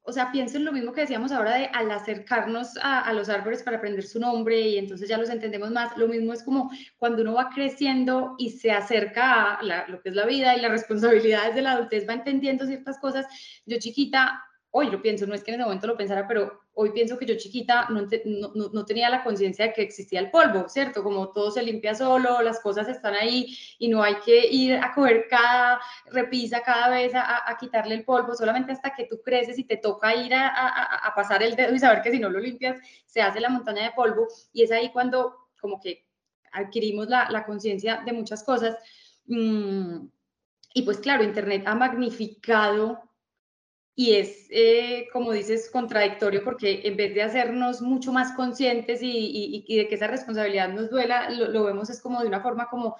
o 0.09 0.13
sea, 0.13 0.31
pienso 0.31 0.55
en 0.55 0.63
lo 0.63 0.71
mismo 0.71 0.93
que 0.93 1.01
decíamos 1.01 1.33
ahora 1.33 1.55
de 1.55 1.65
al 1.65 1.91
acercarnos 1.91 2.77
a, 2.81 3.11
los 3.11 3.27
árboles 3.27 3.61
para 3.61 3.75
aprender 3.75 4.05
su 4.05 4.21
nombre 4.21 4.57
y 4.61 4.77
entonces 4.77 5.09
ya 5.09 5.17
los 5.17 5.29
entendemos 5.29 5.69
más. 5.69 5.97
Lo 5.97 6.07
mismo 6.07 6.31
es 6.31 6.43
como 6.43 6.71
cuando 6.95 7.23
uno 7.23 7.33
va 7.33 7.49
creciendo 7.49 8.35
y 8.37 8.51
se 8.51 8.71
acerca 8.71 9.55
a 9.55 9.85
lo 9.89 10.01
que 10.01 10.07
es 10.07 10.15
la 10.15 10.25
vida 10.25 10.55
y 10.55 10.61
las 10.61 10.71
responsabilidades 10.71 11.55
de 11.55 11.61
la 11.61 11.73
adultez, 11.73 12.07
va 12.07 12.13
entendiendo 12.13 12.65
ciertas 12.65 12.97
cosas. 12.99 13.25
Yo 13.65 13.79
chiquita 13.79 14.41
hoy 14.71 14.89
lo 14.89 15.01
pienso, 15.01 15.27
no 15.27 15.35
es 15.35 15.43
que 15.43 15.51
en 15.51 15.55
ese 15.55 15.65
momento 15.65 15.87
lo 15.87 15.97
pensara, 15.97 16.25
pero 16.25 16.61
hoy 16.80 16.91
pienso 16.91 17.17
que 17.17 17.25
yo 17.25 17.36
chiquita 17.36 17.88
no, 17.89 18.07
no, 18.25 18.69
no 18.71 18.86
tenía 18.86 19.09
la 19.09 19.23
conciencia 19.23 19.65
de 19.65 19.73
que 19.73 19.82
existía 19.82 20.19
el 20.19 20.30
polvo, 20.30 20.69
¿cierto? 20.69 21.03
Como 21.03 21.30
todo 21.30 21.49
se 21.49 21.63
limpia 21.63 21.95
solo, 21.95 22.41
las 22.43 22.59
cosas 22.59 22.88
están 22.88 23.15
ahí 23.15 23.57
y 23.80 23.88
no 23.88 24.03
hay 24.03 24.15
que 24.23 24.47
ir 24.47 24.75
a 24.75 24.93
coger 24.93 25.28
cada 25.28 25.82
repisa 26.11 26.61
cada 26.61 26.89
vez 26.89 27.15
a, 27.15 27.49
a 27.49 27.57
quitarle 27.57 27.95
el 27.95 28.05
polvo, 28.05 28.36
solamente 28.36 28.71
hasta 28.71 28.93
que 28.93 29.05
tú 29.05 29.21
creces 29.23 29.57
y 29.57 29.63
te 29.63 29.78
toca 29.78 30.15
ir 30.15 30.36
a, 30.36 30.47
a, 30.47 31.07
a 31.07 31.15
pasar 31.15 31.41
el 31.41 31.55
dedo 31.55 31.73
y 31.73 31.80
saber 31.80 32.03
que 32.03 32.11
si 32.11 32.19
no 32.19 32.30
lo 32.30 32.39
limpias 32.39 32.78
se 33.05 33.21
hace 33.21 33.39
la 33.39 33.49
montaña 33.49 33.84
de 33.84 33.91
polvo 33.91 34.28
y 34.53 34.61
es 34.61 34.71
ahí 34.71 34.91
cuando 34.91 35.49
como 35.59 35.80
que 35.80 36.05
adquirimos 36.51 37.07
la, 37.07 37.28
la 37.32 37.43
conciencia 37.43 38.03
de 38.05 38.13
muchas 38.13 38.43
cosas. 38.43 38.78
Mm, 39.25 40.07
y 40.75 40.82
pues 40.84 40.99
claro, 40.99 41.23
Internet 41.23 41.63
ha 41.65 41.73
magnificado 41.73 43.06
y 43.99 44.13
es, 44.13 44.45
eh, 44.51 45.07
como 45.11 45.31
dices, 45.31 45.71
contradictorio 45.71 46.43
porque 46.43 46.81
en 46.83 46.95
vez 46.95 47.15
de 47.15 47.23
hacernos 47.23 47.81
mucho 47.81 48.13
más 48.13 48.31
conscientes 48.33 48.99
y, 49.01 49.65
de 49.67 49.87
que 49.87 49.95
esa 49.95 50.05
responsabilidad 50.05 50.69
nos 50.69 50.91
duela, 50.91 51.31
lo, 51.31 51.63
vemos 51.63 51.89
es 51.89 51.99
como 51.99 52.21
de 52.21 52.27
una 52.27 52.39
forma 52.39 52.69
como, 52.69 52.95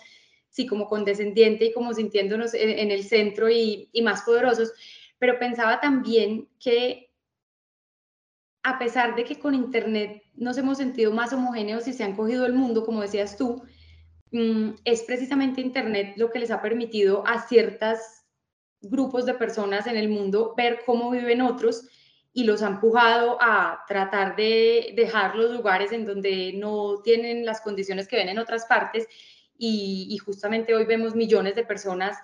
sí, 0.50 0.66
como 0.66 0.88
condescendiente 0.88 1.66
y 1.66 1.72
como 1.72 1.94
sintiéndonos 1.94 2.56
en, 2.56 2.90
el 2.90 3.04
centro 3.04 3.48
y, 3.48 3.90
y 3.94 4.02
más 4.02 4.24
poderosos. 4.24 4.74
Pero 5.20 5.38
pensaba 5.38 5.80
también 5.80 6.50
que 6.60 7.12
a 8.64 8.80
pesar 8.80 9.16
de 9.16 9.24
que 9.24 9.38
con 9.38 9.54
Internet 9.54 10.24
nos 10.34 10.58
hemos 10.58 10.80
sentido 10.80 11.12
más 11.12 11.32
homogéneos 11.32 11.88
y 11.88 11.94
se 11.94 12.06
han 12.06 12.16
cogido 12.16 12.48
el 12.48 12.54
mundo, 12.54 12.84
como 12.84 13.02
decías 13.04 13.38
tú, 13.38 13.62
mm, 14.32 14.72
es 14.84 15.04
precisamente 15.04 15.62
Internet 15.62 16.16
lo 16.18 16.32
que 16.32 16.40
les 16.40 16.50
ha 16.50 16.60
permitido 16.60 17.24
a 17.28 17.48
ciertas 17.48 18.17
grupos 18.82 19.26
de 19.26 19.34
personas 19.34 19.88
en 19.88 19.98
el 19.98 20.10
mundo 20.10 20.54
ver 20.56 20.82
cómo 20.86 21.10
viven 21.10 21.42
otros 21.42 21.88
y 22.34 22.44
los 22.44 22.62
ha 22.62 22.68
empujado 22.68 23.38
a 23.42 23.84
tratar 23.88 24.36
de 24.36 24.94
dejar 24.96 25.36
los 25.36 25.52
lugares 25.52 25.92
en 25.92 26.06
donde 26.06 26.54
no 26.54 27.02
tienen 27.04 27.46
las 27.46 27.62
condiciones 27.62 28.08
que 28.08 28.18
ven 28.18 28.30
en 28.30 28.38
otras 28.38 28.66
partes 28.66 29.08
y, 29.58 30.16
justamente 30.24 30.76
hoy 30.76 30.86
vemos 30.86 31.16
millones 31.16 31.56
de 31.56 31.66
personas 31.66 32.16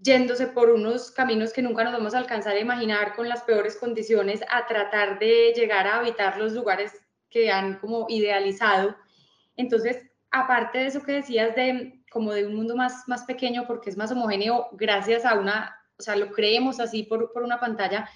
yéndose 0.00 0.48
por 0.48 0.70
unos 0.70 1.12
caminos 1.12 1.52
que 1.52 1.62
nunca 1.62 1.84
nos 1.84 1.92
vamos 1.92 2.14
a 2.14 2.18
alcanzar 2.18 2.56
a 2.56 2.60
imaginar 2.60 3.14
con 3.14 3.28
las 3.28 3.42
peores 3.42 3.76
condiciones 3.76 4.40
a 4.50 4.66
tratar 4.66 5.20
de 5.20 5.52
llegar 5.54 5.86
a 5.86 5.98
habitar 5.98 6.36
los 6.38 6.52
lugares 6.52 6.92
que 7.30 7.50
han 7.50 7.78
como 7.78 8.06
idealizado. 8.08 8.96
Entonces, 9.56 10.02
aparte 10.30 10.78
de 10.78 10.86
eso 10.86 11.02
que 11.02 11.12
decías 11.12 11.54
de 11.54 11.97
como 12.10 12.32
de 12.32 12.46
un 12.46 12.54
mundo 12.54 12.76
más, 12.76 13.06
más 13.06 13.24
pequeño 13.24 13.66
porque 13.66 13.90
es 13.90 13.96
más 13.96 14.10
homogéneo 14.10 14.68
gracias 14.72 15.24
a 15.24 15.38
una, 15.38 15.76
o 15.98 16.02
sea, 16.02 16.16
lo 16.16 16.30
creemos 16.30 16.80
así 16.80 17.02
por, 17.02 17.32
por 17.32 17.42
una 17.42 17.60
pantalla, 17.60 18.08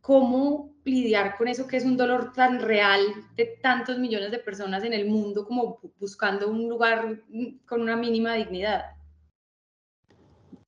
¿cómo 0.00 0.74
lidiar 0.84 1.36
con 1.36 1.48
eso 1.48 1.66
que 1.66 1.76
es 1.76 1.84
un 1.84 1.96
dolor 1.96 2.32
tan 2.32 2.60
real 2.60 3.02
de 3.36 3.58
tantos 3.62 3.98
millones 3.98 4.30
de 4.30 4.38
personas 4.38 4.84
en 4.84 4.92
el 4.92 5.06
mundo 5.06 5.44
como 5.44 5.80
buscando 5.98 6.48
un 6.48 6.68
lugar 6.68 7.22
con 7.66 7.80
una 7.82 7.96
mínima 7.96 8.34
dignidad? 8.34 8.96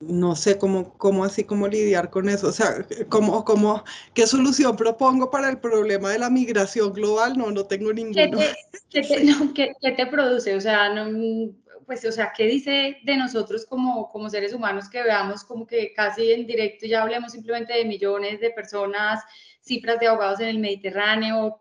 no 0.00 0.36
sé 0.36 0.58
cómo, 0.58 0.96
cómo 0.96 1.24
así, 1.24 1.44
cómo 1.44 1.66
lidiar 1.66 2.10
con 2.10 2.28
eso. 2.28 2.48
O 2.48 2.52
sea, 2.52 2.86
¿cómo, 3.08 3.44
cómo, 3.44 3.82
¿qué 4.14 4.26
solución 4.26 4.76
propongo 4.76 5.30
para 5.30 5.50
el 5.50 5.58
problema 5.58 6.10
de 6.10 6.20
la 6.20 6.30
migración 6.30 6.92
global? 6.92 7.36
No, 7.36 7.50
no 7.50 7.64
tengo 7.64 7.92
ninguno. 7.92 8.38
¿Qué 8.90 9.02
te, 9.02 9.74
¿qué 9.80 9.90
te 9.92 10.06
produce? 10.06 10.54
O 10.54 10.60
sea, 10.60 10.94
no, 10.94 11.10
pues, 11.88 12.04
o 12.04 12.12
sea, 12.12 12.34
¿qué 12.36 12.44
dice 12.44 12.98
de 13.02 13.16
nosotros 13.16 13.64
como, 13.64 14.10
como 14.10 14.28
seres 14.28 14.52
humanos 14.52 14.90
que 14.90 15.02
veamos 15.02 15.42
como 15.42 15.66
que 15.66 15.94
casi 15.94 16.32
en 16.32 16.46
directo 16.46 16.86
ya 16.86 17.00
hablemos 17.00 17.32
simplemente 17.32 17.72
de 17.72 17.86
millones 17.86 18.40
de 18.40 18.50
personas, 18.50 19.24
cifras 19.62 19.98
de 19.98 20.06
ahogados 20.06 20.38
en 20.40 20.48
el 20.48 20.58
Mediterráneo? 20.58 21.58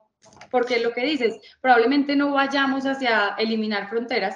Porque 0.51 0.79
lo 0.79 0.91
que 0.91 1.05
dices, 1.05 1.37
probablemente 1.61 2.13
no 2.17 2.33
vayamos 2.33 2.85
hacia 2.85 3.35
eliminar 3.37 3.89
fronteras. 3.89 4.35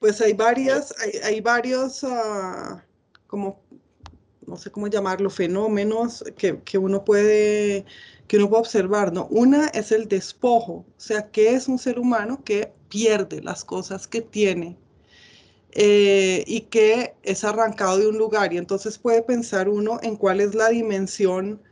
Pues 0.00 0.20
hay 0.20 0.32
varias, 0.32 0.92
hay, 0.98 1.12
hay 1.22 1.40
varios, 1.40 2.02
uh, 2.02 2.80
como, 3.28 3.62
no 4.44 4.56
sé 4.56 4.72
cómo 4.72 4.88
llamarlo, 4.88 5.30
fenómenos 5.30 6.24
que, 6.36 6.60
que 6.64 6.76
uno 6.76 7.04
puede 7.04 7.86
que 8.26 8.36
uno 8.36 8.48
puede 8.48 8.60
observar, 8.62 9.12
¿no? 9.12 9.26
Una 9.26 9.66
es 9.68 9.92
el 9.92 10.08
despojo, 10.08 10.72
o 10.72 10.94
sea, 10.96 11.30
que 11.30 11.54
es 11.54 11.68
un 11.68 11.78
ser 11.78 11.98
humano 12.00 12.42
que 12.44 12.72
pierde 12.88 13.42
las 13.42 13.64
cosas 13.64 14.06
que 14.06 14.22
tiene 14.22 14.76
eh, 15.72 16.42
y 16.46 16.62
que 16.62 17.14
es 17.22 17.44
arrancado 17.44 17.98
de 17.98 18.08
un 18.08 18.18
lugar 18.18 18.52
y 18.52 18.58
entonces 18.58 18.98
puede 18.98 19.22
pensar 19.22 19.68
uno 19.68 20.00
en 20.02 20.16
cuál 20.16 20.40
es 20.40 20.54
la 20.54 20.68
dimensión, 20.68 21.62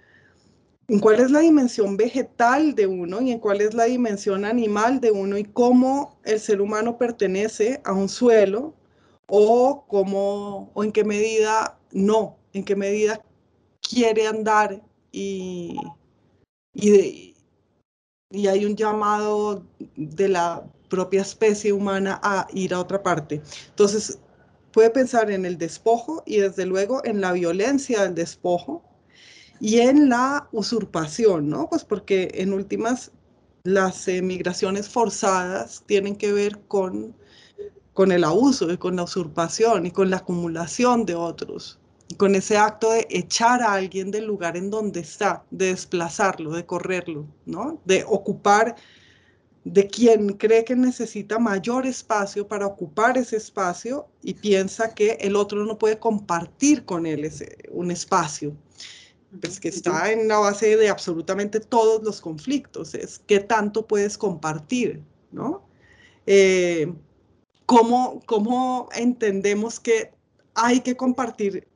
en 0.86 1.00
cuál 1.00 1.18
es 1.20 1.32
la 1.32 1.40
dimensión 1.40 1.96
vegetal 1.96 2.76
de 2.76 2.86
uno 2.86 3.20
y 3.20 3.32
en 3.32 3.40
cuál 3.40 3.60
es 3.60 3.74
la 3.74 3.84
dimensión 3.84 4.44
animal 4.44 5.00
de 5.00 5.10
uno 5.10 5.36
y 5.36 5.44
cómo 5.44 6.16
el 6.24 6.38
ser 6.38 6.60
humano 6.60 6.96
pertenece 6.96 7.80
a 7.84 7.92
un 7.92 8.08
suelo 8.08 8.74
o 9.26 9.84
cómo 9.88 10.70
o 10.74 10.84
en 10.84 10.92
qué 10.92 11.02
medida 11.02 11.78
no, 11.90 12.36
en 12.52 12.64
qué 12.64 12.76
medida 12.76 13.20
quiere 13.82 14.28
andar 14.28 14.80
y, 15.10 15.76
y, 16.72 17.34
y 18.30 18.46
hay 18.46 18.64
un 18.64 18.76
llamado 18.76 19.64
de 19.96 20.28
la 20.28 20.64
propia 20.88 21.22
especie 21.22 21.72
humana 21.72 22.20
a 22.22 22.46
ir 22.52 22.74
a 22.74 22.80
otra 22.80 23.02
parte. 23.02 23.42
Entonces, 23.70 24.18
puede 24.72 24.90
pensar 24.90 25.30
en 25.30 25.44
el 25.44 25.58
despojo 25.58 26.22
y 26.26 26.38
desde 26.38 26.66
luego 26.66 27.04
en 27.04 27.20
la 27.20 27.32
violencia 27.32 28.02
del 28.02 28.14
despojo 28.14 28.82
y 29.60 29.80
en 29.80 30.08
la 30.08 30.48
usurpación, 30.52 31.48
¿no? 31.48 31.68
Pues 31.68 31.84
porque 31.84 32.30
en 32.34 32.52
últimas 32.52 33.10
las 33.64 34.06
migraciones 34.06 34.88
forzadas 34.88 35.82
tienen 35.86 36.16
que 36.16 36.32
ver 36.32 36.60
con, 36.68 37.14
con 37.92 38.12
el 38.12 38.24
abuso 38.24 38.70
y 38.70 38.78
con 38.78 38.96
la 38.96 39.02
usurpación 39.02 39.86
y 39.86 39.90
con 39.90 40.10
la 40.10 40.18
acumulación 40.18 41.04
de 41.04 41.14
otros, 41.14 41.78
con 42.16 42.34
ese 42.34 42.56
acto 42.56 42.92
de 42.92 43.06
echar 43.10 43.62
a 43.62 43.74
alguien 43.74 44.10
del 44.10 44.26
lugar 44.26 44.56
en 44.56 44.70
donde 44.70 45.00
está, 45.00 45.44
de 45.50 45.66
desplazarlo, 45.66 46.52
de 46.52 46.64
correrlo, 46.64 47.26
¿no? 47.44 47.80
De 47.84 48.04
ocupar 48.06 48.76
de 49.72 49.86
quien 49.86 50.34
cree 50.34 50.64
que 50.64 50.74
necesita 50.74 51.38
mayor 51.38 51.86
espacio 51.86 52.48
para 52.48 52.66
ocupar 52.66 53.18
ese 53.18 53.36
espacio 53.36 54.08
y 54.22 54.34
piensa 54.34 54.94
que 54.94 55.18
el 55.20 55.36
otro 55.36 55.64
no 55.64 55.78
puede 55.78 55.98
compartir 55.98 56.84
con 56.84 57.04
él 57.06 57.24
ese, 57.24 57.56
un 57.70 57.90
espacio. 57.90 58.56
Pues 59.40 59.60
que 59.60 59.68
está 59.68 60.10
en 60.10 60.26
la 60.26 60.38
base 60.38 60.76
de 60.78 60.88
absolutamente 60.88 61.60
todos 61.60 62.02
los 62.02 62.20
conflictos, 62.22 62.94
es 62.94 63.18
qué 63.18 63.40
tanto 63.40 63.86
puedes 63.86 64.16
compartir, 64.16 65.02
¿no? 65.32 65.68
Eh, 66.24 66.90
¿cómo, 67.66 68.22
¿Cómo 68.24 68.88
entendemos 68.94 69.78
que 69.80 70.12
hay 70.54 70.80
que 70.80 70.96
compartir 70.96 71.68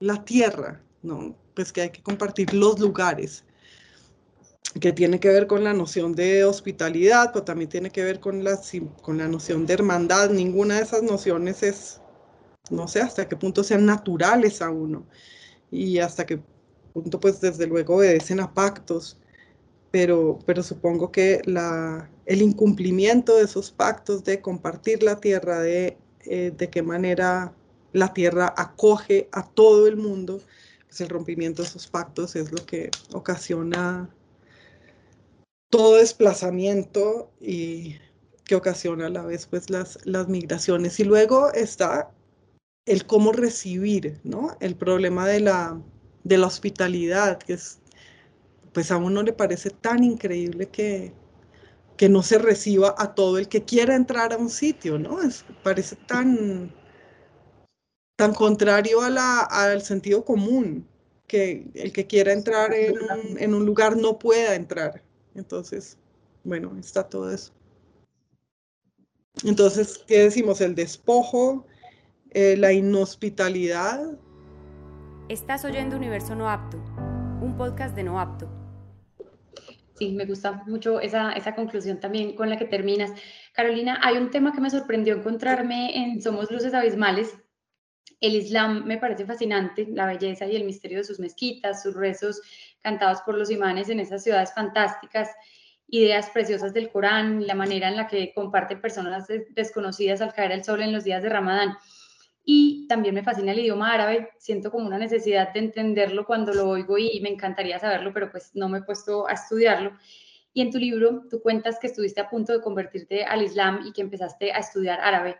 la 0.00 0.24
tierra, 0.24 0.82
¿no? 1.02 1.36
Pues 1.54 1.72
que 1.72 1.82
hay 1.82 1.90
que 1.90 2.02
compartir 2.02 2.52
los 2.52 2.80
lugares, 2.80 3.44
que 4.80 4.92
tiene 4.92 5.20
que 5.20 5.28
ver 5.28 5.46
con 5.46 5.64
la 5.64 5.74
noción 5.74 6.14
de 6.14 6.44
hospitalidad, 6.44 7.30
pero 7.32 7.44
también 7.44 7.70
tiene 7.70 7.90
que 7.90 8.04
ver 8.04 8.20
con 8.20 8.44
la, 8.44 8.60
con 9.02 9.18
la 9.18 9.28
noción 9.28 9.66
de 9.66 9.74
hermandad. 9.74 10.30
Ninguna 10.30 10.76
de 10.76 10.82
esas 10.82 11.02
nociones 11.02 11.62
es, 11.62 12.00
no 12.70 12.88
sé 12.88 13.00
hasta 13.00 13.28
qué 13.28 13.36
punto 13.36 13.64
sean 13.64 13.86
naturales 13.86 14.60
a 14.62 14.70
uno 14.70 15.06
y 15.70 15.98
hasta 15.98 16.26
qué 16.26 16.40
punto, 16.92 17.20
pues 17.20 17.40
desde 17.40 17.66
luego 17.66 17.96
obedecen 17.96 18.40
a 18.40 18.52
pactos, 18.52 19.18
pero, 19.90 20.38
pero 20.44 20.62
supongo 20.62 21.10
que 21.10 21.40
la, 21.44 22.10
el 22.26 22.42
incumplimiento 22.42 23.36
de 23.36 23.44
esos 23.44 23.70
pactos 23.70 24.24
de 24.24 24.40
compartir 24.42 25.02
la 25.02 25.16
tierra, 25.16 25.60
de, 25.60 25.96
eh, 26.24 26.52
de 26.56 26.70
qué 26.70 26.82
manera 26.82 27.54
la 27.92 28.12
tierra 28.12 28.52
acoge 28.56 29.28
a 29.32 29.48
todo 29.48 29.86
el 29.86 29.96
mundo, 29.96 30.40
pues 30.86 31.00
el 31.00 31.08
rompimiento 31.08 31.62
de 31.62 31.68
esos 31.68 31.86
pactos 31.86 32.36
es 32.36 32.52
lo 32.52 32.64
que 32.66 32.90
ocasiona 33.12 34.10
todo 35.70 35.96
desplazamiento 35.96 37.30
y 37.40 37.96
que 38.44 38.56
ocasiona 38.56 39.06
a 39.06 39.10
la 39.10 39.22
vez 39.22 39.46
pues 39.46 39.70
las, 39.70 39.98
las 40.06 40.28
migraciones. 40.28 40.98
Y 41.00 41.04
luego 41.04 41.52
está 41.52 42.10
el 42.86 43.06
cómo 43.06 43.32
recibir, 43.32 44.20
¿no? 44.24 44.56
El 44.60 44.74
problema 44.76 45.28
de 45.28 45.40
la, 45.40 45.80
de 46.24 46.38
la 46.38 46.46
hospitalidad, 46.46 47.38
que 47.38 47.54
es, 47.54 47.80
pues 48.72 48.90
a 48.90 48.96
uno 48.96 49.22
le 49.22 49.32
parece 49.34 49.70
tan 49.70 50.02
increíble 50.02 50.68
que, 50.68 51.12
que 51.98 52.08
no 52.08 52.22
se 52.22 52.38
reciba 52.38 52.94
a 52.98 53.14
todo 53.14 53.38
el 53.38 53.48
que 53.48 53.64
quiera 53.64 53.94
entrar 53.94 54.32
a 54.32 54.38
un 54.38 54.48
sitio, 54.50 54.98
¿no? 54.98 55.20
Es, 55.22 55.44
parece 55.62 55.96
tan, 55.96 56.72
tan 58.16 58.32
contrario 58.34 59.02
a 59.02 59.10
la, 59.10 59.40
al 59.40 59.82
sentido 59.82 60.24
común, 60.24 60.88
que 61.26 61.66
el 61.74 61.92
que 61.92 62.06
quiera 62.06 62.32
entrar 62.32 62.72
en 62.72 62.96
en 63.38 63.54
un 63.54 63.66
lugar 63.66 63.98
no 63.98 64.18
pueda 64.18 64.54
entrar. 64.54 65.02
Entonces, 65.38 65.96
bueno, 66.42 66.76
está 66.78 67.08
todo 67.08 67.32
eso. 67.32 67.52
Entonces, 69.44 69.98
¿qué 70.06 70.24
decimos? 70.24 70.60
El 70.60 70.74
despojo, 70.74 71.64
eh, 72.30 72.56
la 72.56 72.72
inhospitalidad. 72.72 74.18
Estás 75.28 75.64
oyendo 75.64 75.96
Universo 75.96 76.34
No 76.34 76.50
Apto, 76.50 76.78
un 77.40 77.54
podcast 77.56 77.94
de 77.94 78.02
No 78.02 78.18
Apto. 78.18 78.50
Sí, 79.94 80.12
me 80.12 80.26
gusta 80.26 80.64
mucho 80.66 81.00
esa, 81.00 81.32
esa 81.32 81.54
conclusión 81.54 82.00
también 82.00 82.34
con 82.34 82.50
la 82.50 82.56
que 82.56 82.64
terminas. 82.64 83.12
Carolina, 83.52 84.00
hay 84.02 84.16
un 84.16 84.30
tema 84.30 84.52
que 84.52 84.60
me 84.60 84.70
sorprendió 84.70 85.14
encontrarme 85.14 85.96
en 85.96 86.20
Somos 86.20 86.50
Luces 86.50 86.74
Abismales. 86.74 87.36
El 88.20 88.34
Islam 88.34 88.84
me 88.84 88.98
parece 88.98 89.24
fascinante, 89.24 89.86
la 89.88 90.06
belleza 90.06 90.46
y 90.46 90.56
el 90.56 90.64
misterio 90.64 90.98
de 90.98 91.04
sus 91.04 91.20
mezquitas, 91.20 91.82
sus 91.82 91.94
rezos 91.94 92.40
cantados 92.82 93.20
por 93.22 93.36
los 93.36 93.50
imanes 93.50 93.88
en 93.88 94.00
esas 94.00 94.22
ciudades 94.22 94.52
fantásticas 94.54 95.30
ideas 95.88 96.28
preciosas 96.30 96.74
del 96.74 96.90
Corán, 96.90 97.46
la 97.46 97.54
manera 97.54 97.88
en 97.88 97.96
la 97.96 98.06
que 98.06 98.32
comparten 98.34 98.80
personas 98.80 99.26
desconocidas 99.50 100.20
al 100.20 100.34
caer 100.34 100.52
el 100.52 100.64
sol 100.64 100.82
en 100.82 100.92
los 100.92 101.04
días 101.04 101.22
de 101.22 101.30
Ramadán. 101.30 101.76
Y 102.44 102.86
también 102.88 103.14
me 103.14 103.22
fascina 103.22 103.52
el 103.52 103.58
idioma 103.58 103.92
árabe, 103.92 104.30
siento 104.38 104.70
como 104.70 104.86
una 104.86 104.98
necesidad 104.98 105.52
de 105.52 105.60
entenderlo 105.60 106.24
cuando 106.24 106.54
lo 106.54 106.68
oigo 106.68 106.96
y 106.96 107.20
me 107.20 107.28
encantaría 107.28 107.78
saberlo, 107.78 108.12
pero 108.12 108.30
pues 108.30 108.50
no 108.54 108.68
me 108.68 108.78
he 108.78 108.82
puesto 108.82 109.28
a 109.28 109.32
estudiarlo. 109.32 109.92
Y 110.52 110.62
en 110.62 110.70
tu 110.70 110.78
libro 110.78 111.24
tú 111.30 111.42
cuentas 111.42 111.78
que 111.78 111.88
estuviste 111.88 112.20
a 112.20 112.30
punto 112.30 112.52
de 112.52 112.60
convertirte 112.60 113.24
al 113.24 113.42
Islam 113.42 113.82
y 113.86 113.92
que 113.92 114.00
empezaste 114.00 114.52
a 114.52 114.58
estudiar 114.58 115.00
árabe. 115.00 115.36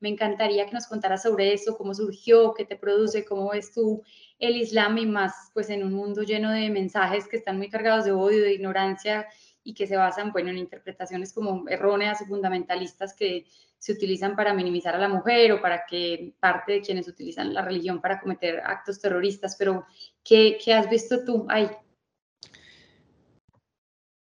Me 0.00 0.08
encantaría 0.08 0.66
que 0.66 0.72
nos 0.72 0.86
contaras 0.86 1.22
sobre 1.22 1.52
eso, 1.52 1.76
cómo 1.76 1.94
surgió, 1.94 2.54
qué 2.54 2.64
te 2.64 2.76
produce, 2.76 3.24
cómo 3.24 3.50
ves 3.50 3.72
tú 3.72 4.02
el 4.42 4.56
Islam 4.56 4.98
y 4.98 5.06
más 5.06 5.50
pues 5.54 5.70
en 5.70 5.84
un 5.84 5.92
mundo 5.92 6.22
lleno 6.22 6.50
de 6.50 6.68
mensajes 6.68 7.28
que 7.28 7.36
están 7.36 7.58
muy 7.58 7.70
cargados 7.70 8.04
de 8.04 8.12
odio, 8.12 8.42
de 8.42 8.54
ignorancia 8.54 9.26
y 9.62 9.72
que 9.72 9.86
se 9.86 9.96
basan 9.96 10.32
bueno, 10.32 10.50
en 10.50 10.58
interpretaciones 10.58 11.32
como 11.32 11.68
erróneas 11.68 12.20
y 12.20 12.24
fundamentalistas 12.24 13.14
que 13.14 13.46
se 13.78 13.92
utilizan 13.92 14.34
para 14.34 14.52
minimizar 14.52 14.96
a 14.96 14.98
la 14.98 15.08
mujer 15.08 15.52
o 15.52 15.62
para 15.62 15.86
que 15.86 16.34
parte 16.40 16.72
de 16.72 16.80
quienes 16.80 17.06
utilizan 17.06 17.54
la 17.54 17.62
religión 17.62 18.00
para 18.00 18.20
cometer 18.20 18.60
actos 18.64 19.00
terroristas. 19.00 19.54
Pero, 19.56 19.86
¿qué, 20.24 20.58
qué 20.62 20.74
has 20.74 20.90
visto 20.90 21.24
tú 21.24 21.46
ahí? 21.48 21.68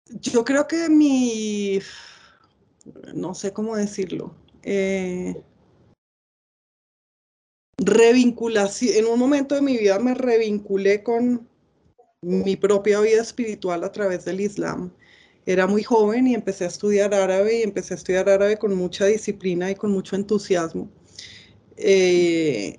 Yo 0.06 0.44
creo 0.44 0.68
que 0.68 0.90
mi, 0.90 1.80
no 3.14 3.36
sé 3.36 3.54
cómo 3.54 3.76
decirlo, 3.76 4.36
eh, 4.64 5.36
revinculación, 7.84 8.96
en 8.96 9.06
un 9.06 9.20
momento 9.20 9.56
de 9.56 9.62
mi 9.62 9.78
vida 9.78 10.00
me 10.00 10.14
revinculé 10.14 11.04
con 11.04 11.48
mi 12.22 12.56
propia 12.56 13.00
vida 13.00 13.22
espiritual 13.22 13.84
a 13.84 13.92
través 13.92 14.26
del 14.26 14.42
Islam 14.42 14.92
era 15.52 15.66
muy 15.66 15.82
joven 15.82 16.28
y 16.28 16.36
empecé 16.36 16.66
a 16.66 16.68
estudiar 16.68 17.12
árabe 17.12 17.60
y 17.60 17.64
empecé 17.64 17.96
a 17.96 17.98
estudiar 17.98 18.30
árabe 18.30 18.58
con 18.58 18.76
mucha 18.76 19.06
disciplina 19.06 19.72
y 19.72 19.76
con 19.76 19.92
mucho 19.92 20.16
entusiasmo. 20.16 20.92
Eh, 21.76 22.78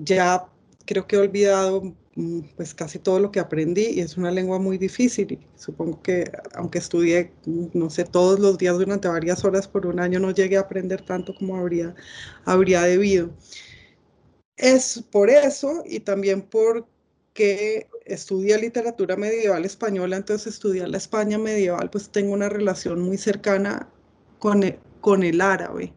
ya 0.00 0.46
creo 0.84 1.06
que 1.06 1.14
he 1.14 1.18
olvidado 1.20 1.94
mm, 2.16 2.40
pues 2.56 2.74
casi 2.74 2.98
todo 2.98 3.20
lo 3.20 3.30
que 3.30 3.38
aprendí 3.38 3.86
y 3.86 4.00
es 4.00 4.16
una 4.16 4.32
lengua 4.32 4.58
muy 4.58 4.78
difícil 4.78 5.38
supongo 5.56 6.02
que 6.02 6.30
aunque 6.54 6.78
estudié, 6.78 7.32
mm, 7.44 7.66
no 7.74 7.88
sé, 7.90 8.04
todos 8.04 8.40
los 8.40 8.58
días 8.58 8.76
durante 8.78 9.06
varias 9.06 9.44
horas 9.44 9.68
por 9.68 9.86
un 9.86 10.00
año 10.00 10.18
no 10.18 10.32
llegué 10.32 10.56
a 10.56 10.60
aprender 10.62 11.02
tanto 11.02 11.34
como 11.34 11.56
habría, 11.56 11.94
habría 12.44 12.82
debido. 12.82 13.30
Es 14.56 15.04
por 15.10 15.30
eso 15.30 15.82
y 15.84 16.00
también 16.00 16.42
porque 16.42 17.88
estudia 18.04 18.56
literatura 18.58 19.16
medieval 19.16 19.64
española, 19.64 20.16
entonces 20.16 20.54
estudiar 20.54 20.88
la 20.88 20.96
España 20.96 21.38
medieval, 21.38 21.90
pues 21.90 22.08
tengo 22.08 22.32
una 22.32 22.48
relación 22.48 23.00
muy 23.00 23.18
cercana 23.18 23.88
con 24.38 24.62
el, 24.62 24.78
con 25.00 25.22
el 25.22 25.40
árabe. 25.40 25.92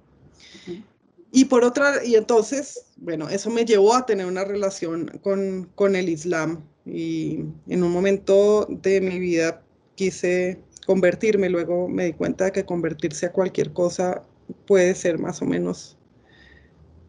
Y 1.31 1.45
por 1.45 1.63
otra, 1.63 2.03
y 2.03 2.15
entonces, 2.15 2.85
bueno, 2.97 3.29
eso 3.29 3.49
me 3.51 3.63
llevó 3.63 3.93
a 3.93 4.05
tener 4.05 4.25
una 4.25 4.43
relación 4.43 5.07
con, 5.21 5.69
con 5.75 5.95
el 5.95 6.09
Islam. 6.09 6.63
Y 6.85 7.43
en 7.67 7.83
un 7.83 7.91
momento 7.91 8.65
de 8.67 8.99
mi 8.99 9.19
vida 9.19 9.63
quise 9.95 10.59
convertirme, 10.87 11.49
luego 11.49 11.87
me 11.87 12.05
di 12.05 12.13
cuenta 12.13 12.45
de 12.45 12.51
que 12.51 12.65
convertirse 12.65 13.27
a 13.27 13.31
cualquier 13.31 13.73
cosa 13.73 14.23
puede 14.65 14.95
ser 14.95 15.19
más 15.19 15.41
o 15.43 15.45
menos 15.45 15.97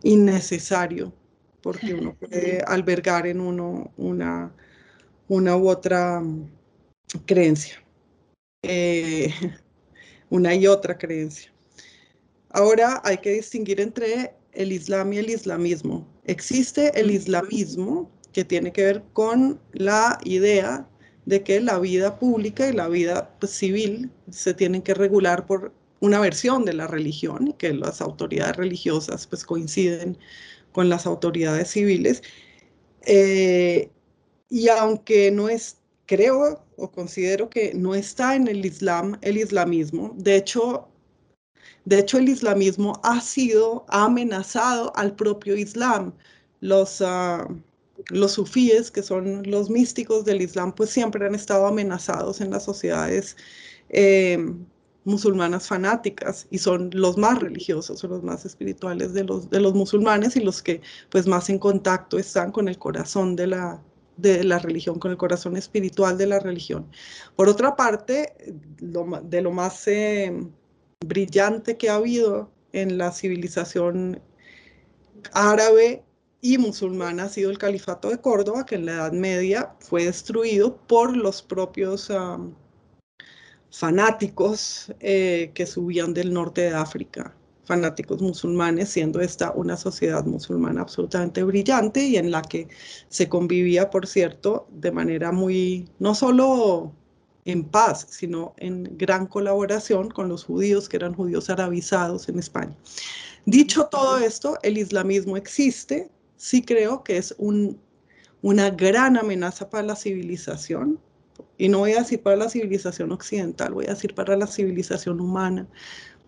innecesario, 0.03 1.15
porque 1.63 1.95
uno 1.95 2.15
puede 2.21 2.63
albergar 2.67 3.27
en 3.27 3.41
uno 3.41 3.93
una 3.97 4.53
una 5.31 5.57
u 5.57 5.69
otra 5.69 6.21
mm, 6.21 6.51
creencia, 7.25 7.83
eh, 8.63 9.33
una 10.29 10.55
y 10.55 10.67
otra 10.67 10.99
creencia. 10.99 11.53
Ahora 12.51 13.01
hay 13.05 13.19
que 13.19 13.31
distinguir 13.31 13.81
entre 13.81 14.35
el 14.53 14.73
Islam 14.73 15.13
y 15.13 15.19
el 15.19 15.31
islamismo. 15.31 16.05
Existe 16.25 16.99
el 16.99 17.13
islamismo 17.13 18.11
que 18.33 18.45
tiene 18.45 18.73
que 18.73 18.85
ver 18.85 19.05
con 19.13 19.61
la 19.73 20.19
idea 20.25 20.89
de 21.27 21.45
que 21.45 21.61
la 21.61 21.79
vida 21.79 22.19
pública 22.19 22.69
y 22.69 22.73
la 22.73 22.89
vida 22.89 23.37
pues, 23.39 23.53
civil 23.53 24.11
se 24.31 24.53
tienen 24.53 24.83
que 24.83 24.95
regular 24.95 25.47
por 25.47 25.73
una 26.01 26.19
versión 26.19 26.65
de 26.65 26.73
la 26.73 26.89
religión 26.89 27.49
y 27.49 27.53
que 27.53 27.73
las 27.73 28.01
autoridades 28.01 28.57
religiosas 28.57 29.29
pues 29.29 29.45
coinciden 29.45 30.19
con 30.73 30.89
las 30.89 31.07
autoridades 31.07 31.71
civiles. 31.71 32.23
Eh, 33.07 33.91
y 34.49 34.69
aunque 34.69 35.31
no 35.31 35.49
es, 35.49 35.79
creo 36.07 36.65
o 36.77 36.91
considero 36.91 37.51
que 37.51 37.73
no 37.75 37.95
está 37.95 38.35
en 38.35 38.49
el 38.49 38.65
Islam 38.67 39.19
el 39.23 39.39
islamismo, 39.39 40.15
de 40.17 40.37
hecho, 40.37 40.89
de 41.85 42.01
hecho 42.01 42.19
el 42.19 42.29
islamismo 42.29 43.01
ha 43.05 43.21
sido, 43.21 43.85
amenazado 43.89 44.93
al 44.97 45.15
propio 45.15 45.57
Islam. 45.57 46.15
Los, 46.61 47.01
uh, 47.01 47.61
los 48.11 48.33
sufíes, 48.33 48.91
que 48.91 49.03
son 49.03 49.43
los 49.51 49.71
místicos 49.71 50.25
del 50.25 50.43
Islam, 50.43 50.75
pues 50.75 50.91
siempre 50.91 51.27
han 51.27 51.35
estado 51.35 51.67
amenazados 51.67 52.41
en 52.41 52.51
las 52.51 52.65
sociedades 52.65 53.37
eh, 53.91 54.39
musulmanas 55.05 55.67
fanáticas 55.67 56.47
y 56.51 56.59
son 56.59 56.91
los 56.93 57.17
más 57.17 57.41
religiosos 57.41 58.05
o 58.05 58.09
los 58.09 58.23
más 58.23 58.45
espirituales 58.45 59.15
de 59.15 59.25
los, 59.25 59.49
de 59.51 59.61
los 59.61 59.75
musulmanes 59.75 60.37
y 60.37 60.41
los 60.41 60.63
que 60.63 60.81
pues 61.09 61.27
más 61.27 61.49
en 61.49 61.59
contacto 61.59 62.19
están 62.19 62.53
con 62.53 62.69
el 62.69 62.79
corazón 62.79 63.35
de 63.37 63.47
la, 63.47 63.83
de 64.17 64.45
la 64.45 64.59
religión, 64.59 64.99
con 64.99 65.11
el 65.11 65.17
corazón 65.17 65.57
espiritual 65.57 66.19
de 66.19 66.27
la 66.27 66.39
religión. 66.39 66.87
Por 67.37 67.49
otra 67.49 67.77
parte, 67.77 68.35
de 68.79 69.43
lo 69.43 69.51
más 69.51 69.89
eh, 69.89 70.47
brillante 71.05 71.77
que 71.77 71.89
ha 71.89 71.95
habido 71.95 72.51
en 72.73 72.99
la 72.99 73.13
civilización 73.13 74.21
árabe 75.33 76.05
y 76.43 76.59
musulmana 76.59 77.25
ha 77.25 77.29
sido 77.29 77.51
el 77.51 77.59
califato 77.59 78.09
de 78.09 78.19
Córdoba, 78.19 78.65
que 78.65 78.77
en 78.77 78.87
la 78.87 78.93
Edad 78.93 79.13
Media 79.13 79.75
fue 79.81 80.07
destruido 80.07 80.77
por 80.87 81.17
los 81.17 81.43
propios 81.43 82.11
fanáticos 83.71 84.93
eh, 85.01 85.51
que 85.55 85.67
subían 85.67 86.15
del 86.15 86.33
norte 86.33 86.63
de 86.63 86.75
África 86.75 87.35
fanáticos 87.71 88.21
musulmanes, 88.21 88.89
siendo 88.89 89.21
esta 89.21 89.53
una 89.53 89.77
sociedad 89.77 90.25
musulmana 90.25 90.81
absolutamente 90.81 91.45
brillante 91.45 92.03
y 92.03 92.17
en 92.17 92.33
la 92.33 92.43
que 92.43 92.67
se 93.09 93.29
convivía, 93.29 93.91
por 93.91 94.09
cierto, 94.09 94.67
de 94.73 94.91
manera 94.91 95.31
muy, 95.31 95.89
no 96.01 96.17
solo 96.17 96.93
en 97.45 97.63
paz, 97.63 98.09
sino 98.11 98.55
en 98.57 98.99
gran 98.99 99.27
colaboración 99.29 100.11
con 100.11 100.29
los 100.29 100.43
judíos, 100.45 100.89
que 100.89 100.97
eran 100.97 101.15
judíos 101.15 101.49
arabizados 101.49 102.29
en 102.29 102.41
España. 102.41 102.77
Dicho 103.47 103.87
todo 103.87 104.19
esto, 104.19 104.59
el 104.65 104.77
islamismo 104.77 105.37
existe, 105.37 106.11
sí 106.37 106.63
creo 106.63 107.05
que 107.05 107.19
es 107.19 107.37
un, 107.39 107.79
una 108.43 108.71
gran 108.71 109.17
amenaza 109.17 109.71
para 109.71 109.85
la 109.85 109.95
civilización, 109.95 110.99
y 111.61 111.69
no 111.69 111.81
voy 111.81 111.93
a 111.93 111.99
decir 111.99 112.23
para 112.23 112.37
la 112.37 112.49
civilización 112.49 113.13
occidental, 113.13 113.75
voy 113.75 113.85
a 113.85 113.91
decir 113.91 114.15
para 114.15 114.35
la 114.35 114.47
civilización 114.47 115.21
humana, 115.21 115.69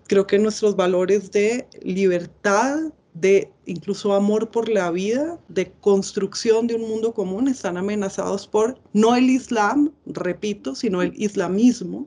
creo 0.07 0.27
que 0.27 0.39
nuestros 0.39 0.77
valores 0.77 1.33
de 1.33 1.67
libertad, 1.81 2.93
de 3.15 3.51
incluso 3.65 4.13
amor 4.13 4.51
por 4.51 4.69
la 4.69 4.91
vida, 4.91 5.41
de 5.49 5.73
construcción 5.81 6.67
de 6.67 6.75
un 6.75 6.83
mundo 6.83 7.15
común, 7.15 7.49
están 7.49 7.79
amenazados 7.79 8.47
por 8.47 8.79
no 8.93 9.17
el 9.17 9.31
Islam, 9.31 9.91
repito, 10.05 10.75
sino 10.75 11.01
el 11.01 11.15
islamismo. 11.17 12.07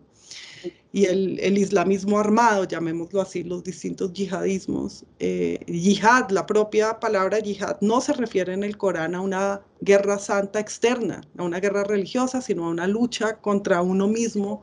Y 0.95 1.07
el, 1.07 1.57
islamismo 1.57 2.19
armado, 2.19 2.63
llamémoslo 2.63 3.19
así, 3.19 3.43
los 3.43 3.65
distintos 3.65 4.13
yihadismos. 4.13 5.03
Eh, 5.19 5.59
yihad, 5.67 6.29
la 6.29 6.45
propia 6.45 7.01
palabra 7.01 7.39
yihad, 7.39 7.75
no 7.81 7.99
se 7.99 8.13
refiere 8.13 8.53
en 8.53 8.63
el 8.63 8.77
Corán 8.77 9.13
a 9.13 9.19
una 9.19 9.61
guerra 9.81 10.17
santa 10.17 10.61
externa, 10.61 11.19
a 11.37 11.43
una 11.43 11.59
guerra 11.59 11.83
religiosa, 11.83 12.41
sino 12.41 12.65
a 12.65 12.69
una 12.69 12.87
lucha 12.87 13.35
contra 13.41 13.81
uno 13.81 14.07
mismo 14.07 14.61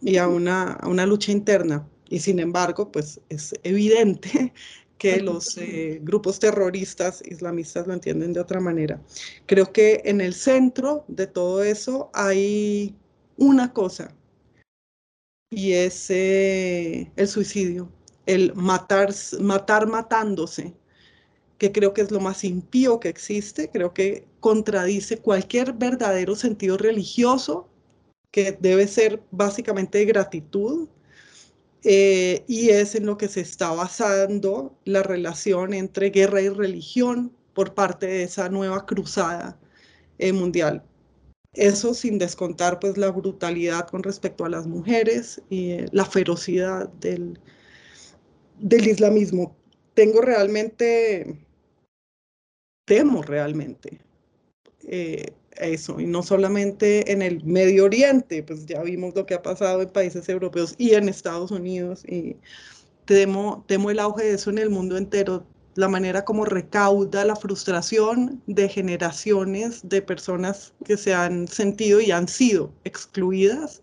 y 0.00 0.18
a 0.18 0.28
una, 0.28 0.78
una 0.84 1.04
lucha 1.04 1.32
interna. 1.32 1.84
Y 2.08 2.20
sin 2.20 2.38
embargo, 2.38 2.92
pues 2.92 3.20
es 3.28 3.52
evidente 3.64 4.52
que 4.98 5.20
los 5.20 5.58
eh, 5.58 5.98
grupos 6.00 6.38
terroristas 6.38 7.24
islamistas 7.26 7.88
lo 7.88 7.94
entienden 7.94 8.34
de 8.34 8.38
otra 8.38 8.60
manera. 8.60 9.02
Creo 9.46 9.72
que 9.72 10.00
en 10.04 10.20
el 10.20 10.32
centro 10.32 11.04
de 11.08 11.26
todo 11.26 11.64
eso 11.64 12.08
hay 12.14 12.94
una 13.36 13.72
cosa 13.72 14.14
y 15.50 15.72
es 15.72 16.10
el 16.10 17.28
suicidio, 17.28 17.90
el 18.26 18.54
matar, 18.54 19.12
matar 19.40 19.88
matándose, 19.88 20.74
que 21.58 21.72
creo 21.72 21.92
que 21.92 22.02
es 22.02 22.10
lo 22.10 22.20
más 22.20 22.44
impío 22.44 23.00
que 23.00 23.08
existe, 23.08 23.68
creo 23.70 23.92
que 23.92 24.26
contradice 24.40 25.18
cualquier 25.18 25.72
verdadero 25.74 26.36
sentido 26.36 26.78
religioso, 26.78 27.68
que 28.30 28.56
debe 28.60 28.86
ser 28.86 29.22
básicamente 29.30 29.98
de 29.98 30.06
gratitud, 30.06 30.88
eh, 31.82 32.44
y 32.46 32.70
es 32.70 32.94
en 32.94 33.06
lo 33.06 33.16
que 33.16 33.28
se 33.28 33.40
está 33.40 33.70
basando 33.72 34.78
la 34.84 35.02
relación 35.02 35.72
entre 35.74 36.10
guerra 36.10 36.42
y 36.42 36.48
religión 36.48 37.32
por 37.54 37.74
parte 37.74 38.06
de 38.06 38.22
esa 38.24 38.48
nueva 38.48 38.86
cruzada 38.86 39.58
eh, 40.18 40.32
mundial. 40.32 40.84
Eso 41.54 41.94
sin 41.94 42.18
descontar 42.18 42.78
pues 42.78 42.96
la 42.96 43.10
brutalidad 43.10 43.88
con 43.88 44.02
respecto 44.02 44.44
a 44.44 44.48
las 44.48 44.66
mujeres 44.66 45.42
y 45.50 45.72
eh, 45.72 45.86
la 45.90 46.04
ferocidad 46.04 46.88
del, 47.00 47.40
del 48.60 48.86
islamismo. 48.86 49.56
Tengo 49.94 50.20
realmente, 50.20 51.36
temo 52.86 53.22
realmente 53.22 54.00
eh, 54.86 55.32
eso, 55.56 55.98
y 56.00 56.06
no 56.06 56.22
solamente 56.22 57.10
en 57.10 57.20
el 57.20 57.44
Medio 57.44 57.84
Oriente, 57.84 58.42
pues 58.44 58.66
ya 58.66 58.82
vimos 58.82 59.14
lo 59.16 59.26
que 59.26 59.34
ha 59.34 59.42
pasado 59.42 59.82
en 59.82 59.90
países 59.90 60.28
europeos 60.28 60.74
y 60.78 60.94
en 60.94 61.08
Estados 61.08 61.50
Unidos, 61.50 62.04
y 62.06 62.36
temo, 63.04 63.64
temo 63.66 63.90
el 63.90 63.98
auge 63.98 64.24
de 64.24 64.34
eso 64.34 64.50
en 64.50 64.58
el 64.58 64.70
mundo 64.70 64.96
entero 64.96 65.44
la 65.80 65.88
manera 65.88 66.24
como 66.24 66.44
recauda 66.44 67.24
la 67.24 67.34
frustración 67.34 68.42
de 68.46 68.68
generaciones 68.68 69.80
de 69.88 70.02
personas 70.02 70.74
que 70.84 70.96
se 70.96 71.14
han 71.14 71.48
sentido 71.48 72.00
y 72.00 72.10
han 72.10 72.28
sido 72.28 72.72
excluidas. 72.84 73.80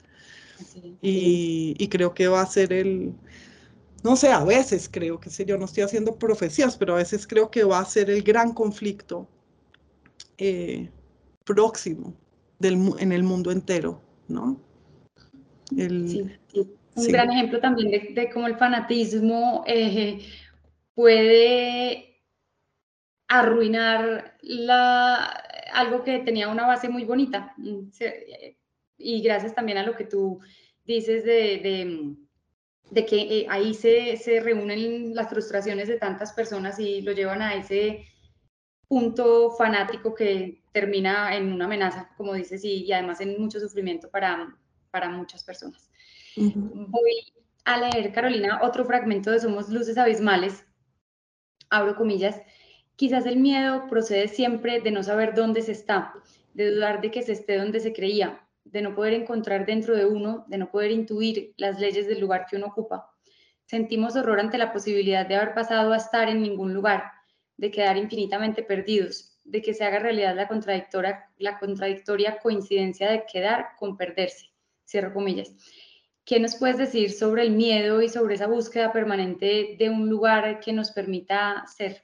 Y, 1.01 1.87
creo 1.89 2.13
que 2.13 2.27
va 2.27 2.41
a 2.41 2.45
ser 2.45 2.73
el, 2.73 3.13
no 4.03 4.15
sé, 4.15 4.31
a 4.31 4.43
veces 4.43 4.89
creo 4.91 5.19
que 5.19 5.29
sé, 5.29 5.45
yo 5.45 5.57
no 5.57 5.65
estoy 5.65 5.83
haciendo 5.83 6.15
profecías, 6.15 6.77
pero 6.77 6.93
a 6.93 6.97
veces 6.97 7.27
creo 7.27 7.51
que 7.51 7.63
va 7.63 7.79
a 7.79 7.85
ser 7.85 8.09
el 8.09 8.23
gran 8.23 8.53
conflicto 8.53 9.27
eh, 10.37 10.89
próximo 11.43 12.13
del, 12.59 12.93
en 12.99 13.11
el 13.11 13.23
mundo 13.23 13.51
entero, 13.51 14.01
¿no? 14.27 14.59
Un 16.97 17.07
gran 17.07 17.31
ejemplo 17.31 17.59
también 17.59 17.91
de, 17.91 18.29
cómo 18.31 18.47
el 18.47 18.55
fanatismo 18.57 19.63
eh, 19.67 20.19
puede 20.97 22.23
arruinar 23.27 24.35
la, 24.41 25.25
algo 25.71 26.03
que 26.03 26.17
tenía 26.19 26.49
una 26.49 26.65
base 26.65 26.89
muy 26.89 27.05
bonita. 27.05 27.53
Mm, 27.57 27.89
y 28.97 29.21
gracias 29.21 29.53
también 29.53 29.77
a 29.77 29.85
lo 29.85 29.95
que 29.95 30.05
tú 30.05 30.39
dices 30.85 31.23
de, 31.23 32.17
de, 32.89 33.05
que 33.05 33.15
eh, 33.15 33.45
ahí 33.47 33.75
se, 33.75 34.17
se, 34.17 34.39
reúnen 34.39 35.13
las 35.13 35.29
frustraciones 35.29 35.87
de 35.87 35.99
tantas 35.99 36.33
personas 36.33 36.79
y 36.79 37.03
lo 37.03 37.11
llevan 37.11 37.43
a 37.43 37.53
ese 37.53 38.07
punto 38.87 39.51
fanático 39.51 40.15
que 40.15 40.63
termina 40.71 41.35
en 41.35 41.53
una 41.53 41.65
amenaza, 41.65 42.09
como 42.17 42.33
dices, 42.33 42.65
y, 42.65 42.91
además 42.91 43.21
en 43.21 43.39
mucho 43.39 43.59
sufrimiento 43.59 44.09
para, 44.09 44.57
para 44.89 45.09
muchas 45.09 45.43
personas. 45.43 45.91
Voy 46.35 47.33
a 47.65 47.77
leer, 47.77 48.11
Carolina, 48.13 48.61
otro 48.63 48.83
fragmento 48.83 49.29
de 49.29 49.39
Somos 49.39 49.69
Luces 49.69 49.99
Abismales, 49.99 50.66
abro 51.69 51.95
comillas, 51.95 52.41
quizás 52.95 53.25
el 53.25 53.37
miedo 53.37 53.87
procede 53.89 54.27
siempre 54.27 54.81
de 54.81 54.91
no 54.91 55.03
saber 55.03 55.33
dónde 55.33 55.61
se 55.61 55.71
está, 55.71 56.13
de 56.53 56.71
dudar 56.71 57.01
de 57.01 57.11
que 57.11 57.21
se 57.21 57.33
esté 57.33 57.57
donde 57.57 57.79
se 57.79 57.93
creía, 57.93 58.41
de 58.63 58.81
no 58.81 58.95
poder 58.95 59.13
encontrar 59.13 59.65
dentro 59.65 59.95
de 59.95 60.05
uno, 60.05 60.45
de 60.47 60.57
no 60.57 60.71
poder 60.71 60.91
intuir 60.91 61.53
las 61.57 61.79
leyes 61.79 62.07
del 62.07 62.19
lugar 62.19 62.45
que 62.49 62.57
uno 62.57 62.67
ocupa. 62.67 63.09
Sentimos 63.65 64.15
horror 64.15 64.39
ante 64.39 64.57
la 64.57 64.71
posibilidad 64.71 65.25
de 65.25 65.35
haber 65.35 65.53
pasado 65.53 65.93
a 65.93 65.97
estar 65.97 66.29
en 66.29 66.41
ningún 66.41 66.73
lugar, 66.73 67.03
de 67.57 67.71
quedar 67.71 67.97
infinitamente 67.97 68.63
perdidos, 68.63 69.37
de 69.43 69.61
que 69.61 69.73
se 69.73 69.83
haga 69.83 69.99
realidad 69.99 70.35
la 70.35 70.47
contradictoria, 70.47 71.29
la 71.37 71.59
contradictoria 71.59 72.39
coincidencia 72.39 73.09
de 73.09 73.25
quedar 73.31 73.69
con 73.77 73.97
perderse. 73.97 74.51
Cierro 74.85 75.13
comillas. 75.13 75.53
¿Qué 76.27 76.41
nos 76.41 76.55
puedes 76.55 76.77
decir 76.77 77.13
sobre 77.13 77.43
el 77.43 77.51
miedo 77.51 78.01
y 78.01 78.09
sobre 78.09 78.35
esa 78.35 78.47
búsqueda 78.47 78.91
permanente 78.91 79.77
de 79.79 79.89
un 79.89 80.09
lugar 80.09 80.59
que 80.59 80.73
nos 80.73 80.91
permita 80.91 81.63
ser? 81.73 82.03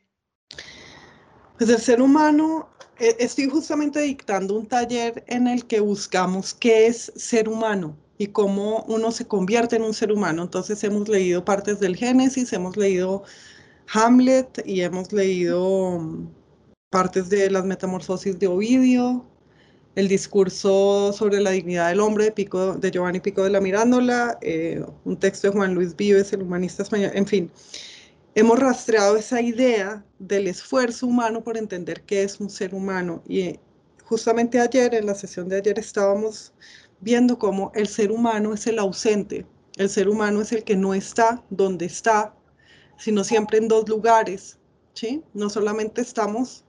Pues 1.57 1.69
el 1.69 1.77
ser 1.77 2.01
humano, 2.01 2.69
e, 2.97 3.17
estoy 3.19 3.49
justamente 3.49 3.99
dictando 3.99 4.57
un 4.57 4.65
taller 4.65 5.25
en 5.27 5.49
el 5.49 5.67
que 5.67 5.81
buscamos 5.81 6.53
qué 6.53 6.87
es 6.87 7.11
ser 7.17 7.49
humano 7.49 7.97
y 8.17 8.27
cómo 8.27 8.85
uno 8.87 9.11
se 9.11 9.27
convierte 9.27 9.75
en 9.75 9.81
un 9.81 9.93
ser 9.93 10.09
humano. 10.09 10.43
Entonces 10.43 10.81
hemos 10.85 11.09
leído 11.09 11.43
partes 11.43 11.81
del 11.81 11.97
Génesis, 11.97 12.53
hemos 12.53 12.77
leído 12.77 13.23
Hamlet 13.93 14.65
y 14.65 14.83
hemos 14.83 15.11
leído 15.11 15.99
mm, 15.99 16.29
partes 16.89 17.27
de 17.27 17.51
las 17.51 17.65
metamorfosis 17.65 18.39
de 18.39 18.47
Ovidio, 18.47 19.25
el 19.95 20.07
discurso 20.07 21.13
sobre 21.13 21.39
la 21.39 21.51
dignidad 21.51 21.89
del 21.89 21.99
hombre 21.99 22.25
de, 22.25 22.31
Pico, 22.31 22.73
de 22.73 22.91
Giovanni 22.91 23.19
Pico 23.19 23.43
de 23.43 23.51
la 23.51 23.61
Mirándola, 23.61 24.37
eh, 24.41 24.83
un 25.05 25.17
texto 25.17 25.47
de 25.47 25.53
Juan 25.53 25.75
Luis 25.75 25.95
Vives, 25.95 26.33
el 26.33 26.41
humanista 26.41 26.83
español, 26.83 27.11
en 27.13 27.27
fin. 27.27 27.51
Hemos 28.35 28.59
rastreado 28.59 29.15
esa 29.15 29.41
idea 29.41 30.03
del 30.17 30.47
esfuerzo 30.47 31.05
humano 31.05 31.43
por 31.43 31.57
entender 31.57 32.01
qué 32.01 32.23
es 32.23 32.39
un 32.39 32.49
ser 32.49 32.73
humano. 32.73 33.21
Y 33.27 33.41
eh, 33.41 33.59
justamente 34.05 34.59
ayer, 34.59 34.95
en 34.95 35.05
la 35.05 35.13
sesión 35.13 35.47
de 35.49 35.57
ayer, 35.57 35.77
estábamos 35.77 36.51
viendo 36.99 37.37
cómo 37.37 37.71
el 37.75 37.87
ser 37.87 38.11
humano 38.11 38.55
es 38.55 38.65
el 38.65 38.79
ausente. 38.79 39.45
El 39.77 39.89
ser 39.89 40.09
humano 40.09 40.41
es 40.41 40.51
el 40.51 40.63
que 40.63 40.75
no 40.75 40.95
está 40.95 41.43
donde 41.51 41.85
está, 41.85 42.33
sino 42.97 43.23
siempre 43.23 43.59
en 43.59 43.67
dos 43.67 43.87
lugares. 43.87 44.57
¿sí? 44.93 45.23
No 45.35 45.49
solamente 45.51 46.01
estamos 46.01 46.63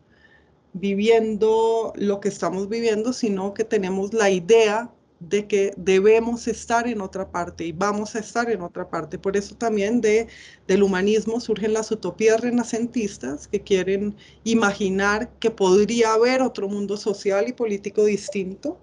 viviendo 0.75 1.93
lo 1.97 2.21
que 2.21 2.29
estamos 2.29 2.69
viviendo, 2.69 3.13
sino 3.13 3.55
que 3.55 3.65
tenemos 3.65 4.13
la 4.13 4.31
idea 4.31 4.91
de 5.21 5.47
que 5.47 5.73
debemos 5.77 6.49
estar 6.49 6.87
en 6.87 7.01
otra 7.01 7.31
parte 7.31 7.65
y 7.65 7.73
vamos 7.73 8.15
a 8.15 8.19
estar 8.19 8.51
en 8.51 8.61
otra 8.61 8.91
parte. 8.91 9.19
Por 9.19 9.37
eso 9.37 9.55
también 9.55 10.01
de, 10.01 10.27
del 10.67 10.83
humanismo 10.83 11.41
surgen 11.41 11.73
las 11.73 11.91
utopías 11.91 12.41
renacentistas 12.41 13.49
que 13.49 13.63
quieren 13.63 14.17
imaginar 14.43 15.31
que 15.39 15.51
podría 15.51 16.13
haber 16.15 16.43
otro 16.43 16.69
mundo 16.69 16.97
social 16.97 17.49
y 17.49 17.53
político 17.53 18.05
distinto. 18.05 18.79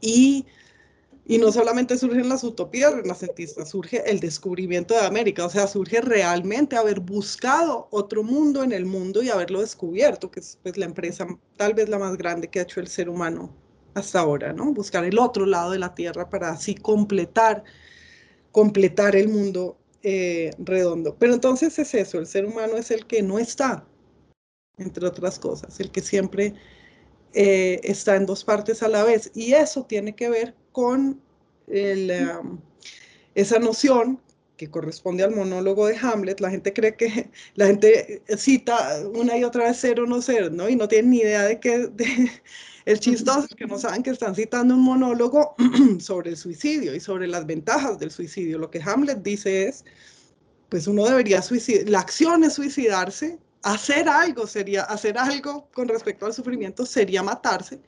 Y 0.00 0.44
y 1.30 1.36
no 1.36 1.52
solamente 1.52 1.98
surgen 1.98 2.30
las 2.30 2.42
utopías 2.42 2.94
renacentistas, 2.94 3.68
surge 3.68 4.02
el 4.10 4.18
descubrimiento 4.18 4.94
de 4.94 5.04
América, 5.04 5.44
o 5.44 5.50
sea, 5.50 5.66
surge 5.66 6.00
realmente 6.00 6.74
haber 6.74 7.00
buscado 7.00 7.86
otro 7.90 8.22
mundo 8.22 8.64
en 8.64 8.72
el 8.72 8.86
mundo 8.86 9.22
y 9.22 9.28
haberlo 9.28 9.60
descubierto, 9.60 10.30
que 10.30 10.40
es 10.40 10.58
pues, 10.62 10.78
la 10.78 10.86
empresa 10.86 11.26
tal 11.58 11.74
vez 11.74 11.90
la 11.90 11.98
más 11.98 12.16
grande 12.16 12.48
que 12.48 12.60
ha 12.60 12.62
hecho 12.62 12.80
el 12.80 12.88
ser 12.88 13.10
humano 13.10 13.54
hasta 13.92 14.20
ahora, 14.20 14.54
¿no? 14.54 14.72
Buscar 14.72 15.04
el 15.04 15.18
otro 15.18 15.44
lado 15.44 15.72
de 15.72 15.78
la 15.78 15.94
Tierra 15.94 16.30
para 16.30 16.48
así 16.48 16.74
completar, 16.74 17.62
completar 18.50 19.14
el 19.14 19.28
mundo 19.28 19.76
eh, 20.02 20.52
redondo. 20.58 21.14
Pero 21.18 21.34
entonces 21.34 21.78
es 21.78 21.92
eso, 21.92 22.18
el 22.18 22.26
ser 22.26 22.46
humano 22.46 22.78
es 22.78 22.90
el 22.90 23.06
que 23.06 23.22
no 23.22 23.38
está, 23.38 23.84
entre 24.78 25.06
otras 25.06 25.38
cosas, 25.38 25.78
el 25.78 25.90
que 25.90 26.00
siempre 26.00 26.54
eh, 27.34 27.80
está 27.82 28.16
en 28.16 28.24
dos 28.24 28.44
partes 28.44 28.82
a 28.82 28.88
la 28.88 29.04
vez. 29.04 29.30
Y 29.34 29.52
eso 29.52 29.84
tiene 29.84 30.14
que 30.14 30.30
ver 30.30 30.54
con 30.78 31.20
um, 31.66 32.60
esa 33.34 33.58
noción 33.58 34.20
que 34.56 34.70
corresponde 34.70 35.24
al 35.24 35.34
monólogo 35.34 35.88
de 35.88 35.96
Hamlet, 35.96 36.38
la 36.38 36.50
gente 36.50 36.72
cree 36.72 36.94
que 36.94 37.30
la 37.56 37.66
gente 37.66 38.22
cita 38.36 39.02
una 39.12 39.36
y 39.36 39.42
otra 39.42 39.64
vez 39.64 39.78
ser 39.78 39.98
o 39.98 40.06
no 40.06 40.22
ser, 40.22 40.52
¿no? 40.52 40.68
Y 40.68 40.76
no 40.76 40.86
tienen 40.86 41.10
ni 41.10 41.18
idea 41.18 41.42
de 41.42 41.58
que 41.58 41.90
el 42.84 43.00
chistoso 43.00 43.48
es 43.50 43.56
que 43.56 43.66
no 43.66 43.76
saben 43.76 44.04
que 44.04 44.10
están 44.10 44.36
citando 44.36 44.74
un 44.74 44.82
monólogo 44.82 45.56
sobre 45.98 46.30
el 46.30 46.36
suicidio 46.36 46.94
y 46.94 47.00
sobre 47.00 47.26
las 47.26 47.44
ventajas 47.44 47.98
del 47.98 48.12
suicidio. 48.12 48.56
Lo 48.56 48.70
que 48.70 48.80
Hamlet 48.80 49.20
dice 49.20 49.66
es, 49.66 49.84
pues 50.68 50.86
uno 50.86 51.06
debería 51.06 51.42
suicidar, 51.42 51.88
la 51.88 51.98
acción 51.98 52.44
es 52.44 52.52
suicidarse, 52.52 53.40
hacer 53.64 54.08
algo 54.08 54.46
sería, 54.46 54.84
hacer 54.84 55.18
algo 55.18 55.68
con 55.74 55.88
respecto 55.88 56.24
al 56.24 56.34
sufrimiento 56.34 56.86
sería 56.86 57.24
matarse, 57.24 57.80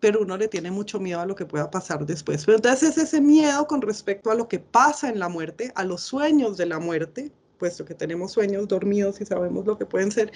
pero 0.00 0.20
uno 0.22 0.36
le 0.36 0.48
tiene 0.48 0.70
mucho 0.70 0.98
miedo 0.98 1.20
a 1.20 1.26
lo 1.26 1.34
que 1.34 1.46
pueda 1.46 1.70
pasar 1.70 2.04
después. 2.06 2.44
Pero 2.44 2.56
entonces 2.56 2.90
es 2.90 2.98
ese 2.98 3.20
miedo 3.20 3.66
con 3.66 3.82
respecto 3.82 4.30
a 4.30 4.34
lo 4.34 4.48
que 4.48 4.58
pasa 4.58 5.08
en 5.08 5.18
la 5.18 5.28
muerte, 5.28 5.72
a 5.74 5.84
los 5.84 6.00
sueños 6.00 6.56
de 6.56 6.66
la 6.66 6.78
muerte, 6.78 7.30
puesto 7.58 7.84
que 7.84 7.94
tenemos 7.94 8.32
sueños 8.32 8.66
dormidos 8.66 9.20
y 9.20 9.26
sabemos 9.26 9.66
lo 9.66 9.76
que 9.78 9.86
pueden 9.86 10.10
ser, 10.10 10.32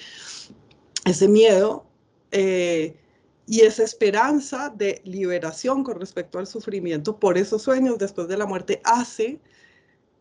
ese 1.05 1.27
miedo 1.27 1.85
eh, 2.31 2.95
y 3.47 3.61
esa 3.61 3.83
esperanza 3.83 4.73
de 4.75 5.01
liberación 5.03 5.83
con 5.83 5.99
respecto 5.99 6.39
al 6.39 6.47
sufrimiento 6.47 7.19
por 7.19 7.37
esos 7.37 7.61
sueños 7.61 7.97
después 7.97 8.27
de 8.27 8.37
la 8.37 8.45
muerte 8.45 8.81
hace 8.83 9.39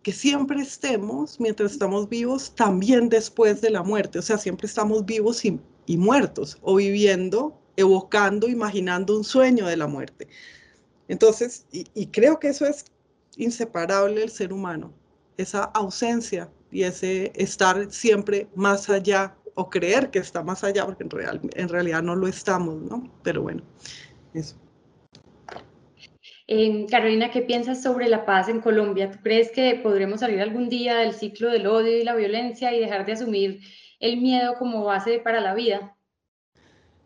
que 0.04 0.12
siempre 0.12 0.60
estemos, 0.60 1.40
mientras 1.40 1.72
estamos 1.72 2.08
vivos, 2.08 2.54
también 2.54 3.08
después 3.08 3.62
de 3.62 3.70
la 3.70 3.82
muerte. 3.82 4.18
O 4.18 4.22
sea, 4.22 4.36
siempre 4.36 4.66
estamos 4.66 5.04
vivos 5.06 5.44
y, 5.44 5.58
muertos 5.96 6.58
o 6.60 6.76
viviendo, 6.76 7.58
evocando, 7.76 8.48
imaginando 8.48 9.16
un 9.16 9.24
sueño 9.24 9.66
de 9.66 9.76
la 9.76 9.86
muerte. 9.86 10.28
Entonces, 11.08 11.66
y, 11.70 12.06
creo 12.06 12.38
que 12.38 12.48
eso 12.48 12.66
es 12.66 12.86
inseparable 13.36 14.20
del 14.20 14.30
ser 14.30 14.52
humano, 14.52 14.92
esa 15.36 15.64
ausencia 15.64 16.50
y 16.70 16.84
ese 16.84 17.32
estar 17.34 17.90
siempre 17.90 18.48
más 18.54 18.88
allá 18.88 19.36
o 19.54 19.68
creer 19.68 20.10
que 20.10 20.18
está 20.18 20.42
más 20.42 20.64
allá, 20.64 20.86
porque 20.86 21.04
en, 21.04 21.50
en 21.54 21.68
realidad 21.68 22.02
no 22.02 22.16
lo 22.16 22.26
estamos, 22.26 22.80
¿no? 22.82 23.12
Pero 23.22 23.42
bueno, 23.42 23.62
eso. 24.32 24.56
Eh, 26.46 26.86
Carolina, 26.90 27.30
¿qué 27.30 27.40
piensas 27.40 27.82
sobre 27.82 28.08
la 28.08 28.26
paz 28.26 28.48
en 28.48 28.60
Colombia? 28.60 29.10
¿Tú 29.10 29.18
crees 29.22 29.50
que 29.50 29.80
podremos 29.82 30.20
salir 30.20 30.40
algún 30.40 30.68
día 30.68 30.96
del 30.96 31.14
ciclo 31.14 31.50
del 31.50 31.66
odio 31.66 31.96
y 31.96 32.04
la 32.04 32.14
violencia 32.14 32.74
y 32.74 32.80
dejar 32.80 33.06
de 33.06 33.12
asumir 33.12 33.60
el 33.98 34.20
miedo 34.20 34.54
como 34.58 34.84
base 34.84 35.20
para 35.20 35.40
la 35.40 35.54
vida? 35.54 35.93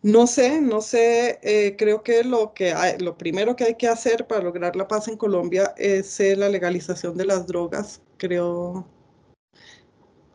No 0.03 0.27
sé, 0.29 0.61
no 0.61 0.81
sé, 0.81 1.41
eh, 1.43 1.75
creo 1.77 2.03
que 2.05 2.23
lo, 2.23 2.55
que 2.55 2.73
lo 3.01 3.19
primero 3.19 3.57
que 3.57 3.65
hay 3.65 3.75
que 3.75 3.89
hacer 3.89 4.27
para 4.29 4.45
lograr 4.45 4.77
la 4.77 4.87
paz 4.87 5.09
en 5.09 5.17
Colombia 5.17 5.75
es 5.77 6.21
eh, 6.21 6.37
la 6.37 6.49
legalización 6.49 7.17
de 7.17 7.27
las 7.27 7.47
drogas. 7.49 8.01
Creo, 8.17 8.87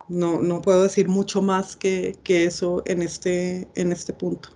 no, 0.09 0.41
no 0.41 0.61
puedo 0.61 0.83
decir 0.83 1.07
mucho 1.07 1.41
más 1.41 1.77
que, 1.77 2.17
que 2.23 2.43
eso 2.45 2.83
en 2.85 3.01
este, 3.01 3.67
en 3.75 3.91
este 3.93 4.11
punto. 4.13 4.49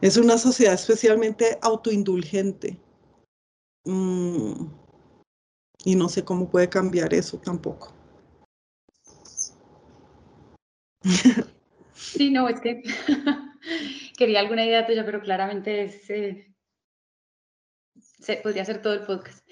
Es 0.00 0.16
una 0.16 0.38
sociedad 0.38 0.74
especialmente 0.74 1.58
autoindulgente. 1.60 2.78
Mm, 3.84 4.66
y 5.84 5.94
no 5.94 6.08
sé 6.08 6.24
cómo 6.24 6.48
puede 6.50 6.68
cambiar 6.68 7.14
eso 7.14 7.38
tampoco. 7.38 7.97
Sí, 11.94 12.30
no, 12.30 12.48
es 12.48 12.60
que 12.60 12.82
quería 14.16 14.40
alguna 14.40 14.64
idea 14.64 14.86
tuya, 14.86 15.04
pero 15.04 15.20
claramente 15.20 15.84
eh, 16.08 16.54
se, 17.96 18.36
podría 18.36 18.64
ser 18.64 18.80
todo 18.82 18.94
el 18.94 19.06
podcast. 19.06 19.46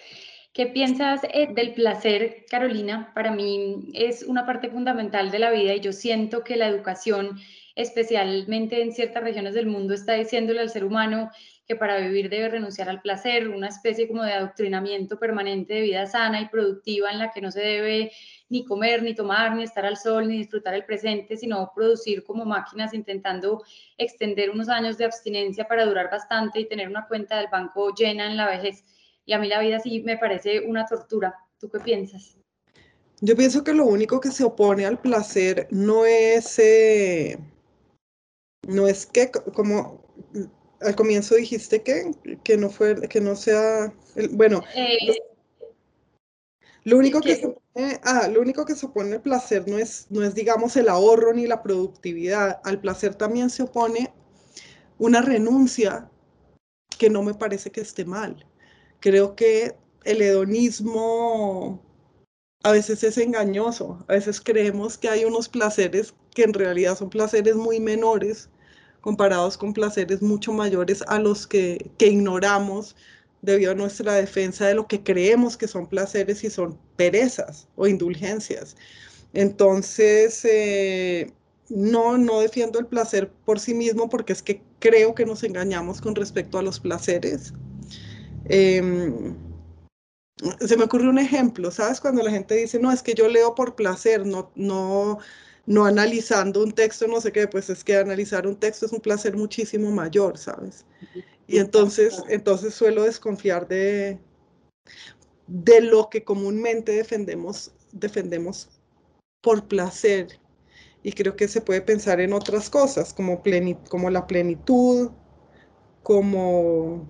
¿Qué 0.52 0.66
piensas 0.66 1.22
eh, 1.24 1.48
del 1.52 1.74
placer, 1.74 2.46
Carolina? 2.48 3.12
Para 3.14 3.30
mí 3.32 3.90
es 3.94 4.22
una 4.22 4.46
parte 4.46 4.70
fundamental 4.70 5.30
de 5.30 5.38
la 5.38 5.50
vida 5.50 5.74
y 5.74 5.80
yo 5.80 5.92
siento 5.92 6.44
que 6.44 6.56
la 6.56 6.68
educación 6.68 7.38
especialmente 7.76 8.82
en 8.82 8.92
ciertas 8.92 9.22
regiones 9.22 9.54
del 9.54 9.66
mundo, 9.66 9.94
está 9.94 10.14
diciéndole 10.14 10.60
al 10.60 10.70
ser 10.70 10.82
humano 10.82 11.30
que 11.66 11.74
para 11.74 11.98
vivir 11.98 12.30
debe 12.30 12.48
renunciar 12.48 12.88
al 12.88 13.02
placer, 13.02 13.48
una 13.48 13.68
especie 13.68 14.06
como 14.06 14.22
de 14.22 14.32
adoctrinamiento 14.32 15.18
permanente 15.18 15.74
de 15.74 15.80
vida 15.80 16.06
sana 16.06 16.40
y 16.40 16.48
productiva 16.48 17.10
en 17.10 17.18
la 17.18 17.32
que 17.32 17.40
no 17.40 17.50
se 17.50 17.60
debe 17.60 18.12
ni 18.48 18.64
comer, 18.64 19.02
ni 19.02 19.14
tomar, 19.14 19.56
ni 19.56 19.64
estar 19.64 19.84
al 19.84 19.96
sol, 19.96 20.28
ni 20.28 20.38
disfrutar 20.38 20.74
el 20.74 20.84
presente, 20.84 21.36
sino 21.36 21.72
producir 21.74 22.22
como 22.22 22.44
máquinas 22.44 22.94
intentando 22.94 23.64
extender 23.98 24.50
unos 24.50 24.68
años 24.68 24.96
de 24.96 25.06
abstinencia 25.06 25.66
para 25.66 25.84
durar 25.84 26.08
bastante 26.08 26.60
y 26.60 26.68
tener 26.68 26.88
una 26.88 27.08
cuenta 27.08 27.38
del 27.38 27.48
banco 27.50 27.92
llena 27.92 28.26
en 28.26 28.36
la 28.36 28.48
vejez. 28.48 28.84
Y 29.24 29.32
a 29.32 29.38
mí 29.40 29.48
la 29.48 29.60
vida 29.60 29.80
sí 29.80 30.02
me 30.04 30.16
parece 30.16 30.60
una 30.60 30.86
tortura. 30.86 31.34
¿Tú 31.58 31.68
qué 31.68 31.80
piensas? 31.80 32.36
Yo 33.20 33.34
pienso 33.34 33.64
que 33.64 33.72
lo 33.72 33.86
único 33.86 34.20
que 34.20 34.30
se 34.30 34.44
opone 34.44 34.86
al 34.86 35.00
placer 35.00 35.66
no 35.70 36.06
es... 36.06 36.60
Eh, 36.60 37.38
no 38.68 38.86
es 38.86 39.06
que 39.06 39.30
como 39.30 40.05
al 40.80 40.94
comienzo 40.94 41.34
dijiste 41.34 41.82
que, 41.82 42.10
que 42.44 42.56
no 42.56 42.70
fue, 42.70 43.08
que 43.08 43.20
no 43.20 43.36
sea, 43.36 43.92
bueno, 44.32 44.62
eh, 44.74 45.18
lo 46.86 46.98
único 46.98 47.20
que, 47.20 47.34
se 47.34 47.46
opone, 47.46 48.00
ah, 48.04 48.28
lo 48.28 48.40
único 48.40 48.64
que 48.64 48.76
se 48.76 48.86
opone 48.86 49.16
al 49.16 49.20
placer 49.20 49.66
no 49.66 49.76
es, 49.76 50.06
no 50.08 50.22
es, 50.22 50.36
digamos, 50.36 50.76
el 50.76 50.88
ahorro 50.88 51.32
ni 51.32 51.46
la 51.46 51.60
productividad. 51.60 52.60
Al 52.62 52.80
placer 52.80 53.16
también 53.16 53.50
se 53.50 53.64
opone 53.64 54.14
una 54.98 55.20
renuncia 55.20 56.08
que 56.96 57.10
no 57.10 57.24
me 57.24 57.34
parece 57.34 57.72
que 57.72 57.80
esté 57.80 58.04
mal. 58.04 58.46
Creo 59.00 59.34
que 59.34 59.74
el 60.04 60.22
hedonismo 60.22 61.82
a 62.62 62.70
veces 62.70 63.02
es 63.02 63.18
engañoso. 63.18 64.04
A 64.06 64.12
veces 64.12 64.40
creemos 64.40 64.96
que 64.96 65.08
hay 65.08 65.24
unos 65.24 65.48
placeres 65.48 66.14
que 66.34 66.44
en 66.44 66.54
realidad 66.54 66.96
son 66.96 67.10
placeres 67.10 67.56
muy 67.56 67.80
menores 67.80 68.48
comparados 69.06 69.56
con 69.56 69.72
placeres 69.72 70.20
mucho 70.20 70.52
mayores 70.52 71.04
a 71.06 71.20
los 71.20 71.46
que, 71.46 71.92
ignoramos 72.00 72.96
debido 73.40 73.70
a 73.70 73.74
nuestra 73.76 74.14
defensa 74.14 74.66
de 74.66 74.74
lo 74.74 74.88
que 74.88 75.04
creemos 75.04 75.56
que 75.56 75.68
son 75.68 75.86
placeres 75.86 76.42
y 76.42 76.50
son 76.50 76.76
perezas 76.96 77.68
o 77.76 77.86
indulgencias. 77.86 78.76
Entonces, 79.32 80.44
eh, 80.44 81.32
no, 81.68 82.18
no 82.18 82.40
defiendo 82.40 82.80
el 82.80 82.86
placer 82.86 83.30
por 83.44 83.60
sí 83.60 83.74
mismo 83.74 84.08
porque 84.08 84.32
es 84.32 84.42
que 84.42 84.60
creo 84.80 85.14
que 85.14 85.24
nos 85.24 85.44
engañamos 85.44 86.00
con 86.00 86.16
respecto 86.16 86.58
a 86.58 86.62
los 86.62 86.80
placeres. 86.80 87.52
Em, 88.46 89.36
se 90.66 90.76
me 90.76 90.82
ocurre 90.82 91.08
un 91.08 91.18
ejemplo, 91.18 91.70
¿sabes? 91.70 92.00
Cuando 92.00 92.24
la 92.24 92.32
gente 92.32 92.56
dice, 92.56 92.80
no, 92.80 92.90
es 92.90 93.04
que 93.04 93.14
yo 93.14 93.28
leo 93.28 93.54
por 93.54 93.76
placer, 93.76 94.26
no, 94.26 94.50
no, 94.56 95.20
no 95.66 95.84
analizando 95.84 96.62
un 96.62 96.72
texto, 96.72 97.06
no 97.08 97.20
sé 97.20 97.32
qué, 97.32 97.48
pues 97.48 97.68
es 97.70 97.82
que 97.82 97.96
analizar 97.96 98.46
un 98.46 98.56
texto 98.56 98.86
es 98.86 98.92
un 98.92 99.00
placer 99.00 99.36
muchísimo 99.36 99.90
mayor, 99.90 100.38
¿sabes? 100.38 100.86
Y 101.48 101.58
entonces, 101.58 102.22
entonces 102.28 102.74
suelo 102.74 103.02
desconfiar 103.02 103.66
de, 103.66 104.18
de 105.46 105.80
lo 105.80 106.08
que 106.08 106.24
comúnmente 106.24 106.92
defendemos, 106.92 107.72
defendemos 107.92 108.68
por 109.42 109.66
placer. 109.66 110.40
Y 111.02 111.12
creo 111.12 111.36
que 111.36 111.46
se 111.46 111.60
puede 111.60 111.82
pensar 111.82 112.20
en 112.20 112.32
otras 112.32 112.70
cosas, 112.70 113.12
como, 113.12 113.42
como 113.88 114.10
la 114.10 114.26
plenitud, 114.26 115.10
como, 116.02 117.08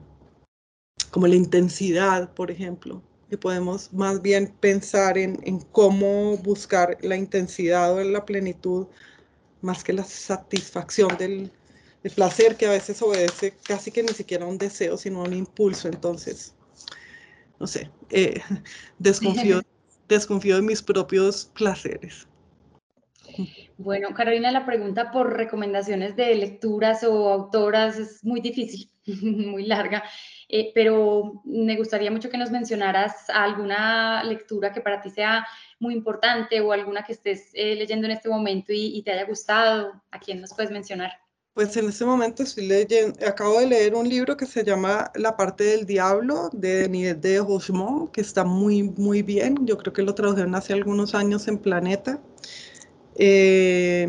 como 1.11 1.27
la 1.27 1.35
intensidad, 1.35 2.33
por 2.35 2.51
ejemplo 2.51 3.03
y 3.31 3.37
podemos 3.37 3.93
más 3.93 4.23
bien 4.23 4.55
pensar 4.61 5.19
en, 5.19 5.61
cómo 5.73 6.37
buscar 6.39 6.97
la 7.01 7.17
intensidad 7.17 7.95
o 7.95 8.03
la 8.05 8.25
plenitud 8.25 8.87
más 9.63 9.83
que 9.83 9.93
la 9.93 10.05
satisfacción 10.05 11.17
del, 11.17 11.51
placer 12.15 12.57
que 12.57 12.67
a 12.67 12.71
veces 12.71 13.03
obedece 13.03 13.57
casi 13.67 13.91
que 13.91 14.01
ni 14.01 14.15
siquiera 14.15 14.45
a 14.45 14.49
un 14.49 14.59
deseo, 14.59 14.97
sino 14.97 15.23
a 15.23 15.25
un 15.25 15.33
impulso. 15.33 15.89
Entonces, 15.89 16.55
no 17.59 17.67
sé, 17.67 17.91
eh, 18.11 18.41
desconfío, 19.01 19.61
desconfío 20.09 20.55
de 20.55 20.63
mis 20.63 20.83
propios 20.83 21.51
placeres. 21.53 22.29
Bueno, 23.79 24.09
Carolina, 24.15 24.51
la 24.51 24.65
pregunta 24.65 25.11
por 25.11 25.37
recomendaciones 25.37 26.17
de 26.17 26.35
lecturas 26.35 27.05
o 27.05 27.29
autoras 27.29 27.99
es 27.99 28.25
muy 28.25 28.41
difícil, 28.41 28.91
muy 29.07 29.67
larga. 29.67 30.03
Eh, 30.49 30.71
pero 30.75 31.43
me 31.45 31.77
gustaría 31.77 32.11
mucho 32.11 32.31
que 32.31 32.39
nos 32.39 32.51
mencionaras 32.51 33.29
alguna 33.29 34.23
lectura 34.23 34.73
que 34.73 34.81
para 34.81 35.01
ti 35.01 35.11
sea 35.11 35.45
muy 35.81 35.93
importante 35.93 36.61
o 36.61 36.73
alguna 36.73 37.05
que 37.05 37.13
estés 37.13 37.51
eh, 37.55 37.75
leyendo 37.75 38.07
en 38.07 38.13
este 38.13 38.29
momento 38.29 38.73
y, 38.73 39.03
te 39.03 39.13
haya 39.13 39.25
gustado. 39.25 40.01
¿A 40.11 40.19
quién 40.19 40.41
nos 40.41 40.55
puedes 40.55 40.71
mencionar? 40.71 41.11
Pues 41.53 41.77
en 41.77 41.89
este 41.89 42.05
momento 42.05 42.43
estoy 42.43 42.67
leyendo, 42.67 43.19
acabo 43.27 43.59
de 43.59 43.67
leer 43.67 43.95
un 43.95 44.09
libro 44.09 44.37
que 44.37 44.47
se 44.47 44.63
llama 44.63 45.11
La 45.15 45.37
parte 45.37 45.65
del 45.65 45.87
diablo 45.87 46.51
de 46.53 46.83
Denis 46.83 47.21
de 47.21 47.39
Rochemont, 47.39 48.11
que 48.11 48.21
está 48.21 48.45
muy, 48.45 48.83
muy 48.83 49.23
bien. 49.23 49.67
Yo 49.67 49.79
creo 49.79 49.93
que 49.93 50.03
lo 50.03 50.15
tradujeron 50.15 50.55
hace 50.55 50.75
algunos 50.75 51.15
años 51.15 51.49
en 51.49 51.59
Planeta. 51.59 52.21
Eh, 53.19 54.09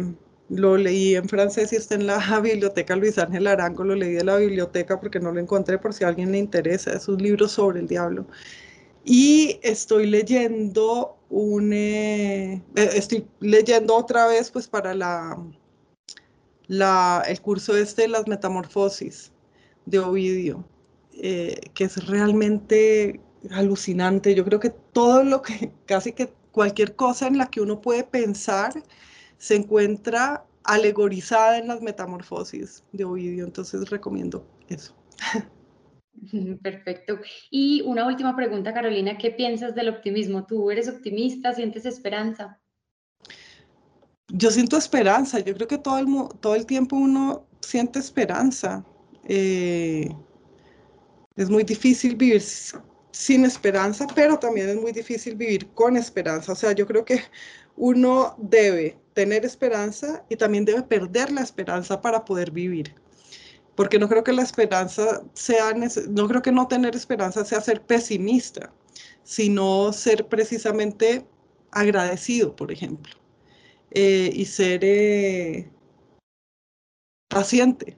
lo 0.49 0.77
leí 0.77 1.15
en 1.15 1.27
francés 1.27 1.73
y 1.73 1.75
está 1.75 1.95
en 1.95 2.07
la 2.07 2.17
biblioteca 2.41 2.95
Luis 2.95 3.17
Ángel 3.17 3.47
Arango, 3.47 3.83
lo 3.83 3.95
leí 3.95 4.13
de 4.13 4.23
la 4.23 4.37
biblioteca 4.37 4.99
porque 4.99 5.19
no 5.19 5.31
lo 5.31 5.39
encontré 5.39 5.77
por 5.77 5.93
si 5.93 6.03
a 6.03 6.09
alguien 6.09 6.31
le 6.31 6.37
interesa, 6.37 6.93
es 6.93 7.07
un 7.07 7.17
libro 7.17 7.47
sobre 7.47 7.79
el 7.79 7.87
diablo. 7.87 8.27
Y 9.03 9.59
estoy 9.63 10.07
leyendo 10.07 11.17
un, 11.29 11.73
eh, 11.73 12.55
eh, 12.75 12.89
estoy 12.93 13.25
leyendo 13.39 13.95
otra 13.95 14.27
vez 14.27 14.51
pues 14.51 14.67
para 14.67 14.93
la, 14.93 15.37
la, 16.67 17.23
el 17.27 17.41
curso 17.41 17.75
este 17.77 18.07
las 18.07 18.27
metamorfosis 18.27 19.31
de 19.85 19.99
Ovidio, 19.99 20.65
eh, 21.13 21.59
que 21.73 21.85
es 21.85 22.05
realmente 22.07 23.21
alucinante. 23.51 24.35
Yo 24.35 24.43
creo 24.43 24.59
que 24.59 24.71
todo 24.71 25.23
lo 25.23 25.41
que, 25.41 25.71
casi 25.85 26.13
que 26.13 26.33
cualquier 26.57 26.95
cosa 26.95 27.27
en 27.27 27.37
la 27.37 27.51
que 27.51 27.61
uno 27.61 27.81
puede 27.81 28.03
pensar, 28.03 28.73
se 29.37 29.55
encuentra 29.55 30.43
alegorizada 30.63 31.59
en 31.59 31.67
las 31.67 31.83
metamorfosis 31.83 32.83
de 32.93 33.05
Ovidio, 33.05 33.45
entonces 33.45 33.87
recomiendo 33.91 34.43
eso. 34.67 34.95
Perfecto. 36.63 37.19
Y 37.51 37.83
una 37.85 38.07
última 38.07 38.35
pregunta, 38.35 38.73
Carolina, 38.73 39.19
¿qué 39.19 39.29
piensas 39.29 39.75
del 39.75 39.89
optimismo? 39.89 40.47
¿Tú 40.47 40.71
eres 40.71 40.89
optimista? 40.89 41.53
¿Sientes 41.53 41.85
esperanza? 41.85 42.59
Yo 44.29 44.49
siento 44.49 44.77
esperanza, 44.77 45.37
yo 45.37 45.53
creo 45.53 45.67
que 45.67 45.77
todo 45.77 45.99
el, 45.99 46.07
todo 46.39 46.55
el 46.55 46.65
tiempo 46.65 46.95
uno 46.95 47.45
siente 47.61 47.99
esperanza. 47.99 48.83
Eh, 49.25 50.09
es 51.35 51.51
muy 51.51 51.63
difícil 51.63 52.15
vivir 52.15 52.41
sin 53.17 53.45
esperanza, 53.45 54.05
pero 54.13 54.37
también 54.37 54.69
es 54.69 54.75
muy 54.75 54.91
difícil 54.91 55.35
vivir 55.35 55.67
con 55.73 55.97
esperanza. 55.97 56.51
O 56.51 56.55
sea, 56.55 56.73
yo 56.73 56.85
creo 56.85 57.03
que 57.03 57.19
uno 57.75 58.35
debe 58.37 58.95
tener 59.13 59.43
esperanza 59.43 60.23
y 60.29 60.35
también 60.35 60.65
debe 60.65 60.83
perder 60.83 61.31
la 61.31 61.41
esperanza 61.41 61.99
para 61.99 62.23
poder 62.23 62.51
vivir. 62.51 62.93
Porque 63.75 63.97
no 63.97 64.07
creo 64.07 64.23
que 64.23 64.33
la 64.33 64.43
esperanza 64.43 65.23
sea, 65.33 65.73
no 66.09 66.27
creo 66.27 66.43
que 66.43 66.51
no 66.51 66.67
tener 66.67 66.95
esperanza 66.95 67.43
sea 67.43 67.59
ser 67.59 67.81
pesimista, 67.81 68.71
sino 69.23 69.91
ser 69.93 70.27
precisamente 70.27 71.25
agradecido, 71.71 72.55
por 72.55 72.71
ejemplo, 72.71 73.15
eh, 73.91 74.29
y 74.31 74.45
ser 74.45 74.81
eh, 74.83 75.71
paciente. 77.29 77.97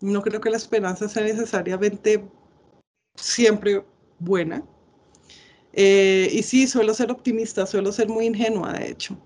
No 0.00 0.22
creo 0.22 0.40
que 0.40 0.50
la 0.50 0.56
esperanza 0.56 1.08
sea 1.08 1.24
necesariamente 1.24 2.24
siempre 3.16 3.84
buena. 4.24 4.64
Eh, 5.72 6.28
y 6.32 6.42
sí, 6.42 6.66
suelo 6.66 6.94
ser 6.94 7.10
optimista, 7.10 7.66
suelo 7.66 7.92
ser 7.92 8.08
muy 8.08 8.26
ingenua, 8.26 8.72
de 8.72 8.90
hecho. 8.90 9.16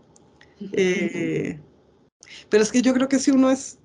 Eh, 0.73 1.61
pero 2.49 2.63
es 2.63 2.73
que 2.73 2.83
yo 2.83 2.95
creo 2.95 3.09
que 3.09 3.19
si 3.19 3.31
uno 3.31 3.51
es 3.51 3.79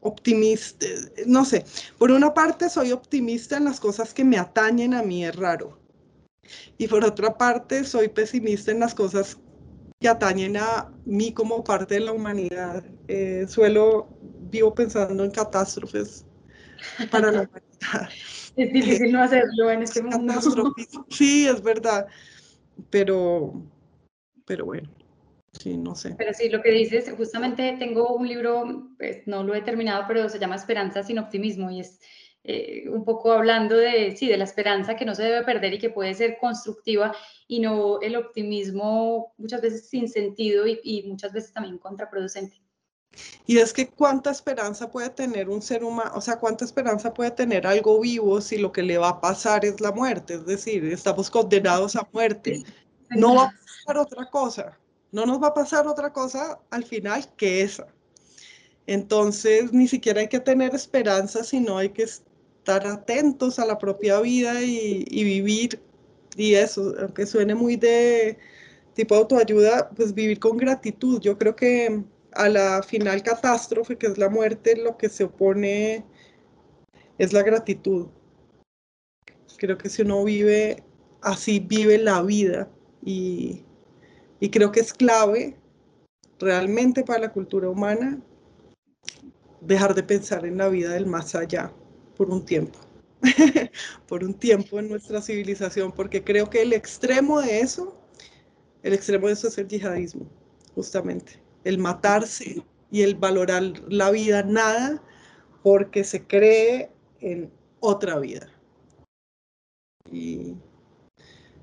optimista, 0.00 0.86
no 1.26 1.44
sé, 1.44 1.64
por 1.98 2.10
una 2.10 2.32
parte 2.32 2.68
soy 2.68 2.92
optimista 2.92 3.56
en 3.56 3.64
las 3.64 3.80
cosas 3.80 4.14
que 4.14 4.24
me 4.24 4.38
atañen 4.38 4.94
a 4.94 5.02
mí, 5.02 5.24
es 5.24 5.34
raro. 5.34 5.78
Y 6.78 6.88
por 6.88 7.04
otra 7.04 7.36
parte 7.36 7.84
soy 7.84 8.08
pesimista 8.08 8.70
en 8.70 8.80
las 8.80 8.94
cosas 8.94 9.38
que 10.00 10.08
atañen 10.08 10.56
a 10.56 10.92
mí 11.06 11.32
como 11.32 11.64
parte 11.64 11.94
de 11.94 12.00
la 12.00 12.12
humanidad. 12.12 12.84
Eh, 13.08 13.46
suelo, 13.48 14.08
vivo 14.50 14.74
pensando 14.74 15.24
en 15.24 15.30
catástrofes 15.30 16.26
para 17.10 17.30
la 17.30 17.42
humanidad. 17.50 18.08
Es 18.56 18.72
difícil 18.72 19.12
no 19.12 19.22
hacerlo 19.22 19.70
en 19.70 19.82
este 19.82 20.02
mundo. 20.02 20.34
Sí, 21.08 21.46
es 21.46 21.62
verdad. 21.62 22.06
Pero, 22.90 23.52
pero 24.44 24.66
bueno. 24.66 24.88
Sí, 25.52 25.76
no 25.76 25.94
sé. 25.94 26.14
Pero 26.18 26.32
sí, 26.34 26.48
lo 26.48 26.62
que 26.62 26.72
dices, 26.72 27.12
justamente 27.16 27.76
tengo 27.78 28.14
un 28.14 28.26
libro, 28.26 28.90
pues 28.98 29.26
no 29.26 29.44
lo 29.44 29.54
he 29.54 29.62
terminado, 29.62 30.04
pero 30.08 30.28
se 30.28 30.38
llama 30.38 30.56
Esperanza 30.56 31.02
sin 31.04 31.18
optimismo 31.18 31.70
y 31.70 31.80
es 31.80 32.00
eh, 32.42 32.88
un 32.88 33.04
poco 33.04 33.32
hablando 33.32 33.76
de, 33.76 34.16
sí, 34.16 34.28
de 34.28 34.36
la 34.36 34.44
esperanza 34.44 34.96
que 34.96 35.04
no 35.04 35.14
se 35.14 35.22
debe 35.22 35.44
perder 35.44 35.74
y 35.74 35.78
que 35.78 35.90
puede 35.90 36.12
ser 36.14 36.36
constructiva 36.38 37.14
y 37.46 37.60
no 37.60 38.00
el 38.00 38.16
optimismo 38.16 39.32
muchas 39.38 39.62
veces 39.62 39.88
sin 39.88 40.08
sentido 40.08 40.66
y, 40.66 40.80
y 40.82 41.04
muchas 41.04 41.32
veces 41.32 41.52
también 41.52 41.78
contraproducente. 41.78 42.63
Y 43.46 43.58
es 43.58 43.72
que 43.72 43.88
cuánta 43.88 44.30
esperanza 44.30 44.90
puede 44.90 45.10
tener 45.10 45.48
un 45.48 45.62
ser 45.62 45.84
humano, 45.84 46.12
o 46.14 46.20
sea, 46.20 46.38
cuánta 46.38 46.64
esperanza 46.64 47.12
puede 47.12 47.30
tener 47.30 47.66
algo 47.66 48.00
vivo 48.00 48.40
si 48.40 48.58
lo 48.58 48.72
que 48.72 48.82
le 48.82 48.98
va 48.98 49.08
a 49.10 49.20
pasar 49.20 49.64
es 49.64 49.80
la 49.80 49.92
muerte, 49.92 50.34
es 50.34 50.46
decir, 50.46 50.84
estamos 50.84 51.30
condenados 51.30 51.96
a 51.96 52.08
muerte. 52.12 52.62
No 53.10 53.34
va 53.36 53.44
a 53.44 53.52
pasar 53.52 53.98
otra 53.98 54.30
cosa 54.30 54.78
no 55.14 55.26
nos 55.26 55.40
va 55.40 55.48
a 55.48 55.54
pasar 55.54 55.86
otra 55.86 56.12
cosa 56.12 56.58
al 56.70 56.84
final 56.84 57.24
que 57.36 57.62
esa. 57.62 57.86
Entonces, 58.88 59.72
ni 59.72 59.86
siquiera 59.86 60.20
hay 60.20 60.28
que 60.28 60.40
tener 60.40 60.74
esperanza, 60.74 61.44
sino 61.44 61.78
hay 61.78 61.90
que 61.90 62.02
estar 62.02 62.84
atentos 62.84 63.60
a 63.60 63.64
la 63.64 63.78
propia 63.78 64.20
vida 64.20 64.60
y, 64.60 65.04
vivir. 65.24 65.80
Y 66.36 66.54
eso, 66.54 66.94
aunque 66.98 67.26
suene 67.26 67.54
muy 67.54 67.76
de 67.76 68.38
tipo 68.94 69.14
autoayuda, 69.14 69.88
pues 69.90 70.12
vivir 70.14 70.40
con 70.40 70.56
gratitud. 70.56 71.20
Yo 71.20 71.38
creo 71.38 71.54
que 71.54 72.02
a 72.34 72.48
la 72.48 72.82
final 72.82 73.22
catástrofe, 73.22 73.96
que 73.96 74.06
es 74.06 74.18
la 74.18 74.28
muerte, 74.28 74.76
lo 74.76 74.96
que 74.96 75.08
se 75.08 75.24
opone 75.24 76.04
es 77.18 77.32
la 77.32 77.42
gratitud. 77.42 78.08
Creo 79.56 79.78
que 79.78 79.88
si 79.88 80.02
uno 80.02 80.24
vive 80.24 80.82
así, 81.20 81.60
vive 81.60 81.98
la 81.98 82.22
vida 82.22 82.68
y, 83.02 83.64
y 84.40 84.50
creo 84.50 84.72
que 84.72 84.80
es 84.80 84.92
clave 84.92 85.56
realmente 86.38 87.04
para 87.04 87.20
la 87.20 87.32
cultura 87.32 87.68
humana 87.68 88.20
dejar 89.60 89.94
de 89.94 90.02
pensar 90.02 90.44
en 90.44 90.58
la 90.58 90.68
vida 90.68 90.90
del 90.90 91.06
más 91.06 91.34
allá 91.34 91.72
por 92.16 92.30
un 92.30 92.44
tiempo, 92.44 92.78
por 94.06 94.24
un 94.24 94.34
tiempo 94.34 94.78
en 94.78 94.88
nuestra 94.88 95.22
civilización, 95.22 95.92
porque 95.92 96.22
creo 96.22 96.50
que 96.50 96.62
el 96.62 96.72
extremo 96.72 97.40
de 97.40 97.60
eso, 97.60 97.96
el 98.82 98.92
extremo 98.92 99.26
de 99.26 99.32
eso 99.32 99.48
es 99.48 99.58
el 99.58 99.68
yihadismo, 99.68 100.26
justamente, 100.74 101.40
el 101.64 101.78
matarse 101.78 102.62
y 102.90 103.02
el 103.02 103.16
valorar 103.16 103.62
la 103.88 104.10
vida 104.10 104.42
nada 104.42 105.02
porque 105.62 106.04
se 106.04 106.26
cree 106.26 106.90
en 107.20 107.50
otra 107.80 108.18
vida. 108.18 108.48
Y, 110.10 110.54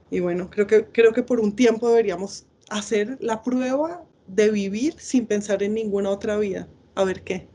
y 0.09 0.19
bueno, 0.19 0.49
creo 0.49 0.67
que, 0.67 0.85
creo 0.87 1.13
que 1.13 1.23
por 1.23 1.39
un 1.39 1.55
tiempo 1.55 1.89
deberíamos 1.89 2.45
hacer 2.69 3.17
la 3.21 3.43
prueba 3.43 4.03
de 4.27 4.49
vivir 4.49 4.95
sin 4.97 5.25
pensar 5.25 5.61
en 5.63 5.73
ninguna 5.73 6.09
otra 6.09 6.37
vida. 6.37 6.67
A 6.95 7.03
ver 7.03 7.23
qué. 7.23 7.47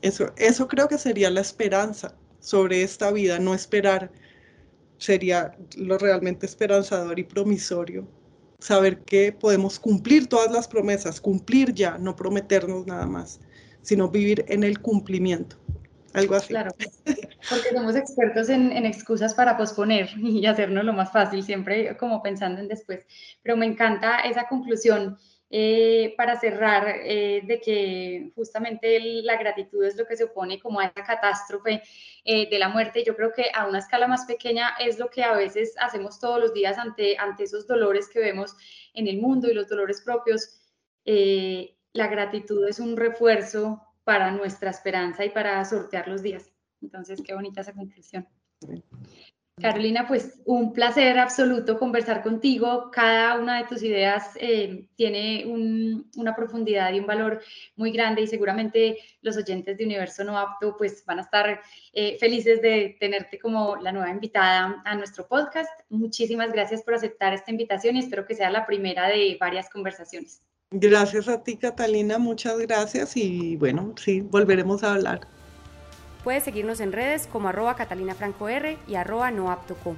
Eso, 0.00 0.32
eso 0.36 0.66
creo 0.66 0.88
que 0.88 0.98
sería 0.98 1.30
la 1.30 1.40
esperanza 1.40 2.16
sobre 2.40 2.82
esta 2.82 3.12
vida, 3.12 3.38
no 3.38 3.54
esperar. 3.54 4.10
Sería 4.98 5.56
lo 5.76 5.98
realmente 5.98 6.46
esperanzador 6.46 7.18
y 7.18 7.24
promisorio. 7.24 8.06
Saber 8.62 9.00
que 9.00 9.32
podemos 9.32 9.80
cumplir 9.80 10.28
todas 10.28 10.52
las 10.52 10.68
promesas, 10.68 11.20
cumplir 11.20 11.74
ya, 11.74 11.98
no 11.98 12.14
prometernos 12.14 12.86
nada 12.86 13.06
más, 13.06 13.40
sino 13.82 14.08
vivir 14.08 14.44
en 14.46 14.62
el 14.62 14.80
cumplimiento. 14.80 15.56
Algo 16.12 16.36
así. 16.36 16.50
Claro, 16.50 16.70
porque 17.04 17.70
somos 17.74 17.96
expertos 17.96 18.48
en, 18.50 18.70
excusas 18.86 19.34
para 19.34 19.56
posponer 19.56 20.10
y 20.16 20.46
hacernos 20.46 20.84
lo 20.84 20.92
más 20.92 21.10
fácil, 21.10 21.42
siempre 21.42 21.96
como 21.96 22.22
pensando 22.22 22.60
en 22.60 22.68
después. 22.68 23.00
Pero 23.42 23.56
me 23.56 23.66
encanta 23.66 24.20
esa 24.20 24.46
conclusión 24.46 25.18
eh, 25.54 26.14
para 26.16 26.40
cerrar 26.40 26.88
eh, 26.88 27.42
de 27.44 27.60
que 27.60 28.32
justamente 28.34 28.98
la 29.22 29.36
gratitud 29.36 29.84
es 29.84 29.98
lo 29.98 30.06
que 30.06 30.16
se 30.16 30.24
opone 30.24 30.58
como 30.58 30.80
a 30.80 30.86
esa 30.86 31.04
catástrofe 31.04 31.82
eh, 32.24 32.48
de 32.48 32.58
la 32.58 32.70
muerte. 32.70 33.04
Yo 33.04 33.14
creo 33.14 33.34
que 33.34 33.50
a 33.52 33.66
una 33.68 33.80
escala 33.80 34.08
más 34.08 34.24
pequeña 34.24 34.70
es 34.80 34.98
lo 34.98 35.10
que 35.10 35.22
a 35.22 35.34
veces 35.34 35.74
hacemos 35.78 36.18
todos 36.18 36.40
los 36.40 36.54
días 36.54 36.78
ante, 36.78 37.18
ante 37.18 37.44
esos 37.44 37.66
dolores 37.66 38.08
que 38.08 38.20
vemos 38.20 38.56
en 38.94 39.08
el 39.08 39.18
mundo 39.20 39.50
y 39.50 39.52
los 39.52 39.68
dolores 39.68 40.00
propios. 40.00 40.58
la 41.04 42.06
gratitud 42.08 42.66
es 42.66 42.80
un 42.80 42.96
refuerzo 42.96 43.82
para 44.04 44.30
nuestra 44.30 44.70
esperanza 44.70 45.22
y 45.22 45.28
para 45.28 45.62
sortear 45.66 46.08
los 46.08 46.22
días. 46.22 46.50
Entonces, 46.80 47.20
qué 47.22 47.34
bonita 47.34 47.60
esa 47.60 47.74
conclusión. 47.74 48.26
Carolina, 49.62 50.06
pues 50.06 50.40
un 50.44 50.72
placer 50.72 51.18
absoluto 51.18 51.78
conversar 51.78 52.22
contigo. 52.22 52.90
Cada 52.92 53.38
una 53.38 53.58
de 53.58 53.68
tus 53.68 53.82
ideas 53.82 54.30
eh, 54.36 54.88
tiene 54.96 55.46
una 55.46 56.36
profundidad 56.36 56.92
y 56.92 57.00
un 57.00 57.06
valor 57.06 57.40
muy 57.76 57.92
grande 57.92 58.22
y 58.22 58.26
seguramente 58.26 58.98
los 59.22 59.36
oyentes 59.36 59.78
de 59.78 59.84
Universo 59.84 60.24
No 60.24 60.38
Apto 60.38 60.76
pues 60.76 61.04
van 61.06 61.20
a 61.20 61.22
estar 61.22 61.60
eh, 61.92 62.18
felices 62.18 62.60
de 62.60 62.96
tenerte 63.00 63.38
como 63.38 63.76
la 63.76 63.92
nueva 63.92 64.10
invitada 64.10 64.82
a 64.84 64.94
nuestro 64.94 65.26
podcast. 65.26 65.70
Muchísimas 65.88 66.52
gracias 66.52 66.82
por 66.82 66.94
aceptar 66.94 67.32
esta 67.32 67.50
invitación 67.50 67.96
y 67.96 68.00
espero 68.00 68.26
que 68.26 68.34
sea 68.34 68.50
la 68.50 68.66
primera 68.66 69.08
de 69.08 69.36
varias 69.40 69.70
conversaciones. 69.70 70.42
Gracias 70.70 71.28
a 71.28 71.42
ti, 71.42 71.56
Catalina, 71.56 72.18
muchas 72.18 72.58
gracias 72.58 73.16
y 73.16 73.56
bueno, 73.56 73.94
sí, 73.96 74.22
volveremos 74.22 74.82
a 74.82 74.94
hablar. 74.94 75.20
Puedes 76.24 76.44
seguirnos 76.44 76.80
en 76.80 76.92
redes 76.92 77.26
como 77.26 77.48
arroba 77.48 77.74
catalinafrancoR 77.74 78.76
y 78.86 78.94
arroba 78.94 79.30
noaptoco. 79.30 79.96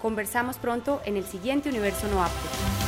Conversamos 0.00 0.56
pronto 0.56 1.00
en 1.04 1.16
el 1.16 1.24
siguiente 1.24 1.68
Universo 1.68 2.06
No 2.08 2.22
Apto. 2.22 2.83